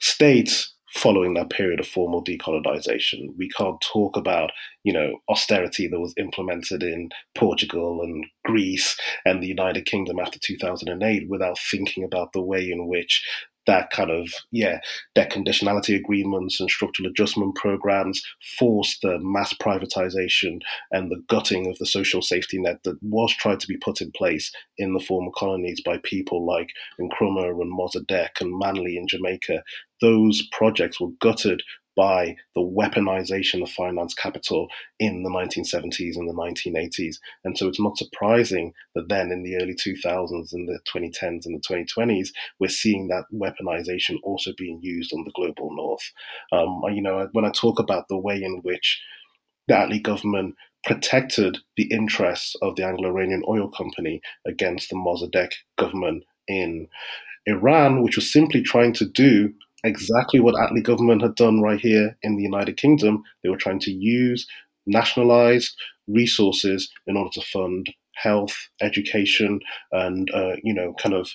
states 0.00 0.73
following 0.94 1.34
that 1.34 1.50
period 1.50 1.80
of 1.80 1.86
formal 1.86 2.24
decolonization. 2.24 3.28
We 3.36 3.48
can't 3.48 3.80
talk 3.80 4.16
about, 4.16 4.50
you 4.84 4.92
know, 4.92 5.18
austerity 5.28 5.88
that 5.88 6.00
was 6.00 6.14
implemented 6.18 6.82
in 6.82 7.10
Portugal 7.34 8.00
and 8.02 8.24
Greece 8.44 8.96
and 9.24 9.42
the 9.42 9.48
United 9.48 9.86
Kingdom 9.86 10.18
after 10.20 10.38
2008 10.38 11.28
without 11.28 11.58
thinking 11.58 12.04
about 12.04 12.32
the 12.32 12.42
way 12.42 12.70
in 12.70 12.86
which 12.86 13.24
that 13.66 13.90
kind 13.90 14.10
of 14.10 14.28
yeah 14.50 14.78
debt 15.14 15.30
conditionality 15.30 15.96
agreements 15.96 16.60
and 16.60 16.70
structural 16.70 17.08
adjustment 17.08 17.54
programs 17.54 18.22
forced 18.58 19.00
the 19.02 19.18
mass 19.20 19.52
privatization 19.54 20.60
and 20.90 21.10
the 21.10 21.22
gutting 21.28 21.68
of 21.68 21.78
the 21.78 21.86
social 21.86 22.22
safety 22.22 22.58
net 22.58 22.78
that 22.84 22.98
was 23.02 23.34
tried 23.34 23.60
to 23.60 23.66
be 23.66 23.76
put 23.76 24.00
in 24.00 24.10
place 24.12 24.52
in 24.78 24.92
the 24.92 25.00
former 25.00 25.30
colonies 25.36 25.80
by 25.84 25.98
people 26.02 26.44
like 26.46 26.70
Nkrumah 27.00 27.60
and 27.60 27.72
Mossadegh 27.72 28.40
and 28.40 28.58
Manley 28.58 28.96
in 28.96 29.06
Jamaica. 29.08 29.62
Those 30.00 30.46
projects 30.52 31.00
were 31.00 31.10
gutted 31.20 31.62
by 31.96 32.36
the 32.54 32.60
weaponization 32.60 33.62
of 33.62 33.70
finance 33.70 34.14
capital 34.14 34.68
in 34.98 35.22
the 35.22 35.30
1970s 35.30 36.16
and 36.16 36.28
the 36.28 36.34
1980s. 36.34 37.16
And 37.44 37.56
so 37.56 37.68
it's 37.68 37.80
not 37.80 37.96
surprising 37.96 38.72
that 38.94 39.08
then 39.08 39.30
in 39.30 39.42
the 39.42 39.56
early 39.56 39.74
2000s, 39.74 40.52
in 40.52 40.66
the 40.66 40.78
2010s 40.92 41.46
and 41.46 41.60
the 41.60 41.86
2020s, 41.96 42.28
we're 42.58 42.68
seeing 42.68 43.08
that 43.08 43.24
weaponization 43.32 44.16
also 44.22 44.52
being 44.56 44.80
used 44.82 45.12
on 45.12 45.24
the 45.24 45.32
global 45.34 45.74
north. 45.74 46.10
Um, 46.52 46.82
you 46.92 47.02
know, 47.02 47.28
when 47.32 47.44
I 47.44 47.50
talk 47.50 47.78
about 47.78 48.08
the 48.08 48.18
way 48.18 48.42
in 48.42 48.60
which 48.62 49.00
the 49.68 49.74
Attlee 49.74 50.02
government 50.02 50.56
protected 50.84 51.58
the 51.76 51.84
interests 51.90 52.54
of 52.60 52.76
the 52.76 52.84
Anglo-Iranian 52.84 53.42
Oil 53.48 53.70
Company 53.70 54.20
against 54.46 54.90
the 54.90 54.96
Mossadegh 54.96 55.52
government 55.78 56.24
in 56.46 56.88
Iran, 57.46 58.02
which 58.02 58.16
was 58.16 58.30
simply 58.30 58.62
trying 58.62 58.92
to 58.94 59.06
do 59.06 59.54
exactly 59.84 60.40
what 60.40 60.54
Attlee 60.54 60.82
government 60.82 61.22
had 61.22 61.34
done 61.34 61.60
right 61.60 61.78
here 61.78 62.16
in 62.22 62.36
the 62.36 62.42
United 62.42 62.76
Kingdom. 62.76 63.22
They 63.42 63.50
were 63.50 63.56
trying 63.56 63.80
to 63.80 63.92
use 63.92 64.46
nationalized 64.86 65.76
resources 66.06 66.90
in 67.06 67.16
order 67.16 67.30
to 67.34 67.40
fund 67.42 67.92
health, 68.16 68.54
education, 68.80 69.60
and 69.92 70.30
uh, 70.32 70.56
you 70.62 70.74
know, 70.74 70.94
kind 71.00 71.14
of 71.14 71.30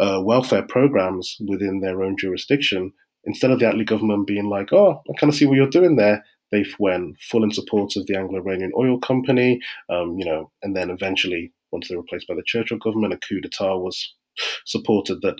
uh, 0.00 0.20
welfare 0.22 0.62
programs 0.62 1.36
within 1.48 1.80
their 1.80 2.02
own 2.02 2.16
jurisdiction. 2.18 2.92
Instead 3.24 3.50
of 3.50 3.60
the 3.60 3.66
Attlee 3.66 3.86
government 3.86 4.26
being 4.26 4.48
like, 4.48 4.72
"Oh, 4.72 5.00
I 5.08 5.18
kind 5.18 5.32
of 5.32 5.36
see 5.36 5.46
what 5.46 5.56
you're 5.56 5.68
doing 5.68 5.96
there," 5.96 6.24
they 6.50 6.64
went 6.78 7.16
full 7.20 7.44
in 7.44 7.52
support 7.52 7.96
of 7.96 8.06
the 8.06 8.16
Anglo-Iranian 8.16 8.72
Oil 8.76 8.98
Company, 8.98 9.60
um, 9.88 10.18
you 10.18 10.24
know, 10.24 10.50
and 10.62 10.76
then 10.76 10.90
eventually, 10.90 11.52
once 11.70 11.88
they 11.88 11.96
were 11.96 12.02
replaced 12.02 12.28
by 12.28 12.34
the 12.34 12.42
Churchill 12.46 12.78
government, 12.78 13.14
a 13.14 13.18
coup 13.18 13.40
d'état 13.40 13.80
was 13.80 14.14
supported 14.64 15.20
that 15.22 15.36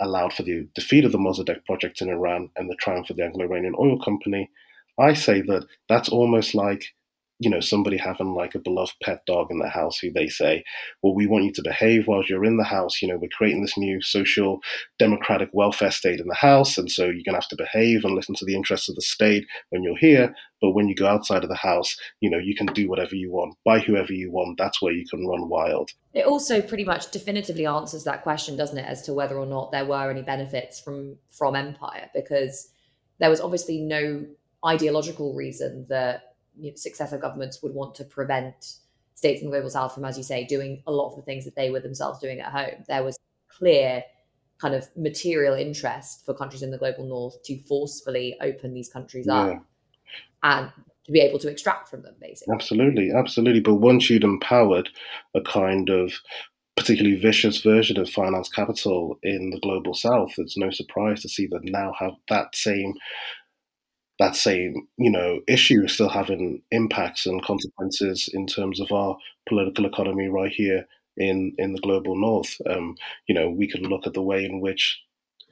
allowed 0.00 0.32
for 0.32 0.42
the 0.42 0.68
defeat 0.74 1.04
of 1.04 1.12
the 1.12 1.18
Mossadegh 1.18 1.64
project 1.64 2.02
in 2.02 2.08
Iran 2.08 2.50
and 2.56 2.68
the 2.68 2.76
triumph 2.76 3.10
of 3.10 3.16
the 3.16 3.24
Anglo-Iranian 3.24 3.74
Oil 3.78 3.98
Company, 3.98 4.50
I 4.98 5.14
say 5.14 5.40
that 5.42 5.66
that's 5.88 6.08
almost 6.08 6.54
like 6.54 6.94
you 7.38 7.50
know 7.50 7.60
somebody 7.60 7.96
having 7.96 8.34
like 8.34 8.54
a 8.54 8.58
beloved 8.58 8.94
pet 9.02 9.20
dog 9.26 9.48
in 9.50 9.58
the 9.58 9.68
house 9.68 9.98
who 9.98 10.10
they 10.10 10.26
say 10.26 10.64
well 11.02 11.14
we 11.14 11.26
want 11.26 11.44
you 11.44 11.52
to 11.52 11.62
behave 11.62 12.06
whilst 12.06 12.30
you're 12.30 12.44
in 12.44 12.56
the 12.56 12.64
house. 12.64 13.02
You 13.02 13.08
know 13.08 13.18
we're 13.18 13.28
creating 13.28 13.62
this 13.62 13.76
new 13.76 14.00
social 14.00 14.60
democratic 14.98 15.50
welfare 15.52 15.90
state 15.90 16.20
in 16.20 16.28
the 16.28 16.34
house 16.34 16.78
and 16.78 16.90
so 16.90 17.04
you're 17.04 17.24
going 17.24 17.34
to 17.34 17.40
have 17.40 17.48
to 17.48 17.56
behave 17.56 18.04
and 18.04 18.14
listen 18.14 18.34
to 18.36 18.44
the 18.44 18.54
interests 18.54 18.88
of 18.88 18.94
the 18.94 19.02
state 19.02 19.46
when 19.70 19.82
you're 19.82 19.96
here. 19.96 20.34
But 20.62 20.70
when 20.70 20.88
you 20.88 20.94
go 20.94 21.06
outside 21.06 21.42
of 21.42 21.50
the 21.50 21.56
house 21.56 21.96
you 22.20 22.30
know 22.30 22.38
you 22.38 22.54
can 22.54 22.66
do 22.66 22.88
whatever 22.88 23.14
you 23.14 23.30
want. 23.30 23.56
Buy 23.64 23.80
whoever 23.80 24.12
you 24.12 24.30
want. 24.30 24.58
That's 24.58 24.80
where 24.80 24.92
you 24.92 25.04
can 25.06 25.26
run 25.26 25.48
wild. 25.48 25.90
It 26.14 26.26
also 26.26 26.62
pretty 26.62 26.84
much 26.84 27.10
definitively 27.10 27.66
answers 27.66 28.04
that 28.04 28.22
question 28.22 28.56
doesn't 28.56 28.78
it 28.78 28.86
as 28.86 29.02
to 29.02 29.14
whether 29.14 29.36
or 29.36 29.46
not 29.46 29.72
there 29.72 29.84
were 29.84 30.10
any 30.10 30.22
benefits 30.22 30.80
from 30.80 31.16
from 31.30 31.54
empire? 31.54 32.08
Because 32.14 32.70
there 33.18 33.30
was 33.30 33.40
obviously 33.40 33.80
no 33.80 34.26
ideological 34.64 35.34
reason 35.34 35.86
that 35.88 36.35
you 36.58 36.70
know, 36.70 36.76
successive 36.76 37.20
governments 37.20 37.62
would 37.62 37.74
want 37.74 37.94
to 37.96 38.04
prevent 38.04 38.76
states 39.14 39.40
in 39.40 39.48
the 39.48 39.52
global 39.52 39.70
south 39.70 39.94
from, 39.94 40.04
as 40.04 40.16
you 40.16 40.24
say, 40.24 40.44
doing 40.44 40.82
a 40.86 40.92
lot 40.92 41.10
of 41.10 41.16
the 41.16 41.22
things 41.22 41.44
that 41.44 41.56
they 41.56 41.70
were 41.70 41.80
themselves 41.80 42.18
doing 42.18 42.40
at 42.40 42.52
home. 42.52 42.84
There 42.86 43.02
was 43.02 43.18
clear 43.48 44.02
kind 44.58 44.74
of 44.74 44.88
material 44.96 45.54
interest 45.54 46.24
for 46.24 46.34
countries 46.34 46.62
in 46.62 46.70
the 46.70 46.78
global 46.78 47.04
north 47.04 47.42
to 47.44 47.58
forcefully 47.64 48.36
open 48.40 48.74
these 48.74 48.88
countries 48.88 49.26
yeah. 49.26 49.34
up 49.34 49.64
and 50.42 50.72
to 51.04 51.12
be 51.12 51.20
able 51.20 51.38
to 51.38 51.48
extract 51.48 51.88
from 51.88 52.02
them, 52.02 52.14
basically. 52.20 52.54
Absolutely, 52.54 53.12
absolutely. 53.12 53.60
But 53.60 53.76
once 53.76 54.10
you'd 54.10 54.24
empowered 54.24 54.88
a 55.34 55.40
kind 55.40 55.88
of 55.88 56.12
particularly 56.76 57.16
vicious 57.16 57.62
version 57.62 57.98
of 57.98 58.08
finance 58.10 58.48
capital 58.48 59.18
in 59.22 59.50
the 59.50 59.60
global 59.60 59.94
south, 59.94 60.32
it's 60.36 60.56
no 60.56 60.70
surprise 60.70 61.22
to 61.22 61.28
see 61.28 61.46
that 61.46 61.64
now 61.64 61.92
have 61.98 62.12
that 62.28 62.54
same 62.54 62.94
that 64.18 64.36
same 64.36 64.88
you 64.96 65.10
know 65.10 65.40
issue 65.46 65.82
is 65.84 65.92
still 65.92 66.08
having 66.08 66.62
impacts 66.70 67.26
and 67.26 67.44
consequences 67.44 68.28
in 68.32 68.46
terms 68.46 68.80
of 68.80 68.90
our 68.92 69.16
political 69.48 69.84
economy 69.86 70.28
right 70.28 70.52
here 70.52 70.86
in 71.16 71.52
in 71.58 71.72
the 71.72 71.80
global 71.80 72.16
north. 72.16 72.60
Um, 72.68 72.96
you 73.26 73.34
know, 73.34 73.50
we 73.50 73.66
can 73.68 73.82
look 73.82 74.06
at 74.06 74.14
the 74.14 74.22
way 74.22 74.44
in 74.44 74.60
which 74.60 75.00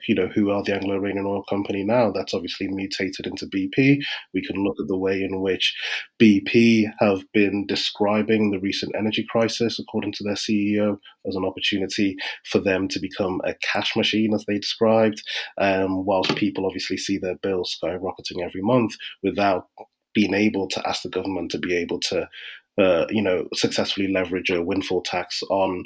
you 0.09 0.15
know, 0.15 0.29
who 0.29 0.51
are 0.51 0.63
the 0.63 0.75
Anglo-Iranian 0.75 1.27
Oil 1.27 1.43
Company 1.45 1.85
now? 1.85 2.11
That's 2.11 2.35
obviously 2.35 2.69
mutated 2.69 3.27
into 3.27 3.47
BP. 3.47 3.99
We 4.33 4.43
can 4.43 4.63
look 4.63 4.77
at 4.81 4.89
the 4.89 4.97
way 4.97 5.23
in 5.23 5.41
which 5.41 5.75
BP 6.21 6.91
have 7.01 7.23
been 7.33 7.67
describing 7.67 8.51
the 8.51 8.61
recent 8.61 8.93
energy 8.97 9.27
crisis, 9.29 9.79
according 9.79 10.13
to 10.13 10.25
their 10.25 10.35
CEO, 10.35 10.99
as 11.27 11.37
an 11.37 11.45
opportunity 11.45 12.17
for 12.51 12.59
them 12.59 12.89
to 12.89 13.01
become 13.01 13.41
a 13.45 13.55
cash 13.63 13.97
machine, 13.97 14.35
as 14.35 14.45
they 14.47 14.59
described, 14.59 15.23
um, 15.61 16.05
whilst 16.05 16.37
people 16.37 16.67
obviously 16.67 16.97
see 16.97 17.19
their 17.19 17.37
bills 17.37 17.77
skyrocketing 17.83 18.43
every 18.43 18.63
month 18.63 18.95
without 19.23 19.69
being 20.15 20.35
able 20.35 20.69
to 20.69 20.89
ask 20.89 21.03
the 21.03 21.09
government 21.09 21.51
to 21.51 21.59
be 21.59 21.75
able 21.77 21.99
to 21.99 22.29
uh, 22.77 23.07
you 23.09 23.23
know, 23.23 23.47
successfully 23.55 24.13
leverage 24.13 24.51
a 24.51 24.63
windfall 24.63 25.03
tax 25.03 25.43
on 25.49 25.85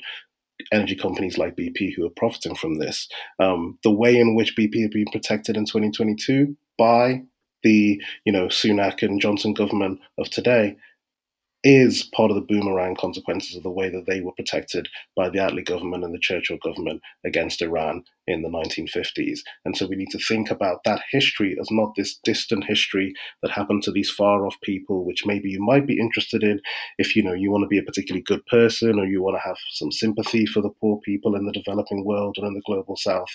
energy 0.73 0.95
companies 0.95 1.39
like 1.39 1.57
BP 1.57 1.95
who 1.95 2.07
are 2.07 2.11
profiting 2.17 2.55
from 2.55 2.79
this. 2.79 3.09
Um, 3.39 3.79
the 3.83 3.91
way 3.91 4.19
in 4.19 4.35
which 4.35 4.57
BP 4.57 4.83
have 4.83 4.91
been 4.91 5.11
protected 5.13 5.57
in 5.57 5.65
2022 5.65 6.57
by 6.77 7.23
the 7.63 8.01
you 8.25 8.33
know 8.33 8.47
Sunak 8.47 9.03
and 9.03 9.21
Johnson 9.21 9.53
government 9.53 10.01
of 10.19 10.31
today 10.31 10.77
is 11.65 12.05
part 12.15 12.31
of 12.31 12.37
the 12.37 12.41
boomerang 12.41 12.95
consequences 12.95 13.57
of 13.57 13.65
the 13.65 13.71
way 13.71 13.89
that 13.91 14.07
they 14.07 14.21
were 14.21 14.33
protected 14.33 14.89
by 15.17 15.29
the 15.29 15.39
Attlee 15.39 15.65
government 15.65 16.05
and 16.05 16.15
the 16.15 16.19
Churchill 16.21 16.59
government 16.63 17.03
against 17.25 17.61
Iran 17.63 18.05
in 18.29 18.43
the 18.43 18.49
1950s. 18.49 19.41
And 19.65 19.77
so 19.77 19.87
we 19.87 19.97
need 19.97 20.11
to 20.11 20.19
think 20.19 20.51
about 20.51 20.85
that 20.85 21.03
history 21.11 21.57
as 21.61 21.69
not 21.71 21.95
this 21.97 22.19
distant 22.23 22.65
history 22.65 23.15
that 23.43 23.51
happened 23.51 23.83
to 23.85 23.91
these 23.91 24.11
far 24.11 24.47
off 24.47 24.55
people, 24.63 25.05
which 25.05 25.25
maybe 25.27 25.49
you 25.49 25.61
might 25.61 25.87
be 25.87 25.99
interested 25.99 26.43
in 26.43 26.61
if 26.99 27.17
you 27.17 27.23
know 27.23 27.33
you 27.33 27.51
want 27.51 27.63
to 27.63 27.69
be 27.69 27.79
a 27.79 27.83
particularly 27.83 28.23
good 28.23 28.45
person 28.47 28.99
or 28.99 29.07
you 29.07 29.23
want 29.23 29.37
to 29.37 29.49
have 29.49 29.57
some 29.71 29.91
sympathy 29.91 30.45
for 30.47 30.61
the 30.61 30.71
poor 30.81 30.99
people 31.05 31.35
in 31.35 31.47
the 31.47 31.53
developing 31.53 32.05
world 32.05 32.37
or 32.39 32.47
in 32.47 32.55
the 32.55 32.63
global 32.67 32.97
south. 32.97 33.31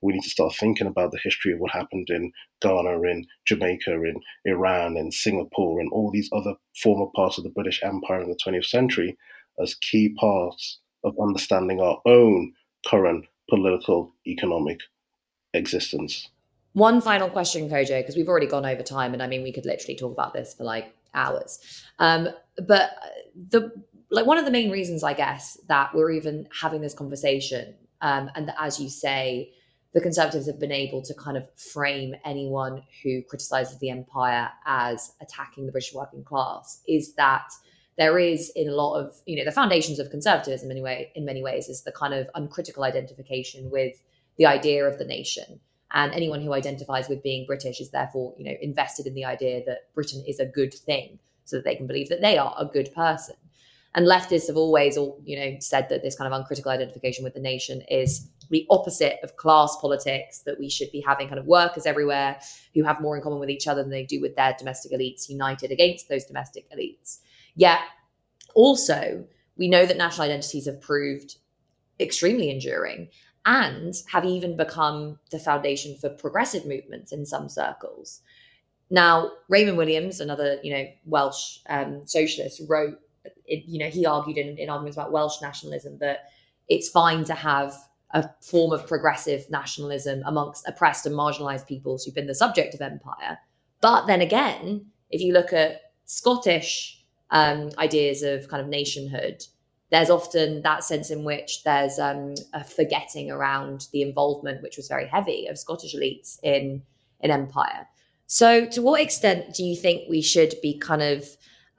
We 0.00 0.14
need 0.14 0.22
to 0.22 0.30
start 0.30 0.54
thinking 0.58 0.86
about 0.86 1.12
the 1.12 1.20
history 1.22 1.52
of 1.52 1.60
what 1.60 1.72
happened 1.72 2.08
in 2.08 2.32
Ghana, 2.62 3.02
in 3.02 3.26
Jamaica, 3.46 3.92
in 3.92 4.20
Iran, 4.46 4.96
in 4.96 5.12
Singapore, 5.12 5.80
and 5.80 5.90
all 5.92 6.10
these 6.10 6.30
other 6.32 6.54
former 6.82 7.10
parts 7.14 7.36
of 7.36 7.44
the 7.44 7.50
British 7.50 7.82
Empire 7.82 8.22
in 8.22 8.30
the 8.30 8.38
20th 8.42 8.64
century 8.64 9.18
as 9.62 9.74
key 9.74 10.14
parts 10.18 10.78
of 11.04 11.14
understanding 11.20 11.80
our 11.80 12.00
own 12.06 12.52
current 12.86 13.26
political, 13.50 14.14
economic 14.26 14.80
existence. 15.52 16.28
One 16.72 17.00
final 17.00 17.28
question, 17.28 17.68
Kojo, 17.68 18.00
because 18.00 18.16
we've 18.16 18.28
already 18.28 18.46
gone 18.46 18.64
over 18.64 18.82
time, 18.82 19.12
and 19.12 19.22
I 19.22 19.26
mean, 19.26 19.42
we 19.42 19.52
could 19.52 19.66
literally 19.66 19.96
talk 19.96 20.12
about 20.12 20.32
this 20.32 20.54
for 20.54 20.64
like 20.64 20.94
hours. 21.14 21.58
Um, 21.98 22.28
but 22.66 22.92
the 23.34 23.72
like 24.10 24.26
one 24.26 24.38
of 24.38 24.44
the 24.44 24.50
main 24.50 24.70
reasons, 24.70 25.04
I 25.04 25.14
guess, 25.14 25.58
that 25.68 25.94
we're 25.94 26.12
even 26.12 26.48
having 26.60 26.80
this 26.80 26.94
conversation, 26.94 27.74
um, 28.00 28.30
and 28.34 28.48
that, 28.48 28.56
as 28.58 28.80
you 28.80 28.88
say, 28.88 29.52
the 29.92 30.00
Conservatives 30.00 30.46
have 30.46 30.60
been 30.60 30.72
able 30.72 31.02
to 31.02 31.14
kind 31.14 31.36
of 31.36 31.44
frame 31.58 32.14
anyone 32.24 32.82
who 33.02 33.22
criticizes 33.22 33.78
the 33.78 33.90
empire 33.90 34.48
as 34.64 35.12
attacking 35.20 35.66
the 35.66 35.72
British 35.72 35.92
working 35.92 36.22
class, 36.22 36.82
is 36.86 37.14
that 37.14 37.50
there 38.00 38.18
is 38.18 38.50
in 38.56 38.66
a 38.66 38.72
lot 38.72 38.94
of 38.98 39.14
you 39.26 39.36
know 39.36 39.44
the 39.44 39.52
foundations 39.52 39.98
of 39.98 40.10
conservatism 40.10 40.70
anyway 40.70 41.12
in 41.14 41.26
many 41.26 41.42
ways 41.42 41.68
is 41.68 41.82
the 41.82 41.92
kind 41.92 42.14
of 42.14 42.30
uncritical 42.34 42.82
identification 42.82 43.70
with 43.70 44.02
the 44.38 44.46
idea 44.46 44.86
of 44.86 44.98
the 44.98 45.04
nation. 45.04 45.60
And 45.92 46.14
anyone 46.14 46.40
who 46.40 46.54
identifies 46.54 47.10
with 47.10 47.22
being 47.22 47.44
british 47.46 47.78
is 47.78 47.90
therefore 47.90 48.34
you 48.38 48.44
know 48.46 48.56
invested 48.62 49.06
in 49.06 49.14
the 49.14 49.26
idea 49.26 49.62
that 49.66 49.92
britain 49.94 50.24
is 50.26 50.40
a 50.40 50.46
good 50.46 50.72
thing 50.72 51.18
so 51.44 51.56
that 51.56 51.64
they 51.66 51.76
can 51.76 51.86
believe 51.86 52.08
that 52.08 52.22
they 52.22 52.38
are 52.38 52.54
a 52.58 52.64
good 52.64 52.90
person. 52.94 53.36
And 53.94 54.06
leftists 54.06 54.46
have 54.46 54.56
always 54.56 54.96
all 54.96 55.20
you 55.22 55.38
know 55.38 55.56
said 55.60 55.90
that 55.90 56.02
this 56.02 56.16
kind 56.16 56.32
of 56.32 56.40
uncritical 56.40 56.70
identification 56.70 57.22
with 57.22 57.34
the 57.34 57.40
nation 57.40 57.82
is 57.90 58.26
the 58.48 58.66
opposite 58.70 59.18
of 59.22 59.36
class 59.36 59.76
politics 59.78 60.38
that 60.46 60.58
we 60.58 60.70
should 60.70 60.90
be 60.90 61.04
having 61.06 61.28
kind 61.28 61.38
of 61.38 61.46
workers 61.46 61.84
everywhere 61.84 62.40
who 62.74 62.82
have 62.82 62.98
more 63.02 63.14
in 63.14 63.22
common 63.22 63.40
with 63.40 63.50
each 63.50 63.68
other 63.68 63.82
than 63.82 63.90
they 63.90 64.04
do 64.04 64.22
with 64.22 64.36
their 64.36 64.56
domestic 64.58 64.90
elites 64.90 65.28
united 65.28 65.70
against 65.70 66.08
those 66.08 66.24
domestic 66.24 66.64
elites 66.72 67.18
Yet, 67.54 67.80
also, 68.54 69.24
we 69.56 69.68
know 69.68 69.86
that 69.86 69.96
national 69.96 70.26
identities 70.26 70.66
have 70.66 70.80
proved 70.80 71.36
extremely 71.98 72.50
enduring. 72.50 73.08
and 73.46 73.94
have 74.12 74.24
even 74.24 74.56
become 74.56 75.18
the 75.30 75.38
foundation 75.38 75.96
for 75.96 76.10
progressive 76.10 76.66
movements 76.66 77.12
in 77.12 77.24
some 77.24 77.48
circles. 77.48 78.20
Now, 78.90 79.30
Raymond 79.48 79.78
Williams, 79.78 80.20
another 80.20 80.58
you 80.62 80.72
know 80.72 80.86
Welsh 81.06 81.58
um, 81.68 82.02
socialist, 82.06 82.60
wrote, 82.68 82.98
you 83.46 83.78
know, 83.78 83.88
he 83.88 84.04
argued 84.04 84.36
in, 84.36 84.58
in 84.58 84.68
arguments 84.68 84.96
about 84.96 85.12
Welsh 85.12 85.40
nationalism 85.40 85.98
that 85.98 86.30
it's 86.68 86.88
fine 86.88 87.24
to 87.24 87.34
have 87.34 87.74
a 88.12 88.28
form 88.40 88.72
of 88.72 88.86
progressive 88.86 89.48
nationalism 89.50 90.22
amongst 90.26 90.66
oppressed 90.66 91.06
and 91.06 91.14
marginalized 91.14 91.66
peoples 91.66 92.04
who've 92.04 92.14
been 92.14 92.26
the 92.26 92.34
subject 92.34 92.74
of 92.74 92.80
empire. 92.80 93.38
But 93.80 94.06
then 94.06 94.20
again, 94.20 94.86
if 95.10 95.20
you 95.20 95.32
look 95.32 95.52
at 95.52 95.80
Scottish 96.06 96.99
um, 97.30 97.70
ideas 97.78 98.22
of 98.22 98.48
kind 98.48 98.62
of 98.62 98.68
nationhood, 98.68 99.44
there's 99.90 100.10
often 100.10 100.62
that 100.62 100.84
sense 100.84 101.10
in 101.10 101.24
which 101.24 101.64
there's 101.64 101.98
um, 101.98 102.34
a 102.52 102.62
forgetting 102.62 103.30
around 103.30 103.88
the 103.92 104.02
involvement, 104.02 104.62
which 104.62 104.76
was 104.76 104.88
very 104.88 105.06
heavy, 105.06 105.46
of 105.46 105.58
Scottish 105.58 105.94
elites 105.94 106.38
in 106.42 106.82
in 107.20 107.30
empire. 107.30 107.86
So, 108.26 108.64
to 108.66 108.82
what 108.82 109.00
extent 109.00 109.54
do 109.54 109.64
you 109.64 109.76
think 109.76 110.08
we 110.08 110.22
should 110.22 110.54
be 110.62 110.78
kind 110.78 111.02
of 111.02 111.24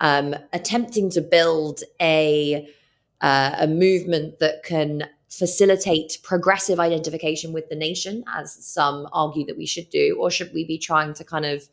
um, 0.01 0.35
attempting 0.51 1.09
to 1.11 1.21
build 1.21 1.81
a 2.01 2.67
uh, 3.21 3.55
a 3.59 3.67
movement 3.67 4.39
that 4.39 4.63
can 4.63 5.07
facilitate 5.29 6.17
progressive 6.23 6.79
identification 6.79 7.53
with 7.53 7.69
the 7.69 7.75
nation, 7.75 8.23
as 8.35 8.53
some 8.65 9.07
argue 9.13 9.45
that 9.45 9.57
we 9.57 9.65
should 9.65 9.89
do, 9.89 10.17
or 10.19 10.29
should 10.29 10.51
we 10.53 10.65
be 10.65 10.77
trying 10.77 11.13
to 11.13 11.23
kind 11.23 11.45
of 11.45 11.69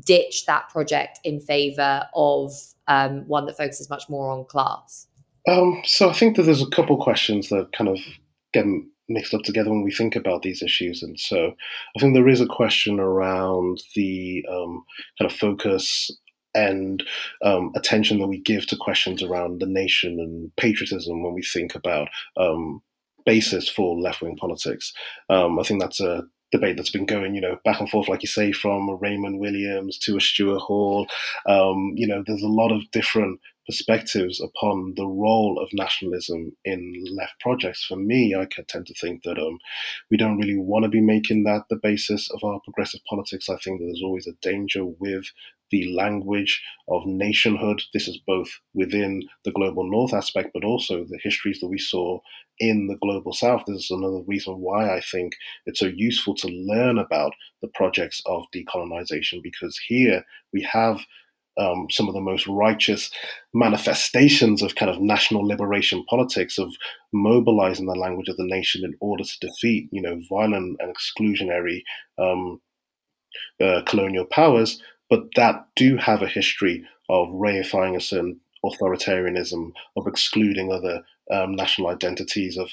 ditch 0.00 0.46
that 0.46 0.70
project 0.70 1.20
in 1.22 1.38
favor 1.38 2.06
of 2.14 2.52
um, 2.88 3.26
one 3.26 3.46
that 3.46 3.56
focuses 3.56 3.90
much 3.90 4.08
more 4.08 4.30
on 4.30 4.44
class? 4.44 5.06
Um, 5.48 5.82
so 5.84 6.08
I 6.08 6.12
think 6.12 6.36
that 6.36 6.42
there's 6.42 6.62
a 6.62 6.70
couple 6.70 7.02
questions 7.02 7.48
that 7.48 7.72
kind 7.72 7.88
of 7.88 7.98
get 8.52 8.64
mixed 9.08 9.34
up 9.34 9.42
together 9.42 9.70
when 9.70 9.82
we 9.82 9.92
think 9.92 10.14
about 10.14 10.42
these 10.42 10.62
issues, 10.62 11.02
and 11.02 11.18
so 11.18 11.54
I 11.96 12.00
think 12.00 12.14
there 12.14 12.28
is 12.28 12.40
a 12.40 12.46
question 12.46 13.00
around 13.00 13.82
the 13.94 14.44
um, 14.50 14.84
kind 15.18 15.30
of 15.30 15.36
focus 15.36 16.10
and 16.54 17.02
um, 17.42 17.72
attention 17.74 18.18
that 18.18 18.26
we 18.26 18.38
give 18.38 18.66
to 18.66 18.76
questions 18.76 19.22
around 19.22 19.60
the 19.60 19.66
nation 19.66 20.20
and 20.20 20.54
patriotism 20.56 21.22
when 21.22 21.32
we 21.32 21.42
think 21.42 21.74
about 21.74 22.08
um, 22.36 22.82
basis 23.24 23.68
for 23.68 23.98
left 23.98 24.20
wing 24.20 24.36
politics. 24.36 24.92
Um, 25.30 25.58
I 25.58 25.62
think 25.62 25.80
that's 25.80 26.00
a 26.00 26.24
debate 26.52 26.76
that's 26.76 26.90
been 26.90 27.06
going, 27.06 27.34
you 27.34 27.40
know, 27.40 27.58
back 27.64 27.80
and 27.80 27.88
forth, 27.88 28.08
like 28.08 28.22
you 28.22 28.28
say, 28.28 28.52
from 28.52 28.90
Raymond 29.00 29.40
Williams 29.40 29.98
to 29.98 30.16
a 30.16 30.20
Stuart 30.20 30.60
Hall. 30.60 31.08
Um, 31.46 31.94
you 31.96 32.06
know, 32.06 32.22
there's 32.26 32.42
a 32.42 32.48
lot 32.48 32.70
of 32.70 32.88
different 32.92 33.40
perspectives 33.66 34.40
upon 34.40 34.94
the 34.96 35.06
role 35.06 35.60
of 35.62 35.68
nationalism 35.72 36.56
in 36.64 37.04
left 37.16 37.38
projects. 37.40 37.84
For 37.84 37.96
me, 37.96 38.34
I 38.34 38.46
tend 38.68 38.86
to 38.86 38.94
think 38.94 39.22
that 39.22 39.38
um, 39.38 39.58
we 40.10 40.16
don't 40.16 40.38
really 40.38 40.58
want 40.58 40.84
to 40.84 40.88
be 40.88 41.00
making 41.00 41.44
that 41.44 41.64
the 41.70 41.76
basis 41.76 42.30
of 42.30 42.42
our 42.44 42.60
progressive 42.60 43.00
politics. 43.08 43.48
I 43.48 43.56
think 43.56 43.80
that 43.80 43.86
there's 43.86 44.02
always 44.02 44.26
a 44.26 44.32
danger 44.42 44.84
with 44.84 45.24
the 45.70 45.94
language 45.94 46.62
of 46.88 47.06
nationhood. 47.06 47.82
This 47.94 48.06
is 48.06 48.18
both 48.26 48.48
within 48.74 49.22
the 49.44 49.52
global 49.52 49.90
north 49.90 50.12
aspect, 50.12 50.50
but 50.52 50.64
also 50.64 51.04
the 51.04 51.18
histories 51.22 51.60
that 51.60 51.68
we 51.68 51.78
saw 51.78 52.20
in 52.58 52.88
the 52.88 52.98
global 53.00 53.32
south. 53.32 53.62
This 53.66 53.84
is 53.84 53.90
another 53.90 54.22
reason 54.26 54.58
why 54.58 54.94
I 54.94 55.00
think 55.00 55.32
it's 55.64 55.80
so 55.80 55.86
useful 55.86 56.34
to 56.36 56.48
learn 56.48 56.98
about 56.98 57.32
the 57.62 57.68
projects 57.68 58.20
of 58.26 58.44
decolonization, 58.54 59.42
because 59.42 59.80
here 59.88 60.24
we 60.52 60.62
have 60.70 61.00
um, 61.58 61.86
some 61.90 62.08
of 62.08 62.14
the 62.14 62.20
most 62.20 62.46
righteous 62.46 63.10
manifestations 63.52 64.62
of 64.62 64.74
kind 64.74 64.90
of 64.90 65.00
national 65.00 65.46
liberation 65.46 66.04
politics 66.08 66.58
of 66.58 66.74
mobilizing 67.12 67.86
the 67.86 67.94
language 67.94 68.28
of 68.28 68.36
the 68.36 68.46
nation 68.46 68.84
in 68.84 68.94
order 69.00 69.24
to 69.24 69.46
defeat, 69.46 69.88
you 69.92 70.00
know, 70.00 70.20
violent 70.28 70.76
and 70.80 70.94
exclusionary 70.94 71.82
um, 72.18 72.60
uh, 73.62 73.82
colonial 73.86 74.24
powers, 74.24 74.80
but 75.10 75.24
that 75.36 75.66
do 75.76 75.96
have 75.96 76.22
a 76.22 76.28
history 76.28 76.84
of 77.08 77.28
reifying 77.28 77.96
a 77.96 78.00
certain 78.00 78.40
authoritarianism, 78.64 79.72
of 79.96 80.06
excluding 80.06 80.72
other 80.72 81.02
um, 81.30 81.54
national 81.54 81.88
identities, 81.88 82.56
of 82.56 82.70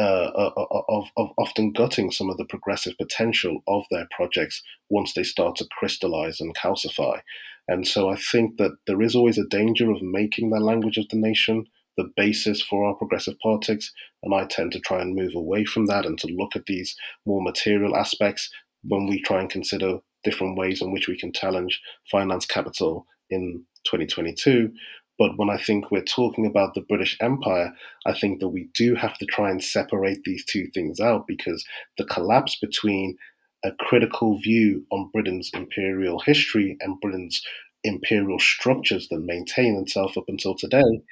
uh, 0.00 0.32
uh, 0.34 0.50
uh, 0.56 0.82
of, 0.88 1.08
of, 1.18 1.28
often 1.36 1.72
gutting 1.72 2.10
some 2.10 2.30
of 2.30 2.38
the 2.38 2.46
progressive 2.46 2.96
potential 2.96 3.62
of 3.68 3.84
their 3.90 4.06
projects 4.10 4.62
once 4.88 5.12
they 5.12 5.22
start 5.22 5.56
to 5.56 5.68
crystallize 5.78 6.40
and 6.40 6.56
calcify. 6.56 7.20
And 7.68 7.86
so 7.86 8.08
I 8.08 8.16
think 8.16 8.56
that 8.56 8.78
there 8.86 9.02
is 9.02 9.14
always 9.14 9.36
a 9.36 9.46
danger 9.46 9.90
of 9.90 10.00
making 10.00 10.48
the 10.48 10.58
language 10.58 10.96
of 10.96 11.04
the 11.10 11.18
nation 11.18 11.66
the 11.98 12.10
basis 12.16 12.62
for 12.62 12.86
our 12.86 12.94
progressive 12.94 13.38
politics. 13.42 13.92
And 14.22 14.34
I 14.34 14.46
tend 14.46 14.72
to 14.72 14.80
try 14.80 15.02
and 15.02 15.14
move 15.14 15.34
away 15.34 15.66
from 15.66 15.84
that 15.86 16.06
and 16.06 16.18
to 16.20 16.28
look 16.28 16.56
at 16.56 16.64
these 16.64 16.96
more 17.26 17.42
material 17.42 17.94
aspects 17.94 18.48
when 18.82 19.06
we 19.06 19.20
try 19.20 19.40
and 19.40 19.50
consider 19.50 19.98
different 20.24 20.56
ways 20.56 20.80
in 20.80 20.92
which 20.92 21.08
we 21.08 21.18
can 21.18 21.30
challenge 21.30 21.78
finance 22.10 22.46
capital 22.46 23.06
in 23.28 23.64
2022 23.84 24.72
but 25.20 25.36
when 25.36 25.50
I 25.50 25.58
think 25.58 25.90
we're 25.90 26.02
talking 26.02 26.46
about 26.46 26.72
the 26.72 26.80
British 26.80 27.18
Empire, 27.20 27.74
I 28.06 28.18
think 28.18 28.40
that 28.40 28.48
we 28.48 28.70
do 28.72 28.94
have 28.94 29.18
to 29.18 29.26
try 29.26 29.50
and 29.50 29.62
separate 29.62 30.24
these 30.24 30.46
two 30.46 30.68
things 30.72 30.98
out 30.98 31.26
because 31.26 31.62
the 31.98 32.06
collapse 32.06 32.56
between 32.56 33.18
a 33.62 33.72
critical 33.72 34.40
view 34.40 34.86
on 34.90 35.10
Britain's 35.12 35.50
imperial 35.52 36.20
history 36.20 36.78
and 36.80 36.98
Britain's 37.02 37.42
imperial 37.84 38.38
structures 38.38 39.08
that 39.10 39.20
maintain 39.20 39.76
themselves 39.76 40.16
up 40.16 40.24
until 40.26 40.54
today, 40.54 41.02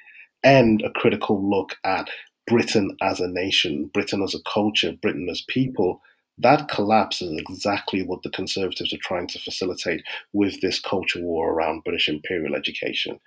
and 0.43 0.81
a 0.81 0.89
critical 0.89 1.47
look 1.47 1.77
at 1.83 2.09
Britain 2.47 2.97
as 3.03 3.19
a 3.19 3.27
nation, 3.27 3.91
Britain 3.93 4.23
as 4.23 4.33
a 4.33 4.51
culture, 4.51 4.93
Britain 5.03 5.27
as 5.29 5.43
people, 5.47 6.01
that 6.39 6.69
collapse 6.69 7.21
is 7.21 7.31
exactly 7.37 8.01
what 8.03 8.23
the 8.23 8.29
Conservatives 8.29 8.93
are 8.93 8.99
trying 9.01 9.27
to 9.27 9.39
facilitate 9.39 10.03
with 10.33 10.61
this 10.61 10.79
culture 10.79 11.21
war 11.21 11.51
around 11.51 11.83
British 11.83 12.09
imperial 12.09 12.55
education. 12.55 13.19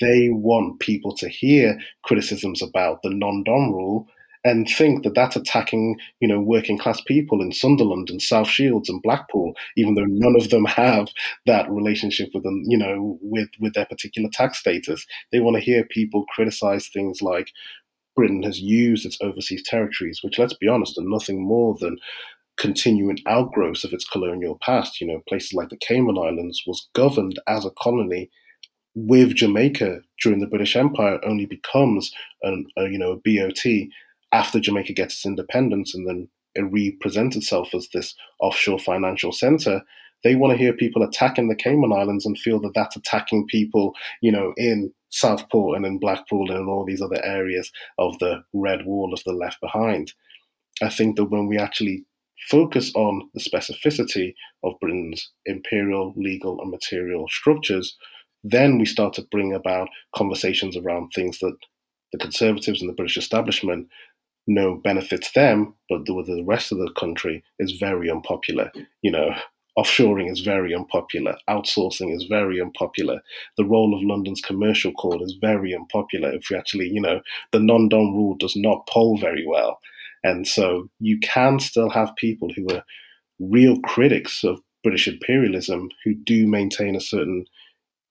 They 0.00 0.28
want 0.30 0.80
people 0.80 1.14
to 1.16 1.28
hear 1.28 1.78
criticisms 2.04 2.62
about 2.62 3.02
the 3.02 3.10
non-dom 3.10 3.72
rule 3.72 4.06
and 4.42 4.66
think 4.66 5.02
that 5.02 5.14
that's 5.14 5.36
attacking, 5.36 5.98
you 6.20 6.28
know, 6.28 6.40
working 6.40 6.78
class 6.78 7.00
people 7.02 7.42
in 7.42 7.52
Sunderland 7.52 8.08
and 8.08 8.22
South 8.22 8.48
Shields 8.48 8.88
and 8.88 9.02
Blackpool, 9.02 9.54
even 9.76 9.94
though 9.94 10.06
none 10.06 10.34
of 10.36 10.48
them 10.48 10.64
have 10.64 11.08
that 11.46 11.70
relationship 11.70 12.30
with 12.32 12.44
them, 12.44 12.62
you 12.66 12.78
know, 12.78 13.18
with 13.20 13.50
with 13.60 13.74
their 13.74 13.84
particular 13.84 14.30
tax 14.32 14.58
status. 14.58 15.04
They 15.30 15.40
want 15.40 15.56
to 15.56 15.62
hear 15.62 15.84
people 15.84 16.24
criticize 16.34 16.88
things 16.88 17.20
like 17.20 17.50
Britain 18.16 18.42
has 18.42 18.60
used 18.60 19.04
its 19.04 19.18
overseas 19.20 19.62
territories, 19.64 20.20
which, 20.22 20.38
let's 20.38 20.54
be 20.54 20.68
honest, 20.68 20.98
are 20.98 21.04
nothing 21.04 21.42
more 21.46 21.76
than 21.78 21.98
continuing 22.60 23.18
outgrowths 23.26 23.84
of 23.84 23.92
its 23.92 24.04
colonial 24.04 24.58
past. 24.60 25.00
You 25.00 25.06
know, 25.06 25.22
places 25.26 25.54
like 25.54 25.70
the 25.70 25.78
Cayman 25.78 26.18
Islands 26.18 26.62
was 26.66 26.88
governed 26.94 27.40
as 27.48 27.64
a 27.64 27.70
colony 27.70 28.30
with 28.94 29.34
Jamaica 29.34 30.00
during 30.22 30.40
the 30.40 30.46
British 30.46 30.76
Empire 30.76 31.18
only 31.24 31.46
becomes 31.46 32.12
an, 32.42 32.66
a, 32.76 32.82
you 32.88 32.98
know 32.98 33.12
a 33.12 33.16
BOT 33.16 33.88
after 34.32 34.60
Jamaica 34.60 34.92
gets 34.92 35.14
its 35.14 35.26
independence 35.26 35.94
and 35.94 36.06
then 36.06 36.28
it 36.54 36.62
represents 36.62 37.36
itself 37.36 37.74
as 37.74 37.88
this 37.94 38.14
offshore 38.40 38.78
financial 38.78 39.32
center. 39.32 39.82
They 40.22 40.34
want 40.34 40.52
to 40.52 40.58
hear 40.58 40.74
people 40.74 41.02
attacking 41.02 41.48
the 41.48 41.54
Cayman 41.54 41.92
Islands 41.92 42.26
and 42.26 42.36
feel 42.36 42.60
that 42.60 42.72
that's 42.74 42.96
attacking 42.96 43.46
people, 43.46 43.94
you 44.20 44.30
know, 44.30 44.52
in 44.58 44.92
Southport 45.08 45.76
and 45.76 45.86
in 45.86 45.98
Blackpool 45.98 46.50
and 46.50 46.60
in 46.60 46.68
all 46.68 46.84
these 46.84 47.00
other 47.00 47.24
areas 47.24 47.72
of 47.98 48.18
the 48.18 48.42
red 48.52 48.84
wall 48.84 49.14
of 49.14 49.24
the 49.24 49.32
left 49.32 49.60
behind. 49.62 50.12
I 50.82 50.90
think 50.90 51.16
that 51.16 51.26
when 51.26 51.46
we 51.46 51.56
actually 51.56 52.04
focus 52.48 52.92
on 52.94 53.28
the 53.34 53.40
specificity 53.40 54.34
of 54.62 54.78
Britain's 54.80 55.30
imperial, 55.46 56.14
legal, 56.16 56.60
and 56.60 56.70
material 56.70 57.26
structures, 57.28 57.96
then 58.42 58.78
we 58.78 58.86
start 58.86 59.14
to 59.14 59.26
bring 59.30 59.54
about 59.54 59.88
conversations 60.14 60.76
around 60.76 61.10
things 61.10 61.38
that 61.40 61.56
the 62.12 62.18
Conservatives 62.18 62.80
and 62.80 62.88
the 62.88 62.94
British 62.94 63.18
establishment 63.18 63.88
know 64.46 64.74
benefits 64.74 65.30
them, 65.32 65.74
but 65.88 66.06
the, 66.06 66.24
the 66.26 66.44
rest 66.44 66.72
of 66.72 66.78
the 66.78 66.90
country 66.98 67.44
is 67.58 67.72
very 67.72 68.10
unpopular. 68.10 68.72
You 69.02 69.12
know, 69.12 69.34
offshoring 69.78 70.30
is 70.30 70.40
very 70.40 70.74
unpopular. 70.74 71.36
Outsourcing 71.48 72.14
is 72.14 72.24
very 72.24 72.60
unpopular. 72.60 73.20
The 73.56 73.64
role 73.64 73.94
of 73.94 74.02
London's 74.02 74.40
commercial 74.40 74.92
court 74.92 75.22
is 75.22 75.36
very 75.40 75.74
unpopular. 75.74 76.32
If 76.32 76.50
we 76.50 76.56
actually, 76.56 76.88
you 76.88 77.00
know, 77.00 77.20
the 77.52 77.60
non-dom 77.60 78.14
rule 78.14 78.36
does 78.38 78.56
not 78.56 78.86
poll 78.88 79.18
very 79.18 79.46
well. 79.46 79.78
And 80.22 80.46
so 80.46 80.88
you 80.98 81.18
can 81.20 81.58
still 81.60 81.90
have 81.90 82.14
people 82.16 82.50
who 82.54 82.68
are 82.74 82.84
real 83.38 83.80
critics 83.80 84.44
of 84.44 84.60
British 84.82 85.08
imperialism 85.08 85.90
who 86.04 86.14
do 86.14 86.46
maintain 86.46 86.94
a 86.94 87.00
certain 87.00 87.46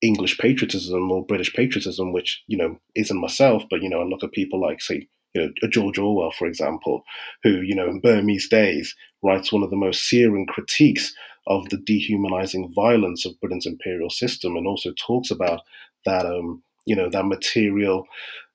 English 0.02 0.38
patriotism 0.38 1.12
or 1.12 1.26
British 1.26 1.54
patriotism, 1.54 2.14
which, 2.14 2.44
you 2.48 2.58
know, 2.58 2.80
isn't 2.96 3.20
myself, 3.20 3.64
but, 3.70 3.82
you 3.82 3.90
know, 3.90 4.02
I 4.02 4.06
look 4.06 4.24
at 4.24 4.32
people 4.32 4.62
like, 4.62 4.82
say, 4.82 5.08
you 5.34 5.42
know, 5.42 5.70
George 5.70 6.00
Orwell, 6.00 6.32
for 6.32 6.48
example, 6.48 7.04
who, 7.44 7.62
you 7.62 7.76
know, 7.76 7.88
in 7.88 8.00
Burmese 8.00 8.50
days 8.50 8.96
writes 9.22 9.52
one 9.52 9.64
of 9.64 9.70
the 9.70 9.76
most 9.76 10.08
searing 10.08 10.46
critiques 10.46 11.14
of 11.48 11.68
the 11.70 11.78
dehumanizing 11.78 12.72
violence 12.74 13.26
of 13.26 13.40
Britain's 13.40 13.66
imperial 13.66 14.10
system 14.10 14.56
and 14.56 14.66
also 14.68 14.92
talks 14.94 15.32
about 15.32 15.62
that, 16.06 16.26
um, 16.26 16.64
you 16.86 16.96
know, 16.96 17.10
that 17.10 17.26
material 17.26 18.06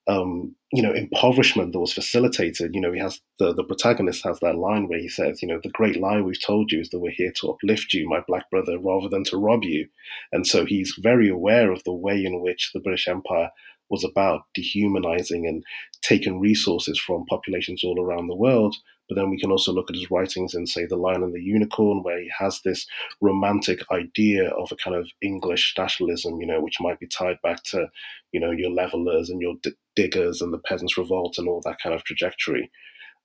um, 0.07 0.55
you 0.73 0.83
know, 0.83 0.93
impoverishment 0.93 1.73
that 1.73 1.81
was 1.81 1.93
facilitated. 1.93 2.75
You 2.75 2.81
know, 2.81 2.93
he 2.93 3.01
has 3.01 3.21
the, 3.39 3.55
the 3.55 3.65
protagonist 3.65 4.25
has 4.25 4.41
that 4.41 4.57
line 4.57 4.89
where 4.89 4.99
he 4.99 5.09
says, 5.09 5.41
you 5.41 5.49
know, 5.49 5.61
the 5.63 5.71
great 5.71 5.99
lie 5.99 6.21
we've 6.21 6.45
told 6.45 6.73
you 6.73 6.81
is 6.81 6.91
that 6.91 7.01
we're 7.01 7.11
here 7.11 7.33
to 7.41 7.51
uplift 7.51 7.95
you, 7.95 8.09
my 8.09 8.21
black 8.27 8.51
brother, 8.51 8.79
rather 8.79 9.09
than 9.09 9.25
to 9.25 9.39
rob 9.39 9.65
you. 9.65 9.89
And 10.33 10.47
so 10.47 10.65
he's 10.65 10.99
very 11.01 11.29
aware 11.29 11.73
of 11.73 11.85
the 11.85 11.95
way 11.95 12.25
in 12.25 12.43
which 12.43 12.71
the 12.75 12.81
British 12.81 13.09
Empire 13.09 13.51
was 13.91 14.05
about 14.05 14.43
dehumanizing 14.55 15.47
and 15.47 15.63
taking 16.03 16.41
resources 16.41 16.99
from 16.99 17.27
populations 17.27 17.85
all 17.85 18.01
around 18.01 18.27
the 18.27 18.37
world. 18.37 18.75
But 19.09 19.17
then 19.17 19.31
we 19.31 19.39
can 19.39 19.51
also 19.51 19.73
look 19.73 19.91
at 19.91 19.97
his 19.97 20.11
writings 20.11 20.55
and 20.55 20.69
say 20.69 20.87
The 20.87 20.97
Lion 20.97 21.23
and 21.23 21.35
the 21.35 21.43
Unicorn, 21.43 22.03
where 22.03 22.19
he 22.19 22.31
has 22.39 22.61
this 22.65 22.87
romantic 23.21 23.81
idea 23.93 24.49
of 24.49 24.73
a 24.73 24.77
kind 24.77 24.97
of 24.97 25.09
English 25.21 25.75
nationalism, 25.77 26.41
you 26.41 26.47
know, 26.47 26.61
which 26.61 26.81
might 26.81 26.99
be 26.99 27.07
tied 27.07 27.37
back 27.43 27.63
to, 27.65 27.89
you 28.33 28.41
know, 28.41 28.51
your 28.51 28.71
levelers 28.71 29.29
and 29.29 29.43
your 29.43 29.57
diggers 29.97 30.41
and 30.41 30.53
the 30.53 30.59
peasants' 30.59 30.99
revolt 30.99 31.39
and 31.39 31.49
all 31.49 31.61
that 31.65 31.79
kind 31.83 31.95
of 31.95 32.05
trajectory. 32.05 32.71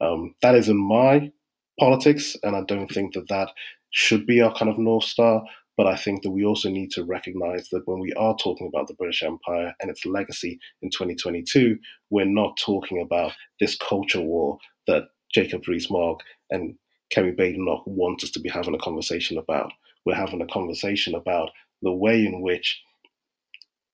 Um, 0.02 0.36
that 0.42 0.56
is 0.56 0.70
in 0.70 0.78
my 0.78 1.32
politics, 1.80 2.36
and 2.44 2.56
I 2.56 2.64
don't 2.68 2.90
think 2.90 3.14
that 3.14 3.30
that 3.30 3.50
should 3.92 4.26
be 4.26 4.42
our 4.42 4.54
kind 4.54 4.70
of 4.70 4.78
north 4.78 5.06
star. 5.06 5.44
But 5.78 5.88
I 5.88 5.96
think 5.96 6.24
that 6.24 6.32
we 6.32 6.44
also 6.44 6.70
need 6.70 6.92
to 6.92 7.06
recognize 7.06 7.70
that 7.70 7.84
when 7.88 8.00
we 8.00 8.12
are 8.14 8.36
talking 8.36 8.68
about 8.68 8.90
the 8.90 8.96
British 8.96 9.24
Empire 9.24 9.74
and 9.80 9.90
its 9.90 10.06
legacy 10.06 10.60
in 10.82 10.90
2022, 10.90 11.78
we're 12.10 12.26
not 12.26 12.58
talking 12.58 13.02
about 13.02 13.32
this 13.62 13.78
culture 13.78 14.20
war 14.20 14.58
that 14.88 15.04
Jacob 15.34 15.66
Rees-Mogg 15.66 16.20
and 16.50 16.76
Kemi 17.16 17.34
Badenoch 17.34 17.84
want 17.86 18.26
us 18.26 18.32
to 18.32 18.42
be 18.42 18.50
having 18.50 18.76
a 18.76 18.80
conversation 18.80 19.38
about. 19.38 19.72
We're 20.06 20.16
having 20.16 20.42
a 20.42 20.48
conversation 20.48 21.16
about 21.16 21.52
the 21.82 21.94
way 21.94 22.26
in 22.26 22.42
which 22.42 22.82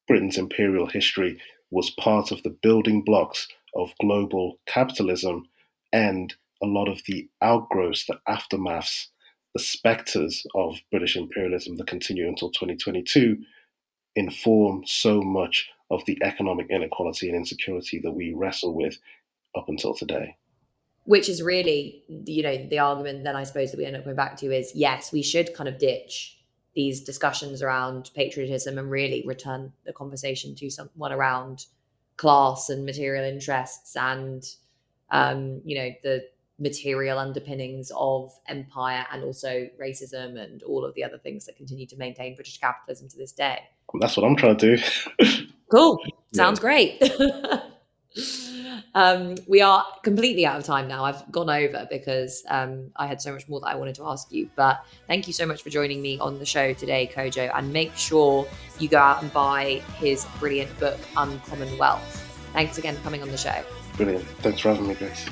Britain's 0.07 0.39
imperial 0.39 0.87
history 0.87 1.39
was 1.71 1.89
part 1.89 2.31
of 2.31 2.43
the 2.43 2.55
building 2.61 3.03
blocks 3.03 3.47
of 3.75 3.93
global 3.99 4.59
capitalism 4.65 5.47
and 5.91 6.35
a 6.63 6.67
lot 6.67 6.87
of 6.87 7.01
the 7.07 7.29
outgrowths, 7.41 8.05
the 8.05 8.19
aftermaths 8.27 9.07
the 9.55 9.63
specters 9.63 10.45
of 10.53 10.75
British 10.91 11.15
imperialism 11.15 11.77
that 11.77 11.87
continue 11.87 12.27
until 12.27 12.51
2022 12.51 13.37
inform 14.15 14.83
so 14.85 15.21
much 15.21 15.69
of 15.89 16.03
the 16.05 16.17
economic 16.21 16.67
inequality 16.69 17.29
and 17.29 17.37
insecurity 17.37 17.99
that 17.99 18.11
we 18.11 18.33
wrestle 18.33 18.75
with 18.75 18.97
up 19.57 19.69
until 19.69 19.93
today. 19.93 20.35
Which 21.05 21.29
is 21.29 21.41
really, 21.41 22.03
you 22.07 22.43
know, 22.43 22.67
the 22.69 22.79
argument 22.79 23.23
then 23.23 23.35
I 23.35 23.43
suppose 23.43 23.71
that 23.71 23.77
we 23.77 23.85
end 23.85 23.95
up 23.95 24.03
going 24.03 24.15
back 24.15 24.35
to 24.37 24.53
is 24.53 24.73
yes, 24.75 25.13
we 25.13 25.23
should 25.23 25.53
kind 25.53 25.69
of 25.69 25.79
ditch 25.79 26.34
these 26.75 27.01
discussions 27.01 27.61
around 27.61 28.11
patriotism 28.15 28.77
and 28.77 28.91
really 28.91 29.23
return 29.25 29.71
the 29.85 29.93
conversation 29.93 30.53
to 30.55 30.69
someone 30.69 31.11
around 31.11 31.65
class 32.17 32.69
and 32.69 32.85
material 32.85 33.23
interests 33.23 33.95
and 33.95 34.43
um, 35.11 35.61
you 35.65 35.77
know 35.77 35.89
the 36.03 36.25
material 36.57 37.19
underpinnings 37.19 37.91
of 37.95 38.31
empire 38.47 39.05
and 39.11 39.23
also 39.23 39.67
racism 39.81 40.41
and 40.41 40.63
all 40.63 40.85
of 40.85 40.93
the 40.95 41.03
other 41.03 41.17
things 41.17 41.45
that 41.45 41.57
continue 41.57 41.85
to 41.85 41.97
maintain 41.97 42.33
British 42.35 42.57
capitalism 42.59 43.09
to 43.09 43.17
this 43.17 43.33
day. 43.33 43.59
That's 43.99 44.15
what 44.15 44.25
I'm 44.25 44.37
trying 44.37 44.57
to 44.57 44.77
do. 44.77 45.47
cool. 45.71 45.99
Sounds 46.33 46.59
yeah. 46.59 46.61
great. 46.61 47.03
um, 48.95 49.35
we 49.45 49.61
are 49.61 49.85
completely 50.03 50.45
out 50.45 50.57
of 50.57 50.63
time 50.63 50.87
now. 50.87 51.03
I've 51.03 51.29
gone 51.29 51.49
over 51.49 51.85
because 51.91 52.43
um, 52.49 52.91
I 52.95 53.05
had 53.05 53.21
so 53.21 53.33
much 53.33 53.47
more 53.49 53.59
that 53.59 53.67
I 53.67 53.75
wanted 53.75 53.95
to 53.95 54.07
ask 54.07 54.31
you. 54.31 54.49
But 54.55 54.83
thank 55.07 55.27
you 55.27 55.33
so 55.33 55.45
much 55.45 55.61
for 55.61 55.69
joining 55.69 56.01
me 56.01 56.17
on 56.19 56.39
the 56.39 56.45
show 56.45 56.73
today, 56.73 57.11
Kojo. 57.13 57.51
And 57.53 57.71
make 57.73 57.95
sure 57.97 58.47
you 58.79 58.87
go 58.87 58.97
out 58.97 59.21
and 59.21 59.31
buy 59.33 59.81
his 59.97 60.25
brilliant 60.39 60.79
book, 60.79 60.97
Uncommon 61.17 61.77
Wealth. 61.77 62.21
Thanks 62.53 62.77
again 62.77 62.95
for 62.95 63.01
coming 63.03 63.21
on 63.21 63.29
the 63.29 63.37
show. 63.37 63.63
Brilliant. 63.97 64.25
Thanks 64.39 64.61
for 64.61 64.69
having 64.69 64.87
me, 64.87 64.95
guys. 64.95 65.25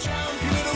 Champion 0.00 0.69